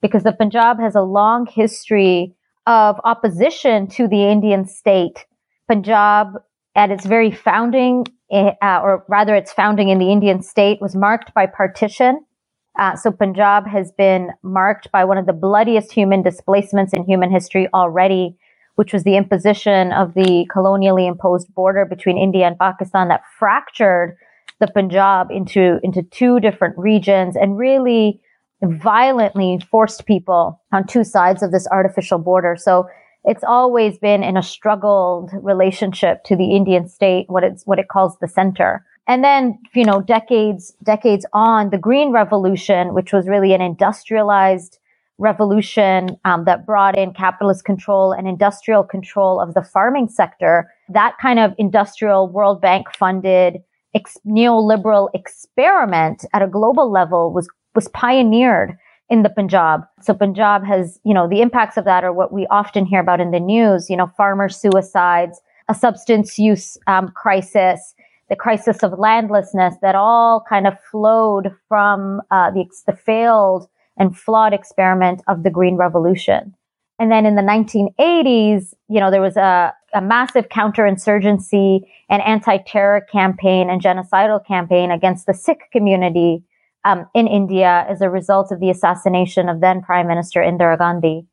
because 0.00 0.24
the 0.24 0.32
Punjab 0.32 0.80
has 0.80 0.96
a 0.96 1.02
long 1.02 1.46
history 1.46 2.34
of 2.66 3.00
opposition 3.04 3.86
to 3.86 4.08
the 4.08 4.24
Indian 4.24 4.66
state. 4.66 5.26
Punjab, 5.68 6.42
at 6.74 6.90
its 6.90 7.04
very 7.06 7.30
founding, 7.30 8.06
eh, 8.30 8.52
uh, 8.62 8.80
or 8.82 9.04
rather 9.08 9.34
its 9.34 9.52
founding 9.52 9.88
in 9.88 9.98
the 9.98 10.10
Indian 10.10 10.42
state, 10.42 10.80
was 10.80 10.96
marked 10.96 11.34
by 11.34 11.46
partition. 11.46 12.24
Uh, 12.78 12.96
so 12.96 13.12
Punjab 13.12 13.66
has 13.66 13.92
been 13.92 14.30
marked 14.42 14.90
by 14.90 15.04
one 15.04 15.18
of 15.18 15.26
the 15.26 15.32
bloodiest 15.32 15.92
human 15.92 16.22
displacements 16.22 16.92
in 16.92 17.04
human 17.04 17.30
history 17.30 17.68
already, 17.74 18.36
which 18.76 18.92
was 18.92 19.04
the 19.04 19.16
imposition 19.16 19.92
of 19.92 20.14
the 20.14 20.48
colonially 20.50 21.06
imposed 21.06 21.54
border 21.54 21.84
between 21.84 22.16
India 22.16 22.46
and 22.46 22.58
Pakistan 22.58 23.08
that 23.08 23.22
fractured 23.38 24.16
the 24.58 24.68
Punjab 24.68 25.30
into, 25.30 25.78
into 25.82 26.02
two 26.02 26.40
different 26.40 26.76
regions 26.78 27.36
and 27.36 27.58
really 27.58 28.20
violently 28.62 29.60
forced 29.70 30.06
people 30.06 30.60
on 30.72 30.86
two 30.86 31.04
sides 31.04 31.42
of 31.42 31.50
this 31.50 31.66
artificial 31.68 32.18
border. 32.18 32.56
So 32.56 32.88
it's 33.24 33.44
always 33.44 33.98
been 33.98 34.22
in 34.22 34.36
a 34.36 34.42
struggled 34.42 35.30
relationship 35.42 36.24
to 36.24 36.36
the 36.36 36.54
Indian 36.56 36.88
state, 36.88 37.26
what 37.28 37.44
it's, 37.44 37.64
what 37.64 37.78
it 37.78 37.88
calls 37.88 38.16
the 38.20 38.28
center. 38.28 38.84
And 39.06 39.24
then, 39.24 39.58
you 39.74 39.84
know, 39.84 40.00
decades, 40.00 40.74
decades 40.82 41.26
on, 41.32 41.70
the 41.70 41.78
Green 41.78 42.12
Revolution, 42.12 42.94
which 42.94 43.12
was 43.12 43.28
really 43.28 43.52
an 43.52 43.60
industrialized 43.60 44.78
revolution 45.18 46.16
um, 46.24 46.44
that 46.44 46.66
brought 46.66 46.96
in 46.96 47.12
capitalist 47.12 47.64
control 47.64 48.12
and 48.12 48.26
industrial 48.26 48.82
control 48.82 49.40
of 49.40 49.54
the 49.54 49.62
farming 49.62 50.08
sector, 50.08 50.70
that 50.88 51.16
kind 51.20 51.38
of 51.38 51.52
industrial 51.58 52.28
World 52.28 52.60
Bank 52.60 52.86
funded 52.96 53.58
ex- 53.94 54.18
neoliberal 54.26 55.08
experiment 55.14 56.24
at 56.32 56.42
a 56.42 56.48
global 56.48 56.90
level 56.90 57.32
was 57.32 57.48
was 57.74 57.88
pioneered 57.88 58.76
in 59.12 59.22
the 59.22 59.28
Punjab. 59.28 59.82
So 60.00 60.14
Punjab 60.14 60.64
has, 60.64 60.98
you 61.04 61.12
know, 61.12 61.28
the 61.28 61.42
impacts 61.42 61.76
of 61.76 61.84
that 61.84 62.02
are 62.02 62.14
what 62.14 62.32
we 62.32 62.46
often 62.46 62.86
hear 62.86 62.98
about 62.98 63.20
in 63.20 63.30
the 63.30 63.38
news. 63.38 63.90
You 63.90 63.96
know, 63.98 64.06
farmer 64.16 64.48
suicides, 64.48 65.38
a 65.68 65.74
substance 65.74 66.38
use 66.38 66.78
um, 66.86 67.08
crisis, 67.08 67.94
the 68.30 68.36
crisis 68.36 68.82
of 68.82 68.98
landlessness 68.98 69.74
that 69.82 69.94
all 69.94 70.42
kind 70.48 70.66
of 70.66 70.80
flowed 70.90 71.54
from 71.68 72.22
uh, 72.30 72.52
the, 72.52 72.64
the 72.86 72.96
failed 72.96 73.68
and 73.98 74.16
flawed 74.16 74.54
experiment 74.54 75.20
of 75.28 75.42
the 75.42 75.50
Green 75.50 75.76
Revolution. 75.76 76.54
And 76.98 77.12
then 77.12 77.26
in 77.26 77.34
the 77.34 77.42
1980s, 77.42 78.72
you 78.88 78.98
know, 78.98 79.10
there 79.10 79.20
was 79.20 79.36
a, 79.36 79.74
a 79.92 80.00
massive 80.00 80.48
counterinsurgency 80.48 81.80
and 82.08 82.22
anti-terror 82.22 83.02
campaign 83.12 83.68
and 83.68 83.82
genocidal 83.82 84.42
campaign 84.46 84.90
against 84.90 85.26
the 85.26 85.34
Sikh 85.34 85.70
community 85.70 86.44
um, 86.84 87.06
in 87.14 87.26
India 87.26 87.86
as 87.88 88.00
a 88.00 88.10
result 88.10 88.52
of 88.52 88.60
the 88.60 88.70
assassination 88.70 89.48
of 89.48 89.60
then 89.60 89.82
Prime 89.82 90.06
Minister 90.06 90.40
Indira 90.40 90.78
Gandhi. 90.78 91.26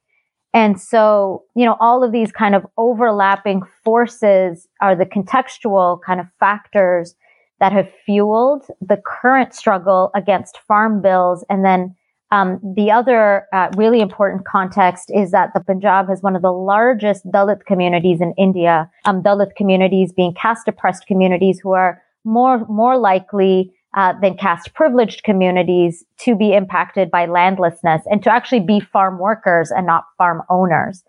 And 0.54 0.82
so, 0.82 1.44
you 1.56 1.66
know, 1.66 1.78
all 1.80 2.04
of 2.04 2.12
these 2.12 2.32
kind 2.32 2.56
of 2.56 2.66
overlapping 2.78 3.62
forces 3.84 4.68
are 4.82 4.96
the 4.96 5.06
contextual 5.06 6.00
kind 6.06 6.20
of 6.20 6.26
factors 6.40 7.16
that 7.60 7.72
have 7.72 7.90
fueled 8.06 8.66
the 8.82 9.02
current 9.06 9.54
struggle 9.54 10.12
against 10.16 10.58
farm 10.68 11.02
bills 11.02 11.46
and 11.50 11.64
then 11.64 11.96
um, 12.32 12.60
the 12.76 12.92
other 12.92 13.48
uh, 13.54 13.70
really 13.76 14.02
important 14.02 14.46
context 14.46 15.12
is 15.14 15.32
that 15.32 15.52
the 15.56 15.62
Punjab 15.62 16.10
has 16.10 16.22
one 16.22 16.36
of 16.36 16.42
the 16.42 16.52
largest 16.52 17.26
Dalit 17.26 17.66
communities 17.66 18.22
in 18.22 18.34
India. 18.38 18.90
Um, 19.06 19.24
Dalit 19.24 19.56
communities 19.56 20.12
being 20.12 20.34
caste 20.36 20.68
oppressed 20.68 21.08
communities 21.08 21.60
who 21.62 21.72
are 21.72 22.02
more 22.24 22.66
more 22.68 22.98
likely 22.98 23.74
uh, 23.98 24.14
than 24.22 24.38
caste 24.38 24.74
privileged 24.74 25.24
communities 25.24 26.06
to 26.20 26.36
be 26.36 26.54
impacted 26.54 27.10
by 27.10 27.26
landlessness 27.26 28.04
and 28.06 28.24
to 28.24 28.32
actually 28.32 28.60
be 28.60 28.80
farm 28.80 29.18
workers 29.18 29.72
and 29.72 29.88
not 29.88 30.04
farm 30.18 30.42
owners. 30.50 31.04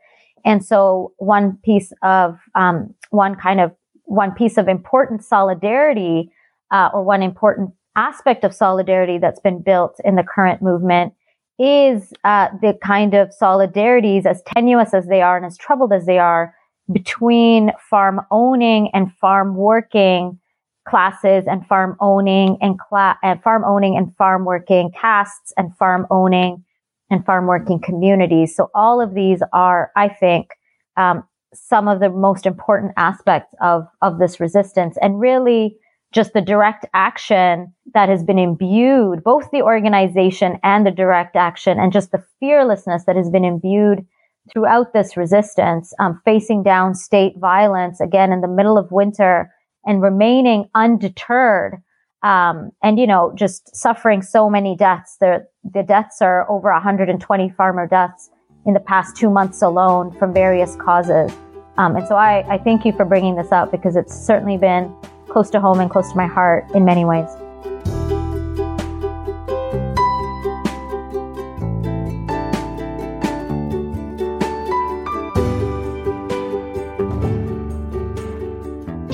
And 0.44 0.64
so 0.64 1.12
one 1.18 1.58
piece 1.62 1.92
of, 2.02 2.38
um, 2.54 2.94
one 3.10 3.34
kind 3.34 3.60
of, 3.60 3.72
one 4.04 4.32
piece 4.32 4.56
of 4.56 4.66
important 4.66 5.22
solidarity, 5.22 6.30
uh, 6.70 6.88
or 6.94 7.04
one 7.04 7.22
important 7.22 7.70
aspect 7.96 8.44
of 8.44 8.54
solidarity 8.54 9.18
that's 9.18 9.40
been 9.40 9.60
built 9.62 10.00
in 10.04 10.16
the 10.16 10.22
current 10.22 10.62
movement 10.62 11.12
is 11.58 12.12
uh, 12.24 12.48
the 12.62 12.78
kind 12.82 13.12
of 13.12 13.30
solidarities, 13.40 14.24
as 14.24 14.42
tenuous 14.46 14.94
as 14.94 15.06
they 15.08 15.20
are 15.20 15.36
and 15.36 15.44
as 15.44 15.58
troubled 15.58 15.92
as 15.92 16.06
they 16.06 16.18
are, 16.18 16.54
between 16.90 17.70
farm 17.90 18.20
owning 18.30 18.88
and 18.94 19.12
farm 19.20 19.54
working 19.54 20.38
classes 20.88 21.44
and 21.46 21.66
farm 21.66 21.96
owning 22.00 22.56
and 22.60 22.78
cla- 22.78 23.18
and 23.22 23.42
farm 23.42 23.64
owning 23.64 23.96
and 23.96 24.14
farm 24.16 24.44
working 24.44 24.90
castes 24.98 25.52
and 25.56 25.76
farm 25.76 26.06
owning 26.10 26.64
and 27.10 27.24
farm 27.24 27.46
working 27.46 27.80
communities. 27.80 28.54
So 28.54 28.70
all 28.74 29.00
of 29.00 29.14
these 29.14 29.40
are, 29.52 29.90
I 29.96 30.08
think, 30.08 30.48
um, 30.96 31.24
some 31.52 31.88
of 31.88 32.00
the 32.00 32.08
most 32.10 32.46
important 32.46 32.92
aspects 32.96 33.54
of 33.60 33.86
of 34.02 34.18
this 34.18 34.40
resistance, 34.40 34.96
and 35.02 35.20
really 35.20 35.76
just 36.12 36.32
the 36.32 36.40
direct 36.40 36.86
action 36.92 37.72
that 37.94 38.08
has 38.08 38.24
been 38.24 38.38
imbued, 38.38 39.22
both 39.22 39.48
the 39.52 39.62
organization 39.62 40.58
and 40.62 40.84
the 40.84 40.90
direct 40.90 41.36
action, 41.36 41.78
and 41.78 41.92
just 41.92 42.10
the 42.10 42.24
fearlessness 42.40 43.04
that 43.04 43.16
has 43.16 43.30
been 43.30 43.44
imbued 43.44 44.04
throughout 44.52 44.92
this 44.92 45.16
resistance, 45.16 45.92
um, 46.00 46.20
facing 46.24 46.62
down 46.62 46.94
state 46.94 47.34
violence 47.38 48.00
again 48.00 48.32
in 48.32 48.40
the 48.40 48.48
middle 48.48 48.78
of 48.78 48.90
winter 48.90 49.52
and 49.84 50.02
remaining 50.02 50.68
undeterred. 50.74 51.82
Um, 52.22 52.70
and 52.82 52.98
you 52.98 53.06
know, 53.06 53.32
just 53.34 53.74
suffering 53.74 54.22
so 54.22 54.50
many 54.50 54.76
deaths. 54.76 55.16
The 55.20 55.46
the 55.64 55.82
deaths 55.82 56.20
are 56.20 56.50
over 56.50 56.70
120 56.70 57.50
farmer 57.50 57.86
deaths 57.86 58.30
in 58.66 58.74
the 58.74 58.80
past 58.80 59.16
two 59.16 59.30
months 59.30 59.62
alone 59.62 60.12
from 60.18 60.34
various 60.34 60.76
causes. 60.76 61.32
Um, 61.78 61.96
and 61.96 62.06
so 62.06 62.16
I, 62.16 62.44
I 62.52 62.58
thank 62.58 62.84
you 62.84 62.92
for 62.92 63.06
bringing 63.06 63.36
this 63.36 63.52
up 63.52 63.70
because 63.70 63.96
it's 63.96 64.14
certainly 64.14 64.58
been 64.58 64.94
close 65.28 65.48
to 65.50 65.60
home 65.60 65.80
and 65.80 65.90
close 65.90 66.10
to 66.10 66.16
my 66.16 66.26
heart 66.26 66.66
in 66.74 66.84
many 66.84 67.04
ways. 67.06 67.28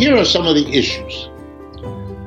Here 0.07 0.17
are 0.17 0.25
some 0.25 0.47
of 0.47 0.55
the 0.55 0.69
issues. 0.69 1.29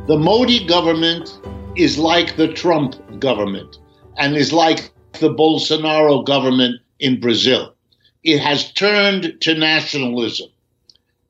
The 0.07 0.17
Modi 0.19 0.67
government 0.67 1.39
is 1.77 1.97
like 1.97 2.35
the 2.35 2.49
Trump 2.49 2.93
government 3.21 3.77
and 4.17 4.35
is 4.35 4.51
like 4.51 4.91
the 5.21 5.33
Bolsonaro 5.33 6.25
government 6.25 6.81
in 6.99 7.21
Brazil. 7.21 7.73
It 8.21 8.39
has 8.39 8.73
turned 8.73 9.39
to 9.39 9.55
nationalism. 9.55 10.49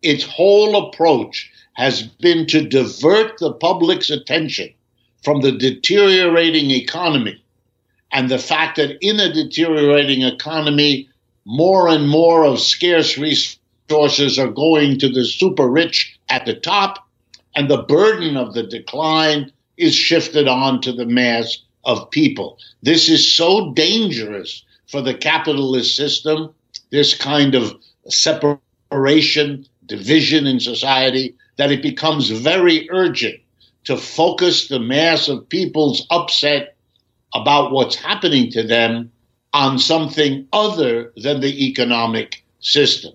Its 0.02 0.24
whole 0.24 0.88
approach 0.88 1.52
has 1.74 2.02
been 2.02 2.48
to 2.48 2.68
divert 2.68 3.38
the 3.38 3.54
public's 3.54 4.10
attention 4.10 4.74
from 5.24 5.42
the 5.42 5.52
deteriorating 5.52 6.72
economy 6.72 7.40
and 8.12 8.28
the 8.28 8.40
fact 8.40 8.78
that 8.78 8.98
in 9.02 9.20
a 9.20 9.32
deteriorating 9.32 10.24
economy, 10.24 11.10
more 11.46 11.88
and 11.88 12.10
more 12.10 12.44
of 12.44 12.60
scarce 12.60 13.20
resources 13.20 14.40
are 14.40 14.50
going 14.50 14.98
to 14.98 15.10
the 15.10 15.26
super 15.26 15.70
rich 15.70 16.19
at 16.30 16.46
the 16.46 16.56
top, 16.56 17.08
and 17.56 17.70
the 17.70 17.84
burden 17.84 18.38
of 18.38 18.54
the 18.54 18.64
decline 18.64 19.52
is 19.78 19.96
shifted 19.96 20.48
on 20.48 20.82
to 20.82 20.92
the 20.92 21.06
mass 21.06 21.64
of 21.86 22.10
people. 22.12 22.58
This 22.84 23.10
is 23.10 23.34
so 23.34 23.74
dangerous 23.74 24.64
for 24.88 25.02
the 25.02 25.14
capitalist 25.14 25.96
system, 25.96 26.54
this 26.92 27.16
kind 27.16 27.56
of 27.56 27.76
separation, 28.08 29.66
division 29.86 30.48
in 30.48 30.60
society, 30.60 31.36
that 31.58 31.72
it 31.72 31.82
becomes 31.82 32.30
very 32.30 32.90
urgent 32.92 33.40
to 33.84 33.98
focus 33.98 34.68
the 34.68 34.80
mass 34.80 35.28
of 35.28 35.48
people's 35.50 36.06
upset 36.10 36.76
about 37.34 37.72
what's 37.72 37.96
happening 37.96 38.52
to 38.52 38.64
them 38.64 39.12
on 39.54 39.80
something 39.80 40.48
other 40.54 41.12
than 41.18 41.42
the 41.42 41.68
economic 41.68 42.44
system. 42.60 43.14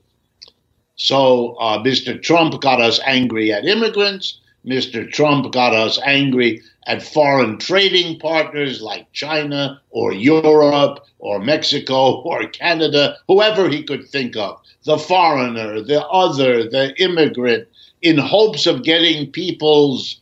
So 0.97 1.57
uh, 1.57 1.83
Mr. 1.83 2.21
Trump 2.21 2.61
got 2.61 2.81
us 2.81 3.01
angry 3.05 3.53
at 3.53 3.65
immigrants. 3.65 4.41
Mr. 4.65 5.11
Trump 5.11 5.53
got 5.53 5.75
us 5.75 5.99
angry 6.05 6.63
at 6.87 7.03
foreign 7.03 7.59
trading 7.59 8.19
partners 8.19 8.81
like 8.81 9.11
China 9.13 9.81
or 9.91 10.13
Europe 10.13 11.05
or 11.19 11.39
Mexico 11.39 12.21
or 12.25 12.47
Canada, 12.49 13.17
whoever 13.29 13.69
he 13.69 13.83
could 13.83 14.09
think 14.09 14.37
of, 14.37 14.61
the 14.85 14.99
foreigner, 14.99 15.81
the 15.81 16.05
other, 16.07 16.69
the 16.69 16.95
immigrant, 17.03 17.67
in 18.03 18.19
hopes 18.19 18.67
of 18.67 18.85
getting 18.85 19.31
people's, 19.31 20.21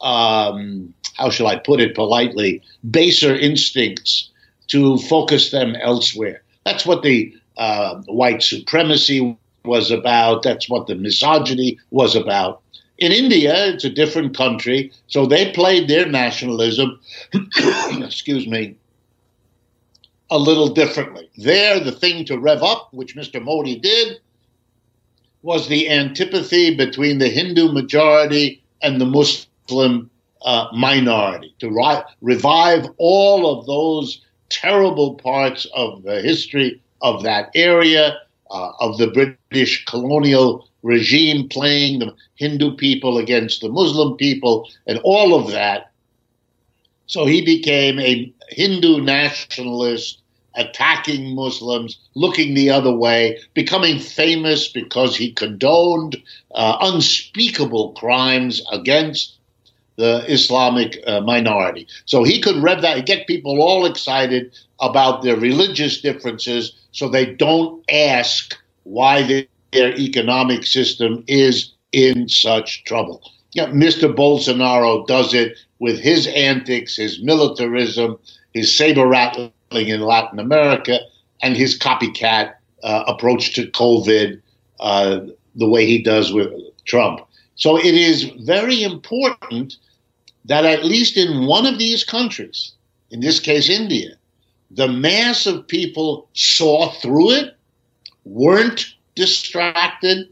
um, 0.00 0.94
how 1.16 1.28
shall 1.30 1.48
I 1.48 1.56
put 1.56 1.80
it 1.80 1.94
politely, 1.94 2.62
baser 2.88 3.34
instincts 3.34 4.30
to 4.68 4.96
focus 4.98 5.50
them 5.50 5.74
elsewhere. 5.76 6.42
That's 6.64 6.86
what 6.86 7.02
the 7.02 7.34
uh, 7.56 8.00
white 8.06 8.42
supremacy 8.42 9.36
was 9.64 9.90
about. 9.90 10.42
That's 10.42 10.68
what 10.68 10.86
the 10.86 10.94
misogyny 10.94 11.78
was 11.90 12.14
about. 12.14 12.62
In 12.98 13.10
India, 13.10 13.66
it's 13.66 13.84
a 13.84 13.90
different 13.90 14.36
country, 14.36 14.92
so 15.08 15.26
they 15.26 15.50
played 15.52 15.88
their 15.88 16.06
nationalism, 16.06 17.00
excuse 17.98 18.46
me, 18.46 18.76
a 20.30 20.38
little 20.38 20.68
differently. 20.68 21.28
There, 21.36 21.80
the 21.80 21.92
thing 21.92 22.24
to 22.26 22.38
rev 22.38 22.62
up, 22.62 22.88
which 22.92 23.16
Mr. 23.16 23.42
Modi 23.42 23.78
did, 23.78 24.20
was 25.42 25.68
the 25.68 25.90
antipathy 25.90 26.74
between 26.76 27.18
the 27.18 27.28
Hindu 27.28 27.72
majority 27.72 28.62
and 28.80 29.00
the 29.00 29.06
Muslim 29.06 30.08
uh, 30.42 30.68
minority, 30.72 31.54
to 31.58 31.68
ri- 31.68 32.02
revive 32.20 32.86
all 32.98 33.58
of 33.58 33.66
those 33.66 34.20
terrible 34.50 35.14
parts 35.16 35.66
of 35.74 36.02
the 36.04 36.22
history 36.22 36.80
of 37.02 37.22
that 37.24 37.50
area, 37.54 38.18
uh, 38.54 38.72
of 38.78 38.98
the 38.98 39.08
British 39.08 39.84
colonial 39.84 40.68
regime 40.84 41.48
playing 41.48 41.98
the 41.98 42.14
Hindu 42.36 42.76
people 42.76 43.18
against 43.18 43.60
the 43.60 43.68
Muslim 43.68 44.16
people, 44.16 44.68
and 44.86 45.00
all 45.02 45.34
of 45.34 45.50
that. 45.50 45.90
So 47.06 47.26
he 47.26 47.44
became 47.44 47.98
a 47.98 48.32
Hindu 48.50 49.00
nationalist 49.00 50.20
attacking 50.54 51.34
Muslims, 51.34 51.98
looking 52.14 52.54
the 52.54 52.70
other 52.70 52.94
way, 52.94 53.40
becoming 53.54 53.98
famous 53.98 54.68
because 54.68 55.16
he 55.16 55.32
condoned 55.32 56.16
uh, 56.54 56.76
unspeakable 56.80 57.92
crimes 57.94 58.62
against 58.70 59.36
the 59.96 60.24
Islamic 60.28 61.02
uh, 61.06 61.20
minority. 61.20 61.88
So 62.04 62.22
he 62.22 62.40
could 62.40 62.62
rev 62.62 62.82
that, 62.82 63.06
get 63.06 63.26
people 63.26 63.60
all 63.60 63.84
excited 63.84 64.56
about 64.80 65.22
their 65.22 65.36
religious 65.36 66.00
differences 66.00 66.72
so 66.94 67.08
they 67.08 67.26
don't 67.26 67.84
ask 67.90 68.56
why 68.84 69.22
their, 69.22 69.44
economic 69.76 70.64
system 70.64 71.24
is 71.26 71.72
in 71.90 72.28
such 72.28 72.84
trouble. 72.84 73.20
Yeah, 73.50 73.66
Mr. 73.66 74.14
Bolsonaro 74.14 75.04
does 75.08 75.34
it 75.34 75.58
with 75.80 75.98
his 75.98 76.28
antics, 76.28 76.94
his 76.94 77.20
militarism, 77.20 78.16
his 78.52 78.72
saber 78.72 79.04
rattling 79.04 79.50
in 79.72 80.00
Latin 80.02 80.38
America, 80.38 81.00
and 81.42 81.56
his 81.56 81.76
copycat 81.76 82.54
uh, 82.84 83.02
approach 83.08 83.52
to 83.56 83.66
COVID, 83.66 84.40
uh, 84.78 85.22
the 85.56 85.68
way 85.68 85.86
he 85.86 86.00
does 86.00 86.32
with 86.32 86.52
Trump. 86.84 87.18
So 87.56 87.76
it 87.76 87.96
is 87.96 88.30
very 88.42 88.84
important 88.84 89.74
that 90.44 90.64
at 90.64 90.84
least 90.84 91.16
in 91.16 91.46
one 91.46 91.66
of 91.66 91.80
these 91.80 92.04
countries, 92.04 92.74
in 93.10 93.18
this 93.18 93.40
case 93.40 93.68
India, 93.68 94.10
the 94.74 94.88
mass 94.88 95.46
of 95.46 95.68
people 95.68 96.28
saw 96.34 96.90
through 96.90 97.30
it, 97.32 97.56
weren't 98.24 98.94
distracted, 99.14 100.28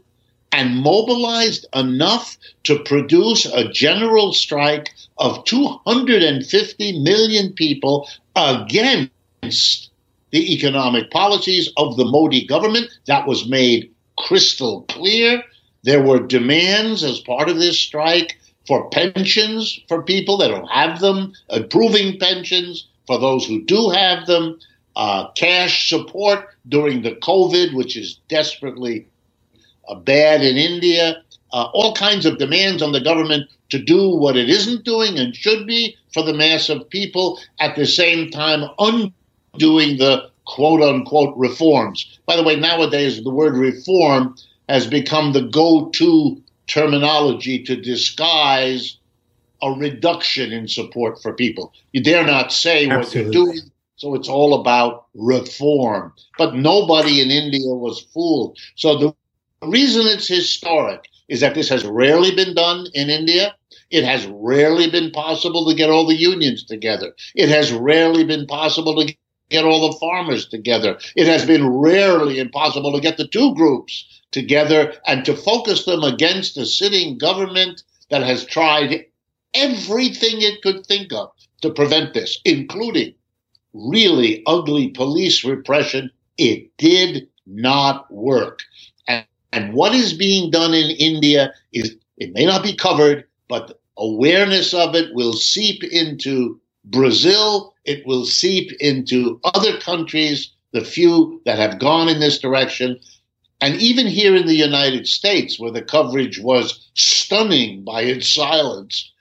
and 0.51 0.77
mobilized 0.77 1.65
enough 1.73 2.37
to 2.63 2.77
produce 2.83 3.45
a 3.45 3.69
general 3.69 4.33
strike 4.33 4.93
of 5.17 5.43
250 5.45 6.99
million 6.99 7.53
people 7.53 8.07
against 8.35 9.89
the 10.31 10.53
economic 10.53 11.09
policies 11.09 11.71
of 11.77 11.97
the 11.97 12.05
Modi 12.05 12.45
government. 12.45 12.87
That 13.05 13.27
was 13.27 13.47
made 13.47 13.91
crystal 14.17 14.83
clear. 14.89 15.43
There 15.83 16.03
were 16.03 16.19
demands 16.19 17.03
as 17.03 17.19
part 17.19 17.49
of 17.49 17.57
this 17.57 17.79
strike 17.79 18.37
for 18.67 18.89
pensions 18.89 19.79
for 19.87 20.03
people 20.03 20.37
that 20.37 20.49
don't 20.49 20.67
have 20.67 20.99
them, 20.99 21.33
improving 21.49 22.19
pensions 22.19 22.87
for 23.07 23.19
those 23.19 23.45
who 23.45 23.63
do 23.63 23.89
have 23.89 24.25
them, 24.25 24.59
uh, 24.95 25.31
cash 25.31 25.89
support 25.89 26.49
during 26.67 27.01
the 27.01 27.15
COVID, 27.15 27.73
which 27.73 27.97
is 27.97 28.19
desperately 28.27 29.07
uh, 29.87 29.95
bad 29.95 30.41
in 30.41 30.57
India, 30.57 31.21
uh, 31.51 31.69
all 31.73 31.93
kinds 31.93 32.25
of 32.25 32.37
demands 32.37 32.81
on 32.81 32.91
the 32.91 33.01
government 33.01 33.49
to 33.69 33.79
do 33.79 34.09
what 34.09 34.37
it 34.37 34.49
isn't 34.49 34.85
doing 34.85 35.17
and 35.17 35.35
should 35.35 35.65
be 35.65 35.95
for 36.13 36.23
the 36.23 36.33
mass 36.33 36.69
of 36.69 36.89
people, 36.89 37.39
at 37.59 37.75
the 37.75 37.85
same 37.87 38.29
time 38.29 38.69
undoing 38.79 39.97
the 39.97 40.29
quote 40.45 40.81
unquote 40.81 41.35
reforms. 41.35 42.19
By 42.25 42.35
the 42.35 42.43
way, 42.43 42.55
nowadays 42.55 43.23
the 43.23 43.29
word 43.29 43.57
reform 43.57 44.35
has 44.69 44.87
become 44.87 45.33
the 45.33 45.41
go 45.41 45.89
to 45.89 46.41
terminology 46.67 47.63
to 47.63 47.75
disguise 47.75 48.97
a 49.63 49.71
reduction 49.71 50.51
in 50.51 50.67
support 50.67 51.21
for 51.21 51.33
people. 51.33 51.73
You 51.93 52.03
dare 52.03 52.25
not 52.25 52.51
say 52.51 52.89
Absolutely. 52.89 52.97
what 52.97 53.13
you're 53.15 53.45
doing. 53.45 53.71
So 53.95 54.13
it's 54.15 54.27
all 54.27 54.59
about 54.59 55.05
reform. 55.15 56.13
But 56.37 56.55
nobody 56.55 57.21
in 57.21 57.31
India 57.31 57.73
was 57.73 58.01
fooled. 58.13 58.57
So 58.75 58.97
the 58.97 59.15
reason 59.65 60.05
it's 60.05 60.27
historic 60.27 61.07
is 61.29 61.39
that 61.39 61.55
this 61.55 61.69
has 61.69 61.85
rarely 61.85 62.35
been 62.35 62.53
done 62.53 62.87
in 62.93 63.09
India. 63.09 63.55
It 63.89 64.03
has 64.03 64.25
rarely 64.27 64.89
been 64.89 65.11
possible 65.11 65.65
to 65.69 65.75
get 65.75 65.89
all 65.89 66.05
the 66.05 66.15
unions 66.15 66.65
together. 66.65 67.13
It 67.33 67.47
has 67.47 67.71
rarely 67.71 68.25
been 68.25 68.45
possible 68.45 68.95
to 68.95 69.15
get 69.49 69.63
all 69.63 69.89
the 69.89 69.97
farmers 69.99 70.47
together. 70.47 70.97
It 71.15 71.27
has 71.27 71.45
been 71.45 71.69
rarely 71.69 72.39
impossible 72.39 72.91
to 72.91 72.99
get 72.99 73.17
the 73.17 73.27
two 73.27 73.55
groups 73.55 74.21
together 74.31 74.93
and 75.07 75.23
to 75.23 75.35
focus 75.37 75.85
them 75.85 76.03
against 76.03 76.57
a 76.57 76.65
sitting 76.65 77.17
government 77.17 77.83
that 78.09 78.23
has 78.23 78.45
tried 78.45 79.05
everything 79.53 80.41
it 80.41 80.61
could 80.61 80.85
think 80.85 81.13
of 81.13 81.31
to 81.61 81.69
prevent 81.71 82.13
this, 82.13 82.39
including 82.45 83.13
really 83.73 84.43
ugly 84.45 84.89
police 84.89 85.43
repression. 85.43 86.09
It 86.37 86.75
did 86.77 87.27
not 87.45 88.11
work. 88.11 88.61
And, 89.07 89.25
and 89.51 89.73
what 89.73 89.93
is 89.93 90.13
being 90.13 90.51
done 90.51 90.73
in 90.73 90.91
India 90.91 91.53
is, 91.71 91.95
it 92.17 92.33
may 92.33 92.45
not 92.45 92.63
be 92.63 92.75
covered, 92.75 93.25
but 93.47 93.79
awareness 93.97 94.73
of 94.73 94.95
it 94.95 95.13
will 95.13 95.33
seep 95.33 95.83
into 95.83 96.59
Brazil. 96.85 97.73
It 97.85 98.05
will 98.05 98.25
seep 98.25 98.71
into 98.79 99.39
other 99.43 99.77
countries, 99.79 100.51
the 100.71 100.83
few 100.83 101.41
that 101.45 101.59
have 101.59 101.79
gone 101.79 102.09
in 102.09 102.19
this 102.19 102.39
direction. 102.39 102.99
And 103.61 103.75
even 103.81 104.07
here 104.07 104.35
in 104.35 104.47
the 104.47 104.55
United 104.55 105.07
States, 105.07 105.59
where 105.59 105.71
the 105.71 105.81
coverage 105.81 106.39
was 106.39 106.89
stunning 106.95 107.83
by 107.83 108.01
its 108.01 108.27
silence, 108.27 109.12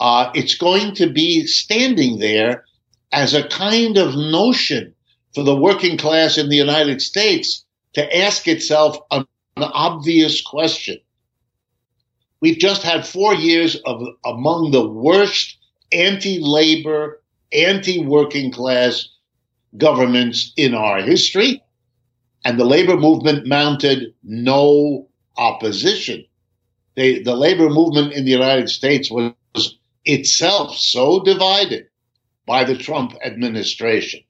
uh, 0.00 0.30
it's 0.34 0.54
going 0.54 0.94
to 0.94 1.10
be 1.10 1.46
standing 1.46 2.18
there 2.18 2.64
as 3.12 3.34
a 3.34 3.48
kind 3.48 3.96
of 3.96 4.14
notion 4.14 4.94
for 5.34 5.42
the 5.42 5.56
working 5.56 5.96
class 5.96 6.38
in 6.38 6.48
the 6.48 6.56
United 6.56 7.00
States 7.00 7.64
to 7.94 8.16
ask 8.16 8.46
itself 8.46 8.98
an, 9.10 9.26
an 9.56 9.64
obvious 9.64 10.42
question. 10.42 10.98
We've 12.40 12.58
just 12.58 12.82
had 12.82 13.06
four 13.06 13.34
years 13.34 13.76
of 13.86 14.02
among 14.24 14.70
the 14.70 14.86
worst 14.86 15.56
anti 15.92 16.38
labor, 16.40 17.22
anti 17.52 18.04
working 18.04 18.52
class 18.52 19.08
governments 19.78 20.52
in 20.56 20.74
our 20.74 21.00
history, 21.00 21.62
and 22.44 22.60
the 22.60 22.64
labor 22.64 22.96
movement 22.96 23.46
mounted 23.46 24.14
no 24.22 25.08
opposition. 25.38 26.24
They, 26.94 27.22
the 27.22 27.36
labor 27.36 27.68
movement 27.68 28.12
in 28.12 28.24
the 28.24 28.30
United 28.30 28.68
States 28.70 29.10
was 29.10 29.32
itself 30.06 30.76
so 30.76 31.22
divided 31.22 31.86
by 32.46 32.64
the 32.64 32.76
Trump 32.76 33.14
administration. 33.24 34.20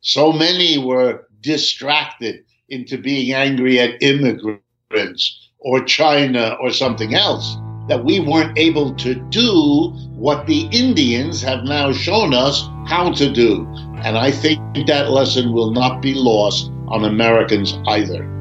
So 0.00 0.32
many 0.32 0.78
were 0.78 1.26
distracted 1.40 2.44
into 2.68 2.96
being 2.98 3.32
angry 3.34 3.78
at 3.80 4.02
immigrants 4.02 5.50
or 5.58 5.84
China 5.84 6.56
or 6.60 6.70
something 6.70 7.14
else 7.14 7.56
that 7.88 8.04
we 8.04 8.20
weren't 8.20 8.58
able 8.58 8.94
to 8.94 9.14
do 9.28 9.92
what 10.14 10.46
the 10.46 10.68
Indians 10.72 11.42
have 11.42 11.64
now 11.64 11.92
shown 11.92 12.32
us 12.32 12.66
how 12.86 13.12
to 13.12 13.30
do. 13.30 13.66
And 14.02 14.16
I 14.16 14.30
think 14.30 14.60
that 14.86 15.10
lesson 15.10 15.52
will 15.52 15.70
not 15.70 16.00
be 16.00 16.14
lost 16.14 16.70
on 16.88 17.04
Americans 17.04 17.78
either. 17.86 18.33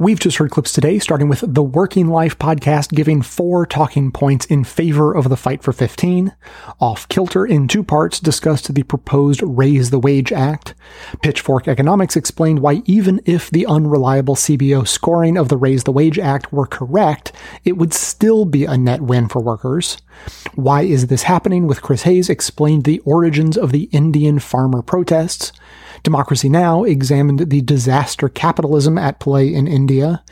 We've 0.00 0.18
just 0.18 0.38
heard 0.38 0.50
clips 0.50 0.72
today, 0.72 0.98
starting 0.98 1.28
with 1.28 1.44
the 1.46 1.62
Working 1.62 2.08
Life 2.08 2.38
podcast 2.38 2.88
giving 2.88 3.20
four 3.20 3.66
talking 3.66 4.10
points 4.10 4.46
in 4.46 4.64
favor 4.64 5.14
of 5.14 5.28
the 5.28 5.36
fight 5.36 5.62
for 5.62 5.74
15. 5.74 6.34
Off 6.80 7.06
Kilter 7.10 7.44
in 7.44 7.68
two 7.68 7.84
parts 7.84 8.18
discussed 8.18 8.72
the 8.72 8.82
proposed 8.82 9.42
Raise 9.44 9.90
the 9.90 9.98
Wage 9.98 10.32
Act. 10.32 10.74
Pitchfork 11.20 11.68
Economics 11.68 12.16
explained 12.16 12.60
why 12.60 12.80
even 12.86 13.20
if 13.26 13.50
the 13.50 13.66
unreliable 13.66 14.36
CBO 14.36 14.88
scoring 14.88 15.36
of 15.36 15.50
the 15.50 15.58
Raise 15.58 15.84
the 15.84 15.92
Wage 15.92 16.18
Act 16.18 16.50
were 16.50 16.66
correct, 16.66 17.32
it 17.66 17.76
would 17.76 17.92
still 17.92 18.46
be 18.46 18.64
a 18.64 18.78
net 18.78 19.02
win 19.02 19.28
for 19.28 19.42
workers. 19.42 19.98
Why 20.54 20.80
is 20.80 21.08
this 21.08 21.24
happening 21.24 21.66
with 21.66 21.82
Chris 21.82 22.04
Hayes 22.04 22.30
explained 22.30 22.84
the 22.84 23.00
origins 23.00 23.58
of 23.58 23.70
the 23.70 23.90
Indian 23.92 24.38
farmer 24.38 24.80
protests. 24.80 25.52
Democracy 26.02 26.48
Now! 26.48 26.84
examined 26.84 27.50
the 27.50 27.60
disaster 27.60 28.28
capitalism 28.28 28.96
at 28.96 29.20
play 29.20 29.52
in 29.52 29.66
India. 29.66 30.22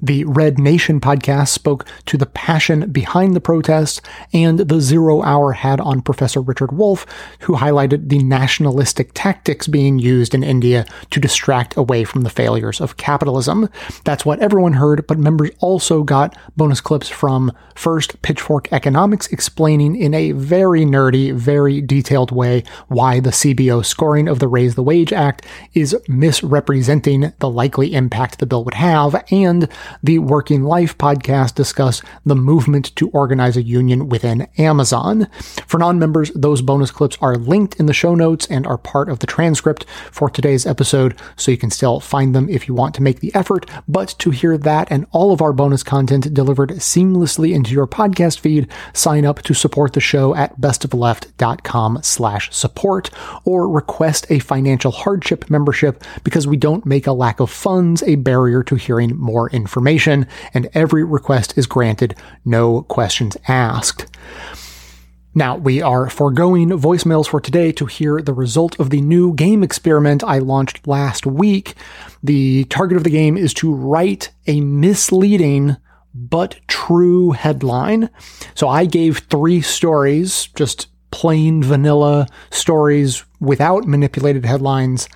The 0.00 0.24
Red 0.24 0.58
Nation 0.58 1.00
podcast 1.00 1.48
spoke 1.48 1.86
to 2.06 2.16
the 2.16 2.26
passion 2.26 2.90
behind 2.90 3.34
the 3.34 3.40
protests, 3.40 4.00
and 4.32 4.60
the 4.60 4.80
Zero 4.80 5.22
Hour 5.22 5.52
had 5.52 5.80
on 5.80 6.00
Professor 6.00 6.40
Richard 6.40 6.72
Wolff, 6.72 7.04
who 7.40 7.56
highlighted 7.56 8.08
the 8.08 8.22
nationalistic 8.22 9.10
tactics 9.12 9.66
being 9.66 9.98
used 9.98 10.34
in 10.34 10.42
India 10.42 10.86
to 11.10 11.20
distract 11.20 11.76
away 11.76 12.04
from 12.04 12.22
the 12.22 12.30
failures 12.30 12.80
of 12.80 12.96
capitalism. 12.96 13.68
That's 14.04 14.24
what 14.24 14.40
everyone 14.40 14.74
heard, 14.74 15.06
but 15.06 15.18
members 15.18 15.50
also 15.60 16.02
got 16.02 16.36
bonus 16.56 16.80
clips 16.80 17.08
from 17.08 17.52
first 17.74 18.20
Pitchfork 18.22 18.72
Economics 18.72 19.26
explaining 19.28 19.96
in 19.96 20.14
a 20.14 20.32
very 20.32 20.84
nerdy, 20.84 21.32
very 21.34 21.80
detailed 21.80 22.32
way 22.32 22.64
why 22.88 23.20
the 23.20 23.30
CBO 23.30 23.84
scoring 23.84 24.28
of 24.28 24.38
the 24.38 24.48
Raise 24.48 24.74
the 24.74 24.82
Wage 24.82 25.12
Act 25.18 25.44
is 25.74 25.96
misrepresenting 26.06 27.32
the 27.40 27.50
likely 27.50 27.92
impact 27.92 28.38
the 28.38 28.46
bill 28.46 28.64
would 28.64 28.74
have, 28.74 29.24
and 29.32 29.68
the 30.00 30.20
Working 30.20 30.62
Life 30.62 30.96
podcast 30.96 31.56
discuss 31.56 32.00
the 32.24 32.36
movement 32.36 32.94
to 32.96 33.10
organize 33.10 33.56
a 33.56 33.62
union 33.62 34.08
within 34.08 34.46
Amazon. 34.58 35.26
For 35.66 35.78
non 35.78 35.98
members, 35.98 36.30
those 36.36 36.62
bonus 36.62 36.92
clips 36.92 37.18
are 37.20 37.34
linked 37.34 37.74
in 37.80 37.86
the 37.86 37.92
show 37.92 38.14
notes 38.14 38.46
and 38.46 38.64
are 38.66 38.78
part 38.78 39.08
of 39.08 39.18
the 39.18 39.26
transcript 39.26 39.84
for 40.12 40.30
today's 40.30 40.64
episode, 40.64 41.18
so 41.34 41.50
you 41.50 41.58
can 41.58 41.70
still 41.70 41.98
find 41.98 42.32
them 42.34 42.48
if 42.48 42.68
you 42.68 42.74
want 42.74 42.94
to 42.94 43.02
make 43.02 43.18
the 43.18 43.34
effort. 43.34 43.68
But 43.88 44.14
to 44.20 44.30
hear 44.30 44.56
that 44.56 44.88
and 44.90 45.06
all 45.10 45.32
of 45.32 45.42
our 45.42 45.52
bonus 45.52 45.82
content 45.82 46.32
delivered 46.32 46.70
seamlessly 46.70 47.52
into 47.52 47.72
your 47.72 47.88
podcast 47.88 48.38
feed, 48.38 48.68
sign 48.92 49.24
up 49.24 49.42
to 49.42 49.54
support 49.54 49.94
the 49.94 50.00
show 50.00 50.34
at 50.36 50.60
bestofleft.com 50.60 52.00
slash 52.02 52.54
support 52.54 53.10
or 53.44 53.68
request 53.68 54.26
a 54.30 54.38
financial 54.38 54.92
hardship 55.08 55.48
membership 55.48 56.04
because 56.22 56.46
we 56.46 56.58
don't 56.58 56.84
make 56.84 57.06
a 57.06 57.12
lack 57.12 57.40
of 57.40 57.50
funds 57.50 58.02
a 58.02 58.16
barrier 58.16 58.62
to 58.62 58.74
hearing 58.74 59.16
more 59.16 59.48
information, 59.48 60.26
and 60.52 60.68
every 60.74 61.02
request 61.02 61.56
is 61.56 61.66
granted, 61.66 62.14
no 62.44 62.82
questions 62.82 63.34
asked. 63.48 64.04
Now, 65.34 65.56
we 65.56 65.80
are 65.80 66.10
foregoing 66.10 66.68
voicemails 66.68 67.26
for 67.26 67.40
today 67.40 67.72
to 67.72 67.86
hear 67.86 68.20
the 68.20 68.34
result 68.34 68.78
of 68.78 68.90
the 68.90 69.00
new 69.00 69.32
game 69.32 69.62
experiment 69.62 70.22
I 70.22 70.40
launched 70.40 70.86
last 70.86 71.24
week. 71.24 71.74
The 72.22 72.64
target 72.64 72.98
of 72.98 73.04
the 73.04 73.08
game 73.08 73.38
is 73.38 73.54
to 73.54 73.72
write 73.72 74.30
a 74.46 74.60
misleading 74.60 75.78
but 76.12 76.60
true 76.66 77.30
headline. 77.30 78.10
So 78.54 78.68
I 78.68 78.84
gave 78.84 79.20
three 79.20 79.62
stories, 79.62 80.48
just 80.54 80.88
plain 81.10 81.62
vanilla 81.62 82.26
stories 82.50 83.24
without 83.40 83.86
manipulated 83.86 84.44
headlines, 84.44 85.08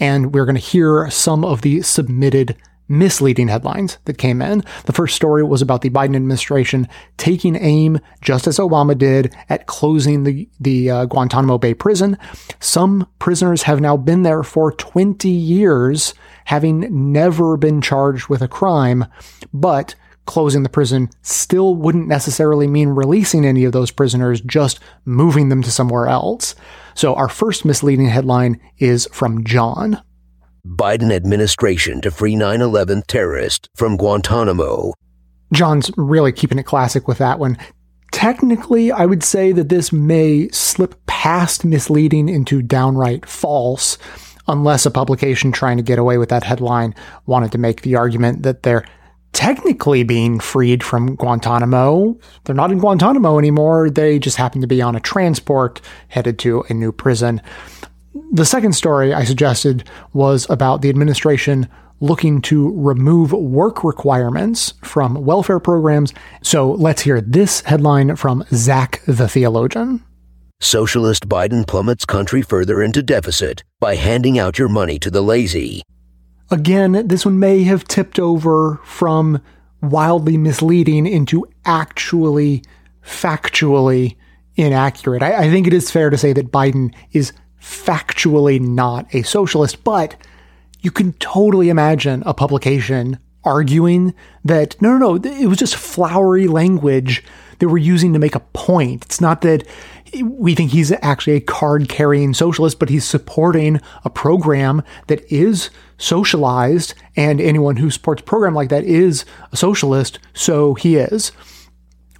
and 0.00 0.34
we're 0.34 0.46
going 0.46 0.56
to 0.56 0.60
hear 0.60 1.10
some 1.10 1.44
of 1.44 1.62
the 1.62 1.82
submitted 1.82 2.56
misleading 2.88 3.48
headlines 3.48 3.98
that 4.04 4.18
came 4.18 4.42
in. 4.42 4.62
The 4.84 4.92
first 4.92 5.16
story 5.16 5.42
was 5.42 5.62
about 5.62 5.82
the 5.82 5.90
Biden 5.90 6.16
administration 6.16 6.88
taking 7.16 7.56
aim, 7.56 7.98
just 8.20 8.46
as 8.46 8.58
Obama 8.58 8.96
did, 8.96 9.34
at 9.48 9.66
closing 9.66 10.24
the, 10.24 10.48
the 10.60 10.90
uh, 10.90 11.04
Guantanamo 11.06 11.58
Bay 11.58 11.74
prison. 11.74 12.18
Some 12.60 13.06
prisoners 13.18 13.62
have 13.62 13.80
now 13.80 13.96
been 13.96 14.22
there 14.22 14.42
for 14.42 14.72
20 14.72 15.28
years, 15.28 16.14
having 16.44 17.12
never 17.12 17.56
been 17.56 17.80
charged 17.80 18.28
with 18.28 18.42
a 18.42 18.48
crime, 18.48 19.06
but 19.52 19.94
closing 20.26 20.62
the 20.62 20.68
prison 20.68 21.10
still 21.22 21.74
wouldn't 21.74 22.08
necessarily 22.08 22.66
mean 22.66 22.90
releasing 22.90 23.44
any 23.44 23.64
of 23.64 23.72
those 23.72 23.90
prisoners, 23.90 24.40
just 24.40 24.80
moving 25.04 25.48
them 25.48 25.62
to 25.62 25.70
somewhere 25.70 26.06
else. 26.06 26.54
So 26.94 27.14
our 27.14 27.28
first 27.28 27.64
misleading 27.64 28.08
headline 28.08 28.60
is 28.78 29.08
from 29.12 29.44
John. 29.44 30.02
Biden 30.66 31.12
administration 31.12 32.00
to 32.00 32.10
free 32.10 32.36
9 32.36 32.60
11 32.60 33.02
terrorist 33.06 33.68
from 33.74 33.96
Guantanamo. 33.96 34.94
John's 35.52 35.90
really 35.96 36.32
keeping 36.32 36.58
it 36.58 36.64
classic 36.64 37.06
with 37.06 37.18
that 37.18 37.38
one. 37.38 37.58
Technically, 38.12 38.90
I 38.90 39.06
would 39.06 39.22
say 39.22 39.52
that 39.52 39.68
this 39.68 39.92
may 39.92 40.48
slip 40.48 40.94
past 41.06 41.64
misleading 41.64 42.28
into 42.28 42.62
downright 42.62 43.26
false, 43.26 43.98
unless 44.46 44.86
a 44.86 44.90
publication 44.90 45.52
trying 45.52 45.76
to 45.76 45.82
get 45.82 45.98
away 45.98 46.16
with 46.16 46.28
that 46.30 46.44
headline 46.44 46.94
wanted 47.26 47.52
to 47.52 47.58
make 47.58 47.82
the 47.82 47.96
argument 47.96 48.42
that 48.42 48.62
they're 48.62 48.84
technically 49.34 50.04
being 50.04 50.40
freed 50.40 50.82
from 50.82 51.16
Guantanamo. 51.16 52.16
They're 52.44 52.54
not 52.54 52.72
in 52.72 52.78
Guantanamo 52.78 53.38
anymore. 53.38 53.90
They 53.90 54.18
just 54.18 54.38
happen 54.38 54.62
to 54.62 54.66
be 54.66 54.80
on 54.80 54.96
a 54.96 55.00
transport 55.00 55.82
headed 56.08 56.38
to 56.38 56.64
a 56.70 56.74
new 56.74 56.92
prison. 56.92 57.42
The 58.32 58.46
second 58.46 58.72
story 58.74 59.12
I 59.12 59.24
suggested 59.24 59.88
was 60.12 60.48
about 60.48 60.80
the 60.80 60.88
administration 60.88 61.68
looking 62.00 62.40
to 62.42 62.72
remove 62.80 63.32
work 63.32 63.84
requirements 63.84 64.74
from 64.82 65.24
welfare 65.24 65.60
programs. 65.60 66.12
So 66.42 66.72
let's 66.72 67.02
hear 67.02 67.20
this 67.20 67.60
headline 67.62 68.16
from 68.16 68.44
Zach 68.52 69.02
the 69.06 69.28
Theologian. 69.28 70.04
Socialist 70.60 71.28
Biden 71.28 71.66
plummets 71.66 72.04
country 72.04 72.40
further 72.40 72.82
into 72.82 73.02
deficit 73.02 73.64
by 73.80 73.96
handing 73.96 74.38
out 74.38 74.58
your 74.58 74.68
money 74.68 74.98
to 75.00 75.10
the 75.10 75.22
lazy. 75.22 75.82
Again, 76.50 77.06
this 77.06 77.24
one 77.24 77.38
may 77.38 77.62
have 77.64 77.84
tipped 77.84 78.18
over 78.18 78.80
from 78.84 79.40
wildly 79.80 80.36
misleading 80.36 81.06
into 81.06 81.46
actually 81.64 82.62
factually 83.02 84.16
inaccurate. 84.56 85.22
I, 85.22 85.44
I, 85.44 85.50
think 85.50 85.66
it 85.66 85.72
is 85.72 85.90
fair 85.90 86.10
to 86.10 86.16
say 86.16 86.32
that 86.32 86.52
Biden 86.52 86.94
is 87.12 87.32
factually 87.60 88.60
not 88.60 89.12
a 89.14 89.22
socialist, 89.22 89.84
but 89.84 90.16
you 90.80 90.90
can 90.90 91.12
totally 91.14 91.70
imagine 91.70 92.22
a 92.24 92.34
publication 92.34 93.18
arguing 93.42 94.14
that 94.44 94.80
no, 94.80 94.96
no, 94.96 95.16
no, 95.16 95.30
it 95.30 95.46
was 95.46 95.58
just 95.58 95.76
flowery 95.76 96.46
language 96.46 97.22
that 97.58 97.68
we're 97.68 97.78
using 97.78 98.12
to 98.12 98.18
make 98.18 98.34
a 98.34 98.40
point. 98.40 99.04
It's 99.04 99.20
not 99.20 99.42
that 99.42 99.66
we 100.22 100.54
think 100.54 100.70
he's 100.70 100.92
actually 101.02 101.34
a 101.34 101.40
card 101.40 101.88
carrying 101.88 102.34
socialist, 102.34 102.78
but 102.78 102.88
he's 102.88 103.04
supporting 103.04 103.80
a 104.04 104.10
program 104.10 104.82
that 105.08 105.30
is 105.32 105.70
socialized, 105.98 106.94
and 107.16 107.40
anyone 107.40 107.76
who 107.76 107.90
supports 107.90 108.22
a 108.22 108.24
program 108.24 108.54
like 108.54 108.68
that 108.68 108.84
is 108.84 109.24
a 109.52 109.56
socialist, 109.56 110.18
so 110.32 110.74
he 110.74 110.96
is. 110.96 111.32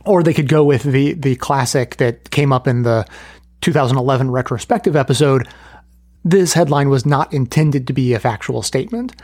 Or 0.04 0.22
they 0.22 0.34
could 0.34 0.48
go 0.48 0.64
with 0.64 0.82
the 0.82 1.14
the 1.14 1.36
classic 1.36 1.96
that 1.96 2.30
came 2.30 2.52
up 2.52 2.66
in 2.66 2.82
the 2.82 3.06
2011 3.62 4.30
retrospective 4.30 4.96
episode. 4.96 5.48
This 6.24 6.52
headline 6.52 6.90
was 6.90 7.06
not 7.06 7.32
intended 7.32 7.86
to 7.86 7.92
be 7.92 8.12
a 8.12 8.20
factual 8.20 8.62
statement. 8.62 9.14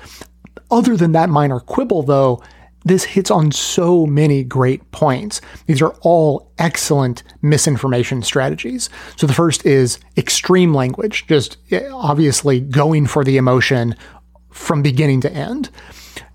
Other 0.71 0.97
than 0.97 1.13
that 1.13 1.29
minor 1.29 1.61
quibble, 1.61 2.03
though, 2.05 2.43
this 2.85 3.05
hits 3.05 3.31
on 3.31 3.53
so 3.53 4.07
many 4.07 4.43
great 4.43 4.91
points. 4.91 5.41
These 5.67 5.83
are 5.83 5.95
all 6.01 6.51
excellent 6.59 7.23
misinformation 7.43 8.23
strategies. 8.23 8.89
So 9.17 9.27
the 9.27 9.35
first 9.35 9.67
is 9.67 9.99
extreme 10.17 10.73
language, 10.73 11.27
just 11.27 11.59
eh, 11.71 11.89
obviously 11.93 12.61
going 12.61 13.07
for 13.07 13.25
the 13.25 13.37
emotion 13.37 13.95
from 14.51 14.83
beginning 14.83 15.21
to 15.23 15.33
end. 15.33 15.71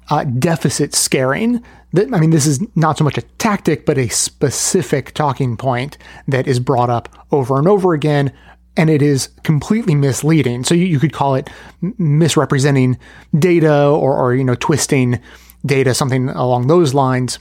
Uh, 0.09 0.23
deficit 0.23 0.93
scaring. 0.93 1.63
I 1.97 2.19
mean, 2.19 2.29
this 2.29 2.45
is 2.45 2.63
not 2.75 2.97
so 2.97 3.03
much 3.03 3.17
a 3.17 3.23
tactic, 3.23 3.87
but 3.87 3.97
a 3.97 4.07
specific 4.09 5.13
talking 5.13 5.57
point 5.57 5.97
that 6.27 6.47
is 6.47 6.59
brought 6.59 6.91
up 6.91 7.09
over 7.31 7.57
and 7.57 7.67
over 7.67 7.93
again, 7.93 8.31
and 8.77 8.89
it 8.91 9.01
is 9.01 9.29
completely 9.43 9.95
misleading. 9.95 10.63
So 10.63 10.75
you, 10.75 10.85
you 10.85 10.99
could 10.99 11.13
call 11.13 11.33
it 11.33 11.49
misrepresenting 11.97 12.99
data 13.39 13.87
or, 13.87 14.15
or 14.15 14.35
you 14.35 14.43
know 14.43 14.55
twisting 14.55 15.19
data, 15.65 15.93
something 15.93 16.29
along 16.29 16.67
those 16.67 16.93
lines. 16.93 17.39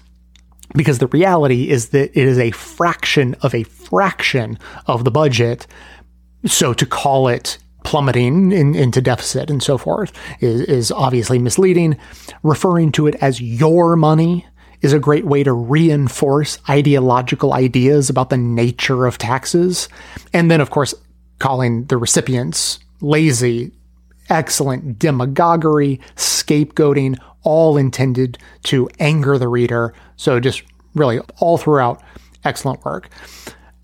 Because 0.74 0.98
the 0.98 1.06
reality 1.08 1.70
is 1.70 1.90
that 1.90 2.10
it 2.18 2.26
is 2.26 2.38
a 2.38 2.50
fraction 2.52 3.34
of 3.42 3.54
a 3.54 3.64
fraction 3.64 4.58
of 4.86 5.04
the 5.04 5.10
budget. 5.10 5.66
So 6.46 6.72
to 6.74 6.86
call 6.86 7.28
it 7.28 7.58
plummeting 7.84 8.50
in, 8.50 8.74
into 8.74 9.00
deficit 9.00 9.50
and 9.50 9.62
so 9.62 9.78
forth 9.78 10.12
is, 10.40 10.62
is 10.62 10.90
obviously 10.90 11.38
misleading. 11.38 11.96
Referring 12.42 12.92
to 12.92 13.06
it 13.06 13.14
as 13.16 13.40
your 13.40 13.94
money 13.94 14.46
is 14.80 14.92
a 14.92 14.98
great 14.98 15.24
way 15.24 15.42
to 15.42 15.52
reinforce 15.52 16.58
ideological 16.68 17.52
ideas 17.52 18.10
about 18.10 18.30
the 18.30 18.36
nature 18.36 19.06
of 19.06 19.18
taxes. 19.18 19.88
And 20.32 20.50
then, 20.50 20.60
of 20.60 20.70
course, 20.70 20.94
calling 21.38 21.84
the 21.86 21.96
recipients 21.96 22.80
lazy, 23.00 23.72
excellent 24.28 24.98
demagoguery, 24.98 26.00
scapegoating, 26.16 27.16
all 27.42 27.76
intended 27.76 28.38
to 28.64 28.88
anger 28.98 29.38
the 29.38 29.48
reader. 29.48 29.94
So 30.16 30.40
just 30.40 30.62
really 30.94 31.20
all 31.38 31.58
throughout, 31.58 32.02
excellent 32.44 32.84
work. 32.84 33.08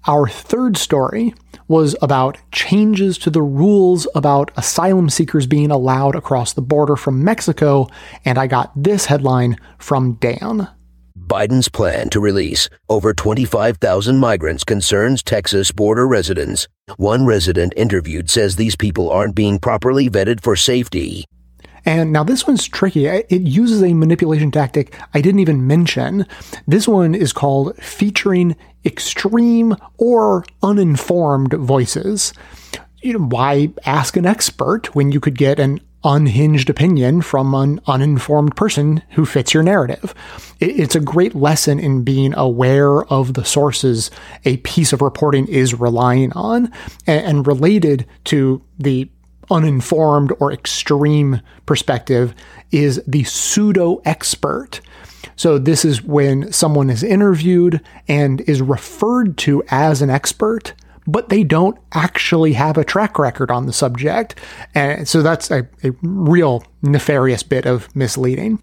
Our 0.06 0.28
third 0.28 0.76
story 0.76 1.34
was 1.68 1.94
about 2.00 2.38
changes 2.52 3.18
to 3.18 3.30
the 3.30 3.42
rules 3.42 4.08
about 4.14 4.50
asylum 4.56 5.10
seekers 5.10 5.46
being 5.46 5.70
allowed 5.70 6.16
across 6.16 6.52
the 6.52 6.62
border 6.62 6.96
from 6.96 7.22
Mexico, 7.22 7.86
and 8.24 8.38
I 8.38 8.46
got 8.46 8.72
this 8.74 9.04
headline 9.04 9.56
from 9.78 10.14
Dan. 10.14 10.68
Biden's 11.30 11.68
plan 11.68 12.10
to 12.10 12.18
release 12.18 12.68
over 12.88 13.14
25,000 13.14 14.18
migrants 14.18 14.64
concerns 14.64 15.22
Texas 15.22 15.70
border 15.70 16.08
residents. 16.08 16.66
One 16.96 17.24
resident 17.24 17.72
interviewed 17.76 18.28
says 18.28 18.56
these 18.56 18.74
people 18.74 19.08
aren't 19.10 19.36
being 19.36 19.60
properly 19.60 20.10
vetted 20.10 20.42
for 20.42 20.56
safety. 20.56 21.24
And 21.84 22.12
now 22.12 22.24
this 22.24 22.48
one's 22.48 22.66
tricky. 22.66 23.06
It 23.06 23.30
uses 23.30 23.80
a 23.80 23.94
manipulation 23.94 24.50
tactic 24.50 24.92
I 25.14 25.20
didn't 25.20 25.38
even 25.38 25.68
mention. 25.68 26.26
This 26.66 26.88
one 26.88 27.14
is 27.14 27.32
called 27.32 27.76
featuring 27.76 28.56
extreme 28.84 29.76
or 29.98 30.44
uninformed 30.64 31.52
voices. 31.52 32.32
You 33.02 33.12
know, 33.12 33.26
why 33.26 33.68
ask 33.86 34.16
an 34.16 34.26
expert 34.26 34.96
when 34.96 35.12
you 35.12 35.20
could 35.20 35.38
get 35.38 35.60
an 35.60 35.78
unhinged 36.04 36.70
opinion 36.70 37.22
from 37.22 37.54
an 37.54 37.80
uninformed 37.86 38.56
person 38.56 39.02
who 39.10 39.26
fits 39.26 39.52
your 39.52 39.62
narrative. 39.62 40.14
It's 40.60 40.94
a 40.94 41.00
great 41.00 41.34
lesson 41.34 41.78
in 41.78 42.04
being 42.04 42.34
aware 42.34 43.04
of 43.04 43.34
the 43.34 43.44
sources 43.44 44.10
a 44.44 44.58
piece 44.58 44.92
of 44.92 45.02
reporting 45.02 45.46
is 45.48 45.74
relying 45.74 46.32
on 46.32 46.72
and 47.06 47.46
related 47.46 48.06
to 48.24 48.62
the 48.78 49.10
uninformed 49.50 50.32
or 50.38 50.52
extreme 50.52 51.40
perspective 51.66 52.34
is 52.70 53.02
the 53.06 53.24
pseudo 53.24 54.00
expert. 54.04 54.80
So, 55.36 55.58
this 55.58 55.84
is 55.84 56.02
when 56.02 56.52
someone 56.52 56.90
is 56.90 57.02
interviewed 57.02 57.80
and 58.08 58.40
is 58.42 58.62
referred 58.62 59.36
to 59.38 59.62
as 59.70 60.02
an 60.02 60.10
expert, 60.10 60.74
but 61.10 61.28
they 61.28 61.44
don't 61.44 61.78
actually 61.92 62.52
have 62.54 62.76
a 62.76 62.84
track 62.84 63.18
record 63.18 63.50
on 63.50 63.66
the 63.66 63.72
subject. 63.72 64.34
And 64.74 65.08
so, 65.08 65.22
that's 65.22 65.50
a, 65.50 65.68
a 65.84 65.90
real 66.02 66.64
nefarious 66.82 67.42
bit 67.42 67.66
of 67.66 67.94
misleading. 67.94 68.62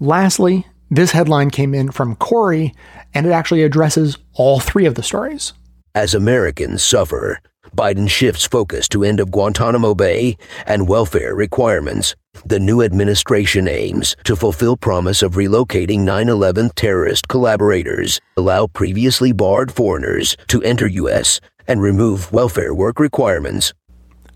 Lastly, 0.00 0.66
this 0.90 1.12
headline 1.12 1.50
came 1.50 1.74
in 1.74 1.90
from 1.90 2.16
Corey, 2.16 2.74
and 3.14 3.26
it 3.26 3.30
actually 3.30 3.62
addresses 3.62 4.18
all 4.34 4.60
three 4.60 4.86
of 4.86 4.94
the 4.94 5.02
stories. 5.02 5.52
As 5.94 6.14
Americans 6.14 6.82
suffer, 6.82 7.40
Biden 7.76 8.08
shifts 8.08 8.46
focus 8.46 8.88
to 8.88 9.04
end 9.04 9.20
of 9.20 9.30
Guantanamo 9.30 9.94
Bay 9.94 10.36
and 10.66 10.88
welfare 10.88 11.34
requirements. 11.34 12.14
The 12.44 12.60
new 12.60 12.82
administration 12.82 13.66
aims 13.68 14.16
to 14.24 14.36
fulfill 14.36 14.76
promise 14.76 15.22
of 15.22 15.34
relocating 15.34 16.00
9/11 16.00 16.70
terrorist 16.74 17.28
collaborators, 17.28 18.20
allow 18.36 18.66
previously 18.66 19.32
barred 19.32 19.72
foreigners 19.72 20.36
to 20.48 20.62
enter 20.62 20.86
US, 20.86 21.40
and 21.66 21.82
remove 21.82 22.32
welfare 22.32 22.74
work 22.74 22.98
requirements. 22.98 23.72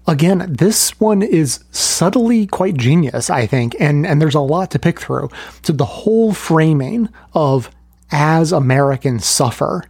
Again, 0.07 0.47
this 0.49 0.99
one 0.99 1.21
is 1.21 1.63
subtly 1.71 2.47
quite 2.47 2.77
genius, 2.77 3.29
I 3.29 3.47
think, 3.47 3.77
and, 3.79 4.07
and 4.07 4.23
there's 4.23 4.35
a 4.35 4.41
lot 4.41 4.71
to 4.71 4.79
pick 4.79 4.99
through. 4.99 5.29
So 5.63 5.75
the 5.75 5.85
whole 5.85 6.33
framing 6.33 7.11
of 7.35 7.71
as 8.11 8.53
Americans 8.53 9.27
suffer 9.27 9.85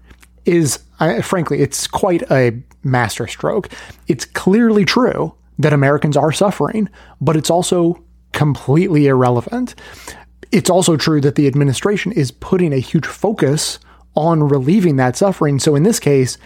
is, 0.45 0.80
uh, 0.99 1.22
frankly, 1.22 1.61
it's 1.61 1.86
quite 1.86 2.28
a 2.32 2.61
masterstroke. 2.82 3.68
It's 4.09 4.24
clearly 4.24 4.84
true 4.84 5.34
that 5.59 5.72
Americans 5.72 6.16
are 6.16 6.32
suffering, 6.32 6.89
but 7.20 7.36
it's 7.36 7.51
also 7.51 8.03
completely 8.32 9.07
irrelevant. 9.07 9.74
It's 10.51 10.70
also 10.70 10.97
true 10.97 11.20
that 11.20 11.34
the 11.34 11.47
administration 11.47 12.12
is 12.12 12.30
putting 12.30 12.72
a 12.72 12.78
huge 12.78 13.07
focus 13.07 13.78
on 14.15 14.43
relieving 14.43 14.97
that 14.97 15.17
suffering. 15.17 15.59
So 15.59 15.75
in 15.75 15.83
this 15.83 16.01
case, 16.01 16.39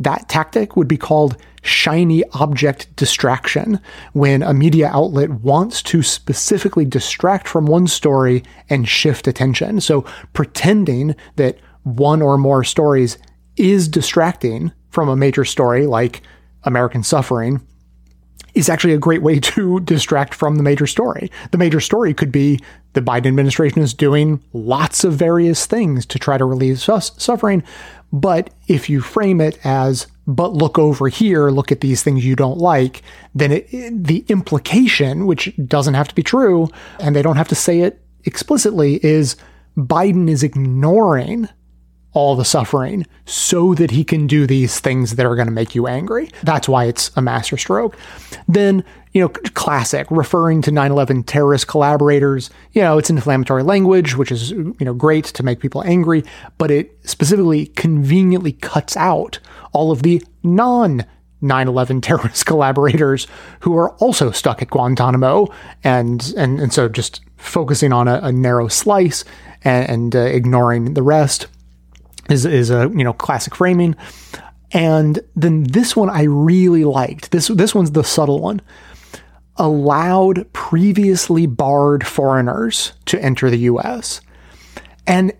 that 0.00 0.28
tactic 0.28 0.76
would 0.76 0.88
be 0.88 0.96
called 0.96 1.36
shiny 1.62 2.22
object 2.32 2.94
distraction 2.96 3.80
when 4.12 4.42
a 4.42 4.54
media 4.54 4.88
outlet 4.88 5.30
wants 5.30 5.82
to 5.82 6.02
specifically 6.02 6.84
distract 6.84 7.48
from 7.48 7.66
one 7.66 7.86
story 7.88 8.44
and 8.70 8.88
shift 8.88 9.26
attention. 9.26 9.80
So 9.80 10.02
pretending 10.32 11.16
that 11.36 11.58
one 11.82 12.22
or 12.22 12.38
more 12.38 12.62
stories 12.64 13.18
is 13.56 13.88
distracting 13.88 14.72
from 14.90 15.08
a 15.08 15.16
major 15.16 15.44
story 15.44 15.86
like 15.86 16.22
American 16.64 17.02
suffering 17.02 17.60
is 18.54 18.68
actually 18.68 18.94
a 18.94 18.98
great 18.98 19.22
way 19.22 19.38
to 19.54 19.80
distract 19.80 20.34
from 20.34 20.56
the 20.56 20.62
major 20.62 20.86
story. 20.86 21.30
The 21.50 21.58
major 21.58 21.80
story 21.80 22.14
could 22.14 22.32
be 22.32 22.60
the 22.96 23.02
Biden 23.02 23.26
administration 23.26 23.82
is 23.82 23.92
doing 23.92 24.42
lots 24.54 25.04
of 25.04 25.12
various 25.12 25.66
things 25.66 26.06
to 26.06 26.18
try 26.18 26.38
to 26.38 26.46
relieve 26.46 26.80
suffering. 26.80 27.62
But 28.10 28.48
if 28.68 28.88
you 28.88 29.02
frame 29.02 29.42
it 29.42 29.58
as, 29.64 30.06
but 30.26 30.54
look 30.54 30.78
over 30.78 31.08
here, 31.08 31.50
look 31.50 31.70
at 31.70 31.82
these 31.82 32.02
things 32.02 32.24
you 32.24 32.34
don't 32.34 32.56
like, 32.56 33.02
then 33.34 33.52
it, 33.52 33.68
the 33.70 34.24
implication, 34.28 35.26
which 35.26 35.52
doesn't 35.66 35.92
have 35.92 36.08
to 36.08 36.14
be 36.14 36.22
true, 36.22 36.70
and 36.98 37.14
they 37.14 37.20
don't 37.20 37.36
have 37.36 37.48
to 37.48 37.54
say 37.54 37.80
it 37.80 38.00
explicitly, 38.24 38.98
is 39.04 39.36
Biden 39.76 40.30
is 40.30 40.42
ignoring 40.42 41.46
all 42.14 42.34
the 42.34 42.46
suffering 42.46 43.06
so 43.26 43.74
that 43.74 43.90
he 43.90 44.04
can 44.04 44.26
do 44.26 44.46
these 44.46 44.80
things 44.80 45.16
that 45.16 45.26
are 45.26 45.36
going 45.36 45.48
to 45.48 45.52
make 45.52 45.74
you 45.74 45.86
angry. 45.86 46.30
That's 46.44 46.66
why 46.66 46.86
it's 46.86 47.10
a 47.14 47.20
masterstroke. 47.20 47.94
Then, 48.48 48.84
you 49.16 49.22
know, 49.22 49.30
classic, 49.30 50.06
referring 50.10 50.60
to 50.60 50.70
9 50.70 50.90
11 50.90 51.22
terrorist 51.22 51.66
collaborators, 51.66 52.50
you 52.72 52.82
know, 52.82 52.98
it's 52.98 53.08
inflammatory 53.08 53.62
language, 53.62 54.14
which 54.14 54.30
is, 54.30 54.50
you 54.50 54.76
know, 54.80 54.92
great 54.92 55.24
to 55.24 55.42
make 55.42 55.58
people 55.58 55.82
angry, 55.86 56.22
but 56.58 56.70
it 56.70 56.98
specifically 57.08 57.64
conveniently 57.68 58.52
cuts 58.52 58.94
out 58.94 59.38
all 59.72 59.90
of 59.90 60.02
the 60.02 60.22
non 60.42 61.02
9 61.40 61.66
11 61.66 62.02
terrorist 62.02 62.44
collaborators 62.46 63.26
who 63.60 63.74
are 63.78 63.92
also 63.94 64.30
stuck 64.30 64.60
at 64.60 64.68
Guantanamo. 64.68 65.48
And, 65.82 66.34
and, 66.36 66.60
and 66.60 66.70
so 66.70 66.86
just 66.86 67.22
focusing 67.38 67.94
on 67.94 68.08
a, 68.08 68.20
a 68.22 68.30
narrow 68.30 68.68
slice 68.68 69.24
and, 69.64 69.88
and 69.88 70.14
uh, 70.14 70.18
ignoring 70.18 70.92
the 70.92 71.02
rest 71.02 71.46
is 72.28 72.44
is 72.44 72.68
a 72.68 72.90
you 72.94 73.02
know 73.02 73.14
classic 73.14 73.54
framing. 73.54 73.96
And 74.72 75.20
then 75.34 75.62
this 75.62 75.96
one 75.96 76.10
I 76.10 76.24
really 76.24 76.84
liked. 76.84 77.30
This 77.30 77.48
this 77.48 77.74
one's 77.74 77.92
the 77.92 78.04
subtle 78.04 78.40
one. 78.40 78.60
Allowed 79.58 80.52
previously 80.52 81.46
barred 81.46 82.06
foreigners 82.06 82.92
to 83.06 83.22
enter 83.22 83.50
the 83.50 83.58
US. 83.58 84.20
And 85.06 85.32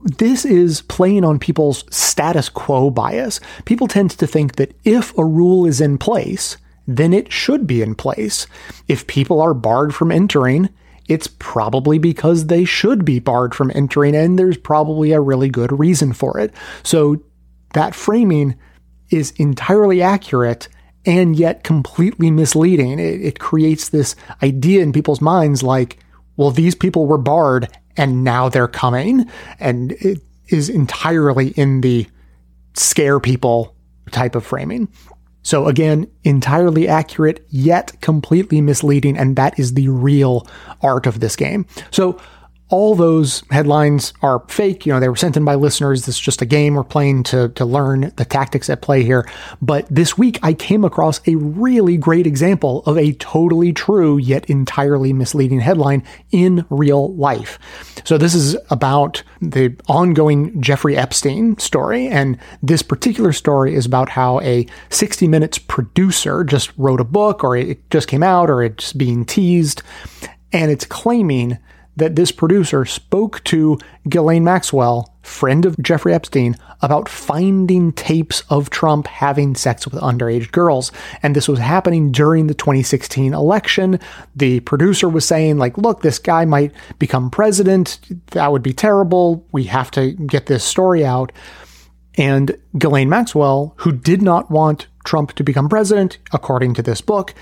this 0.00 0.44
is 0.44 0.82
playing 0.82 1.24
on 1.24 1.38
people's 1.38 1.84
status 1.90 2.48
quo 2.48 2.90
bias. 2.90 3.40
People 3.64 3.88
tend 3.88 4.10
to 4.10 4.26
think 4.26 4.56
that 4.56 4.74
if 4.84 5.16
a 5.18 5.24
rule 5.24 5.66
is 5.66 5.80
in 5.80 5.98
place, 5.98 6.56
then 6.86 7.12
it 7.12 7.32
should 7.32 7.66
be 7.66 7.82
in 7.82 7.94
place. 7.94 8.46
If 8.86 9.06
people 9.06 9.40
are 9.40 9.54
barred 9.54 9.94
from 9.94 10.10
entering, 10.10 10.70
it's 11.08 11.26
probably 11.38 11.98
because 11.98 12.46
they 12.46 12.64
should 12.64 13.04
be 13.04 13.18
barred 13.18 13.54
from 13.54 13.72
entering, 13.74 14.14
and 14.14 14.38
there's 14.38 14.56
probably 14.56 15.12
a 15.12 15.20
really 15.20 15.48
good 15.48 15.78
reason 15.78 16.12
for 16.12 16.38
it. 16.38 16.52
So 16.82 17.22
that 17.74 17.94
framing 17.94 18.56
is 19.10 19.32
entirely 19.32 20.02
accurate 20.02 20.68
and 21.08 21.36
yet 21.36 21.64
completely 21.64 22.30
misleading. 22.30 22.98
It, 22.98 23.22
it, 23.22 23.38
creates 23.38 23.88
this 23.88 24.14
idea 24.42 24.82
in 24.82 24.92
people's 24.92 25.22
minds 25.22 25.62
like, 25.62 25.98
well, 26.36 26.50
these 26.50 26.74
people 26.74 27.06
were 27.06 27.16
barred 27.16 27.66
and 27.96 28.22
now 28.22 28.50
they're 28.50 28.68
coming. 28.68 29.28
And 29.58 29.92
it 29.92 30.20
is 30.48 30.68
entirely 30.68 31.48
in 31.52 31.80
the 31.80 32.06
scare 32.74 33.20
people 33.20 33.74
type 34.10 34.34
of 34.34 34.44
framing. 34.44 34.88
So 35.42 35.66
again, 35.66 36.10
entirely 36.24 36.86
accurate, 36.86 37.42
yet 37.48 37.98
completely 38.02 38.60
misleading, 38.60 39.16
and 39.16 39.34
that 39.36 39.58
is 39.58 39.72
the 39.72 39.88
real 39.88 40.46
art 40.82 41.06
of 41.06 41.20
this 41.20 41.36
game. 41.36 41.64
So 41.90 42.20
all 42.70 42.94
those 42.94 43.42
headlines 43.50 44.12
are 44.20 44.44
fake. 44.48 44.84
You 44.84 44.92
know, 44.92 45.00
they 45.00 45.08
were 45.08 45.16
sent 45.16 45.36
in 45.36 45.44
by 45.44 45.54
listeners. 45.54 46.04
This 46.04 46.16
is 46.16 46.20
just 46.20 46.42
a 46.42 46.46
game 46.46 46.74
we're 46.74 46.84
playing 46.84 47.22
to, 47.24 47.48
to 47.50 47.64
learn 47.64 48.12
the 48.16 48.26
tactics 48.26 48.68
at 48.68 48.82
play 48.82 49.02
here. 49.02 49.28
But 49.62 49.86
this 49.88 50.18
week 50.18 50.38
I 50.42 50.52
came 50.52 50.84
across 50.84 51.20
a 51.26 51.36
really 51.36 51.96
great 51.96 52.26
example 52.26 52.82
of 52.84 52.98
a 52.98 53.12
totally 53.14 53.72
true 53.72 54.18
yet 54.18 54.48
entirely 54.50 55.12
misleading 55.14 55.60
headline 55.60 56.04
in 56.30 56.66
real 56.68 57.14
life. 57.14 57.58
So 58.04 58.18
this 58.18 58.34
is 58.34 58.56
about 58.70 59.22
the 59.40 59.74
ongoing 59.88 60.60
Jeffrey 60.60 60.96
Epstein 60.96 61.58
story. 61.58 62.06
And 62.06 62.38
this 62.62 62.82
particular 62.82 63.32
story 63.32 63.74
is 63.74 63.86
about 63.86 64.10
how 64.10 64.40
a 64.40 64.66
60 64.90 65.26
Minutes 65.28 65.58
producer 65.58 66.44
just 66.44 66.72
wrote 66.76 67.00
a 67.00 67.04
book 67.04 67.42
or 67.44 67.56
it 67.56 67.90
just 67.90 68.08
came 68.08 68.22
out 68.22 68.50
or 68.50 68.62
it's 68.62 68.92
being 68.92 69.24
teased. 69.24 69.82
And 70.52 70.70
it's 70.70 70.84
claiming 70.84 71.58
that 71.98 72.16
this 72.16 72.32
producer 72.32 72.84
spoke 72.84 73.42
to 73.44 73.78
Ghislaine 74.08 74.44
Maxwell, 74.44 75.14
friend 75.22 75.66
of 75.66 75.76
Jeffrey 75.82 76.14
Epstein, 76.14 76.56
about 76.80 77.08
finding 77.08 77.92
tapes 77.92 78.42
of 78.48 78.70
Trump 78.70 79.06
having 79.08 79.54
sex 79.54 79.84
with 79.84 80.00
underage 80.00 80.50
girls. 80.52 80.92
And 81.22 81.34
this 81.34 81.48
was 81.48 81.58
happening 81.58 82.12
during 82.12 82.46
the 82.46 82.54
2016 82.54 83.34
election. 83.34 83.98
The 84.36 84.60
producer 84.60 85.08
was 85.08 85.24
saying, 85.24 85.58
like, 85.58 85.76
look, 85.76 86.02
this 86.02 86.18
guy 86.18 86.44
might 86.44 86.72
become 86.98 87.30
president. 87.30 87.98
That 88.28 88.52
would 88.52 88.62
be 88.62 88.72
terrible. 88.72 89.44
We 89.52 89.64
have 89.64 89.90
to 89.92 90.12
get 90.12 90.46
this 90.46 90.64
story 90.64 91.04
out. 91.04 91.32
And 92.16 92.56
Ghislaine 92.76 93.08
Maxwell, 93.08 93.74
who 93.78 93.92
did 93.92 94.22
not 94.22 94.50
want 94.50 94.86
Trump 95.04 95.32
to 95.34 95.44
become 95.44 95.68
president, 95.68 96.18
according 96.32 96.74
to 96.74 96.82
this 96.82 97.00
book, 97.00 97.34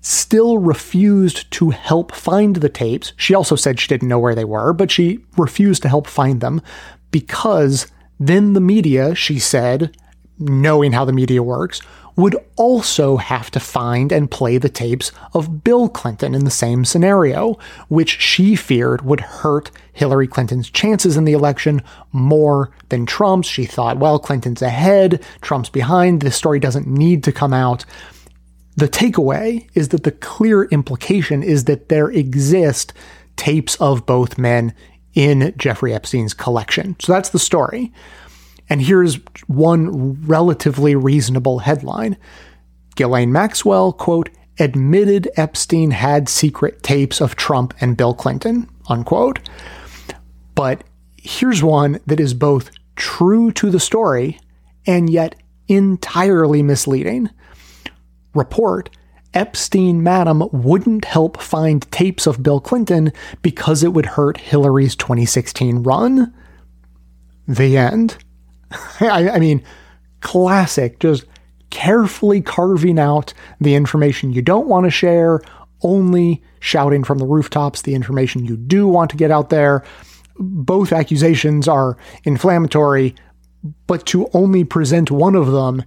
still 0.00 0.58
refused 0.58 1.50
to 1.52 1.70
help 1.70 2.12
find 2.12 2.56
the 2.56 2.68
tapes. 2.68 3.12
She 3.16 3.34
also 3.34 3.56
said 3.56 3.78
she 3.78 3.88
didn't 3.88 4.08
know 4.08 4.18
where 4.18 4.34
they 4.34 4.44
were, 4.44 4.72
but 4.72 4.90
she 4.90 5.20
refused 5.36 5.82
to 5.82 5.88
help 5.88 6.06
find 6.06 6.40
them 6.40 6.62
because 7.10 7.86
then 8.18 8.52
the 8.52 8.60
media, 8.60 9.14
she 9.14 9.38
said, 9.38 9.96
knowing 10.38 10.92
how 10.92 11.04
the 11.04 11.12
media 11.12 11.42
works, 11.42 11.80
would 12.16 12.36
also 12.56 13.16
have 13.16 13.50
to 13.50 13.60
find 13.60 14.12
and 14.12 14.30
play 14.30 14.58
the 14.58 14.68
tapes 14.68 15.12
of 15.32 15.64
Bill 15.64 15.88
Clinton 15.88 16.34
in 16.34 16.44
the 16.44 16.50
same 16.50 16.84
scenario, 16.84 17.58
which 17.88 18.20
she 18.20 18.56
feared 18.56 19.02
would 19.02 19.20
hurt 19.20 19.70
Hillary 19.92 20.26
Clinton's 20.26 20.68
chances 20.68 21.16
in 21.16 21.24
the 21.24 21.32
election 21.32 21.82
more 22.12 22.70
than 22.88 23.06
Trump's. 23.06 23.48
She 23.48 23.64
thought, 23.64 23.98
well, 23.98 24.18
Clinton's 24.18 24.60
ahead, 24.60 25.24
Trump's 25.40 25.70
behind, 25.70 26.20
this 26.20 26.36
story 26.36 26.60
doesn't 26.60 26.86
need 26.86 27.24
to 27.24 27.32
come 27.32 27.54
out. 27.54 27.84
The 28.80 28.88
takeaway 28.88 29.68
is 29.74 29.88
that 29.88 30.04
the 30.04 30.10
clear 30.10 30.64
implication 30.64 31.42
is 31.42 31.64
that 31.64 31.90
there 31.90 32.08
exist 32.08 32.94
tapes 33.36 33.76
of 33.76 34.06
both 34.06 34.38
men 34.38 34.72
in 35.12 35.52
Jeffrey 35.58 35.92
Epstein's 35.92 36.32
collection. 36.32 36.96
So 36.98 37.12
that's 37.12 37.28
the 37.28 37.38
story. 37.38 37.92
And 38.70 38.80
here's 38.80 39.16
one 39.48 40.22
relatively 40.26 40.94
reasonable 40.94 41.58
headline. 41.58 42.16
Ghislaine 42.96 43.30
Maxwell, 43.32 43.92
quote, 43.92 44.30
admitted 44.58 45.28
Epstein 45.36 45.90
had 45.90 46.30
secret 46.30 46.82
tapes 46.82 47.20
of 47.20 47.36
Trump 47.36 47.74
and 47.82 47.98
Bill 47.98 48.14
Clinton, 48.14 48.66
unquote. 48.88 49.46
But 50.54 50.84
here's 51.18 51.62
one 51.62 52.00
that 52.06 52.18
is 52.18 52.32
both 52.32 52.70
true 52.96 53.52
to 53.52 53.68
the 53.68 53.78
story 53.78 54.40
and 54.86 55.10
yet 55.10 55.34
entirely 55.68 56.62
misleading 56.62 57.28
report, 58.34 58.90
Epstein 59.32 60.02
Madam 60.02 60.48
wouldn't 60.52 61.04
help 61.04 61.40
find 61.40 61.90
tapes 61.92 62.26
of 62.26 62.42
Bill 62.42 62.60
Clinton 62.60 63.12
because 63.42 63.82
it 63.82 63.92
would 63.92 64.06
hurt 64.06 64.38
Hillary's 64.38 64.96
2016 64.96 65.82
run. 65.82 66.34
The 67.46 67.76
end. 67.76 68.16
I, 69.00 69.30
I, 69.30 69.38
mean, 69.38 69.62
classic, 70.20 70.98
just 70.98 71.24
carefully 71.70 72.40
carving 72.40 72.98
out 72.98 73.32
the 73.60 73.74
information 73.74 74.32
you 74.32 74.42
don't 74.42 74.66
want 74.66 74.84
to 74.84 74.90
share, 74.90 75.40
only 75.82 76.42
shouting 76.58 77.04
from 77.04 77.18
the 77.18 77.26
rooftops 77.26 77.82
the 77.82 77.94
information 77.94 78.44
you 78.44 78.56
do 78.56 78.86
want 78.86 79.10
to 79.10 79.16
get 79.16 79.30
out 79.30 79.50
there. 79.50 79.84
Both 80.38 80.92
accusations 80.92 81.68
are 81.68 81.96
inflammatory, 82.24 83.14
but 83.86 84.06
to 84.06 84.28
only 84.32 84.64
present 84.64 85.10
one 85.10 85.34
of 85.34 85.52
them 85.52 85.84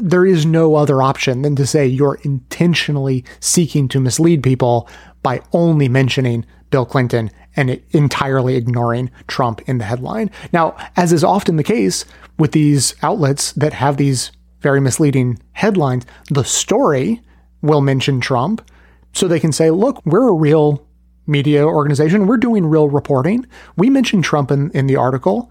there 0.00 0.26
is 0.26 0.46
no 0.46 0.74
other 0.74 1.02
option 1.02 1.42
than 1.42 1.56
to 1.56 1.66
say 1.66 1.86
you're 1.86 2.18
intentionally 2.22 3.24
seeking 3.40 3.88
to 3.88 4.00
mislead 4.00 4.42
people 4.42 4.88
by 5.22 5.40
only 5.52 5.88
mentioning 5.88 6.44
Bill 6.70 6.86
Clinton 6.86 7.30
and 7.56 7.82
entirely 7.90 8.56
ignoring 8.56 9.10
Trump 9.26 9.60
in 9.68 9.78
the 9.78 9.84
headline. 9.84 10.30
Now, 10.52 10.76
as 10.96 11.12
is 11.12 11.24
often 11.24 11.56
the 11.56 11.64
case 11.64 12.04
with 12.38 12.52
these 12.52 12.94
outlets 13.02 13.52
that 13.52 13.72
have 13.72 13.96
these 13.96 14.30
very 14.60 14.80
misleading 14.80 15.40
headlines, 15.52 16.04
the 16.30 16.44
story 16.44 17.20
will 17.62 17.80
mention 17.80 18.20
Trump 18.20 18.68
so 19.12 19.26
they 19.26 19.40
can 19.40 19.52
say, 19.52 19.70
look, 19.70 20.04
we're 20.04 20.28
a 20.28 20.34
real 20.34 20.86
media 21.26 21.64
organization. 21.66 22.26
We're 22.26 22.36
doing 22.36 22.66
real 22.66 22.88
reporting. 22.88 23.46
We 23.76 23.90
mentioned 23.90 24.24
Trump 24.24 24.50
in, 24.50 24.70
in 24.70 24.86
the 24.86 24.96
article, 24.96 25.50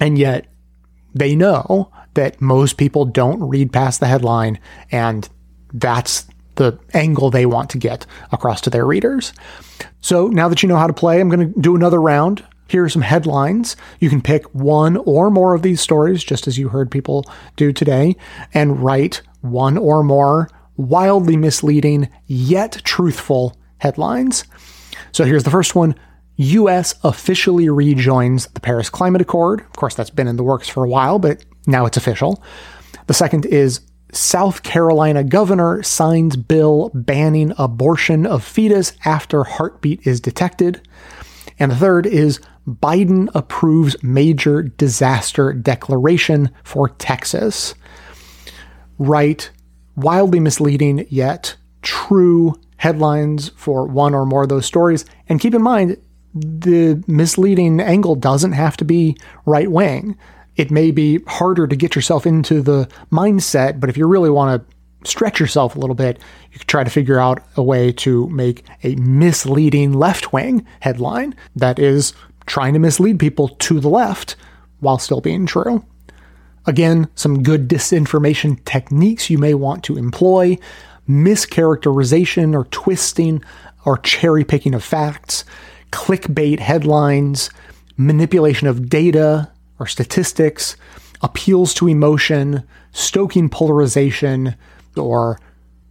and 0.00 0.18
yet 0.18 0.46
they 1.14 1.34
know 1.34 1.90
that 2.18 2.40
most 2.40 2.78
people 2.78 3.04
don't 3.04 3.40
read 3.48 3.72
past 3.72 4.00
the 4.00 4.08
headline, 4.08 4.58
and 4.90 5.28
that's 5.72 6.26
the 6.56 6.76
angle 6.92 7.30
they 7.30 7.46
want 7.46 7.70
to 7.70 7.78
get 7.78 8.06
across 8.32 8.60
to 8.60 8.70
their 8.70 8.84
readers. 8.84 9.32
So 10.00 10.26
now 10.26 10.48
that 10.48 10.60
you 10.60 10.68
know 10.68 10.76
how 10.76 10.88
to 10.88 10.92
play, 10.92 11.20
I'm 11.20 11.28
going 11.28 11.54
to 11.54 11.60
do 11.60 11.76
another 11.76 12.02
round. 12.02 12.44
Here 12.66 12.82
are 12.82 12.88
some 12.88 13.02
headlines. 13.02 13.76
You 14.00 14.10
can 14.10 14.20
pick 14.20 14.52
one 14.52 14.96
or 14.96 15.30
more 15.30 15.54
of 15.54 15.62
these 15.62 15.80
stories, 15.80 16.24
just 16.24 16.48
as 16.48 16.58
you 16.58 16.70
heard 16.70 16.90
people 16.90 17.24
do 17.54 17.72
today, 17.72 18.16
and 18.52 18.82
write 18.82 19.22
one 19.42 19.78
or 19.78 20.02
more 20.02 20.50
wildly 20.76 21.36
misleading 21.36 22.08
yet 22.26 22.80
truthful 22.82 23.56
headlines. 23.78 24.42
So 25.12 25.22
here's 25.22 25.44
the 25.44 25.50
first 25.50 25.76
one 25.76 25.94
US 26.38 26.96
officially 27.04 27.68
rejoins 27.68 28.48
the 28.48 28.60
Paris 28.60 28.90
Climate 28.90 29.20
Accord. 29.20 29.60
Of 29.60 29.76
course, 29.76 29.94
that's 29.94 30.10
been 30.10 30.26
in 30.26 30.36
the 30.36 30.42
works 30.42 30.68
for 30.68 30.84
a 30.84 30.88
while, 30.88 31.20
but 31.20 31.44
now 31.68 31.86
it's 31.86 31.96
official. 31.96 32.42
The 33.06 33.14
second 33.14 33.46
is 33.46 33.80
South 34.12 34.62
Carolina 34.62 35.22
governor 35.22 35.82
signs 35.82 36.36
bill 36.36 36.90
banning 36.94 37.52
abortion 37.58 38.26
of 38.26 38.42
fetus 38.42 38.94
after 39.04 39.44
heartbeat 39.44 40.06
is 40.06 40.20
detected. 40.20 40.80
And 41.58 41.70
the 41.70 41.76
third 41.76 42.06
is 42.06 42.40
Biden 42.66 43.28
approves 43.34 44.02
major 44.02 44.62
disaster 44.62 45.52
declaration 45.52 46.50
for 46.64 46.88
Texas. 46.88 47.74
Right, 48.98 49.50
wildly 49.96 50.40
misleading 50.40 51.06
yet 51.08 51.56
true 51.82 52.54
headlines 52.78 53.50
for 53.56 53.86
one 53.86 54.14
or 54.14 54.26
more 54.26 54.44
of 54.44 54.48
those 54.48 54.66
stories. 54.66 55.04
And 55.28 55.40
keep 55.40 55.54
in 55.54 55.62
mind, 55.62 55.96
the 56.34 57.02
misleading 57.06 57.80
angle 57.80 58.14
doesn't 58.14 58.52
have 58.52 58.76
to 58.78 58.84
be 58.84 59.16
right 59.46 59.70
wing. 59.70 60.16
It 60.58 60.72
may 60.72 60.90
be 60.90 61.20
harder 61.26 61.68
to 61.68 61.76
get 61.76 61.94
yourself 61.94 62.26
into 62.26 62.60
the 62.60 62.88
mindset, 63.12 63.78
but 63.78 63.88
if 63.88 63.96
you 63.96 64.08
really 64.08 64.28
want 64.28 64.60
to 64.60 65.08
stretch 65.08 65.38
yourself 65.38 65.76
a 65.76 65.78
little 65.78 65.94
bit, 65.94 66.18
you 66.52 66.58
could 66.58 66.66
try 66.66 66.82
to 66.82 66.90
figure 66.90 67.20
out 67.20 67.44
a 67.56 67.62
way 67.62 67.92
to 67.92 68.28
make 68.28 68.64
a 68.82 68.96
misleading 68.96 69.92
left 69.92 70.32
wing 70.32 70.66
headline 70.80 71.36
that 71.54 71.78
is 71.78 72.12
trying 72.46 72.72
to 72.72 72.80
mislead 72.80 73.20
people 73.20 73.48
to 73.48 73.78
the 73.78 73.88
left 73.88 74.34
while 74.80 74.98
still 74.98 75.20
being 75.20 75.46
true. 75.46 75.84
Again, 76.66 77.08
some 77.14 77.44
good 77.44 77.68
disinformation 77.68 78.62
techniques 78.64 79.30
you 79.30 79.38
may 79.38 79.54
want 79.54 79.84
to 79.84 79.96
employ. 79.96 80.58
Mischaracterization 81.08 82.52
or 82.52 82.64
twisting 82.64 83.42
or 83.84 83.96
cherry 83.98 84.44
picking 84.44 84.74
of 84.74 84.82
facts, 84.82 85.44
clickbait 85.92 86.58
headlines, 86.58 87.48
manipulation 87.96 88.66
of 88.66 88.88
data 88.88 89.50
or 89.78 89.86
statistics, 89.86 90.76
appeals 91.22 91.74
to 91.74 91.88
emotion, 91.88 92.62
stoking 92.92 93.48
polarization, 93.48 94.54
or 94.96 95.38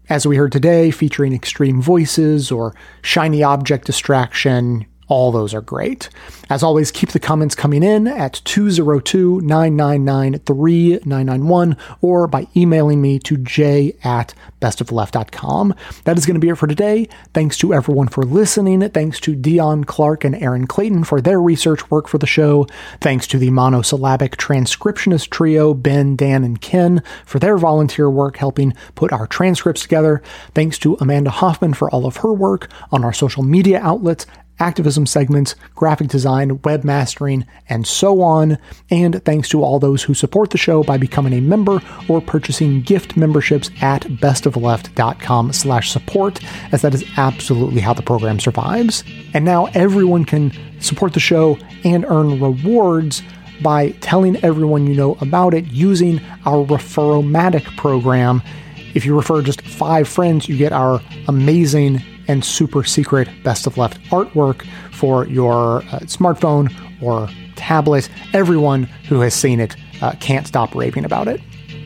as 0.09 0.25
we 0.25 0.37
heard 0.37 0.51
today, 0.51 0.91
featuring 0.91 1.33
extreme 1.33 1.81
voices 1.81 2.51
or 2.51 2.73
shiny 3.01 3.43
object 3.43 3.85
distraction, 3.85 4.85
all 5.07 5.31
those 5.31 5.53
are 5.53 5.61
great. 5.61 6.09
As 6.49 6.63
always, 6.63 6.91
keep 6.91 7.09
the 7.09 7.19
comments 7.19 7.55
coming 7.55 7.83
in 7.83 8.07
at 8.07 8.41
202 8.45 9.41
999 9.41 10.39
3991 10.39 11.77
or 12.01 12.27
by 12.27 12.47
emailing 12.55 13.01
me 13.01 13.19
to 13.19 13.37
j 13.37 13.95
at 14.03 14.33
bestoftheleft.com. 14.61 15.75
That 16.03 16.17
is 16.17 16.25
going 16.25 16.35
to 16.35 16.39
be 16.39 16.49
it 16.49 16.55
for 16.55 16.67
today. 16.67 17.07
Thanks 17.33 17.57
to 17.59 17.73
everyone 17.73 18.07
for 18.07 18.23
listening. 18.23 18.87
Thanks 18.89 19.19
to 19.21 19.35
Deon 19.35 19.85
Clark 19.85 20.23
and 20.23 20.35
Erin 20.35 20.67
Clayton 20.67 21.03
for 21.03 21.21
their 21.21 21.41
research 21.41 21.89
work 21.91 22.07
for 22.07 22.17
the 22.17 22.27
show. 22.27 22.67
Thanks 22.99 23.27
to 23.27 23.37
the 23.37 23.51
monosyllabic 23.51 24.37
transcriptionist 24.37 25.29
trio, 25.29 25.73
Ben, 25.73 26.15
Dan, 26.15 26.43
and 26.43 26.59
Ken, 26.59 27.03
for 27.25 27.39
their 27.39 27.57
volunteer 27.57 28.09
work 28.09 28.37
helping 28.37 28.73
put 28.95 29.11
our 29.11 29.27
transcripts 29.27 29.81
together. 29.81 30.21
Thanks 30.53 30.77
to 30.79 30.97
Amanda 30.99 31.29
Hoffman 31.29 31.73
for 31.73 31.89
all 31.91 32.05
of 32.05 32.17
her 32.17 32.33
work 32.33 32.69
on 32.91 33.03
our 33.03 33.13
social 33.13 33.43
media 33.43 33.79
outlets 33.81 34.25
activism 34.59 35.05
segments, 35.05 35.55
graphic 35.75 36.07
design, 36.07 36.61
web 36.63 36.83
mastering, 36.83 37.45
and 37.69 37.85
so 37.85 38.21
on. 38.21 38.57
And 38.89 39.23
thanks 39.25 39.49
to 39.49 39.63
all 39.63 39.79
those 39.79 40.03
who 40.03 40.13
support 40.13 40.51
the 40.51 40.57
show 40.57 40.83
by 40.83 40.97
becoming 40.97 41.33
a 41.33 41.41
member 41.41 41.81
or 42.07 42.21
purchasing 42.21 42.81
gift 42.81 43.17
memberships 43.17 43.69
at 43.81 44.03
bestoftheleft.com 44.03 45.53
slash 45.53 45.91
support, 45.91 46.39
as 46.71 46.81
that 46.81 46.93
is 46.93 47.05
absolutely 47.17 47.81
how 47.81 47.93
the 47.93 48.01
program 48.01 48.39
survives. 48.39 49.03
And 49.33 49.45
now 49.45 49.65
everyone 49.73 50.25
can 50.25 50.51
support 50.79 51.13
the 51.13 51.19
show 51.19 51.57
and 51.83 52.05
earn 52.05 52.39
rewards 52.41 53.21
by 53.61 53.89
telling 54.01 54.35
everyone 54.43 54.87
you 54.87 54.93
know 54.93 55.17
about 55.21 55.53
it 55.53 55.65
using 55.65 56.21
our 56.45 56.65
Referomatic 56.65 57.63
program. 57.77 58.41
If 58.93 59.05
you 59.05 59.15
refer 59.15 59.41
just 59.41 59.61
five 59.61 60.07
friends, 60.07 60.47
you 60.47 60.57
get 60.57 60.71
our 60.71 61.01
amazing 61.27 62.01
and 62.27 62.43
super 62.43 62.83
secret 62.83 63.27
best 63.43 63.67
of 63.67 63.77
left 63.77 64.01
artwork 64.05 64.65
for 64.91 65.27
your 65.27 65.77
uh, 65.77 65.99
smartphone 66.01 66.71
or 67.01 67.29
tablet. 67.55 68.09
Everyone 68.33 68.83
who 68.83 69.19
has 69.21 69.33
seen 69.33 69.59
it 69.59 69.75
uh, 70.01 70.13
can't 70.19 70.47
stop 70.47 70.75
raving 70.75 71.05
about 71.05 71.27
it. 71.27 71.41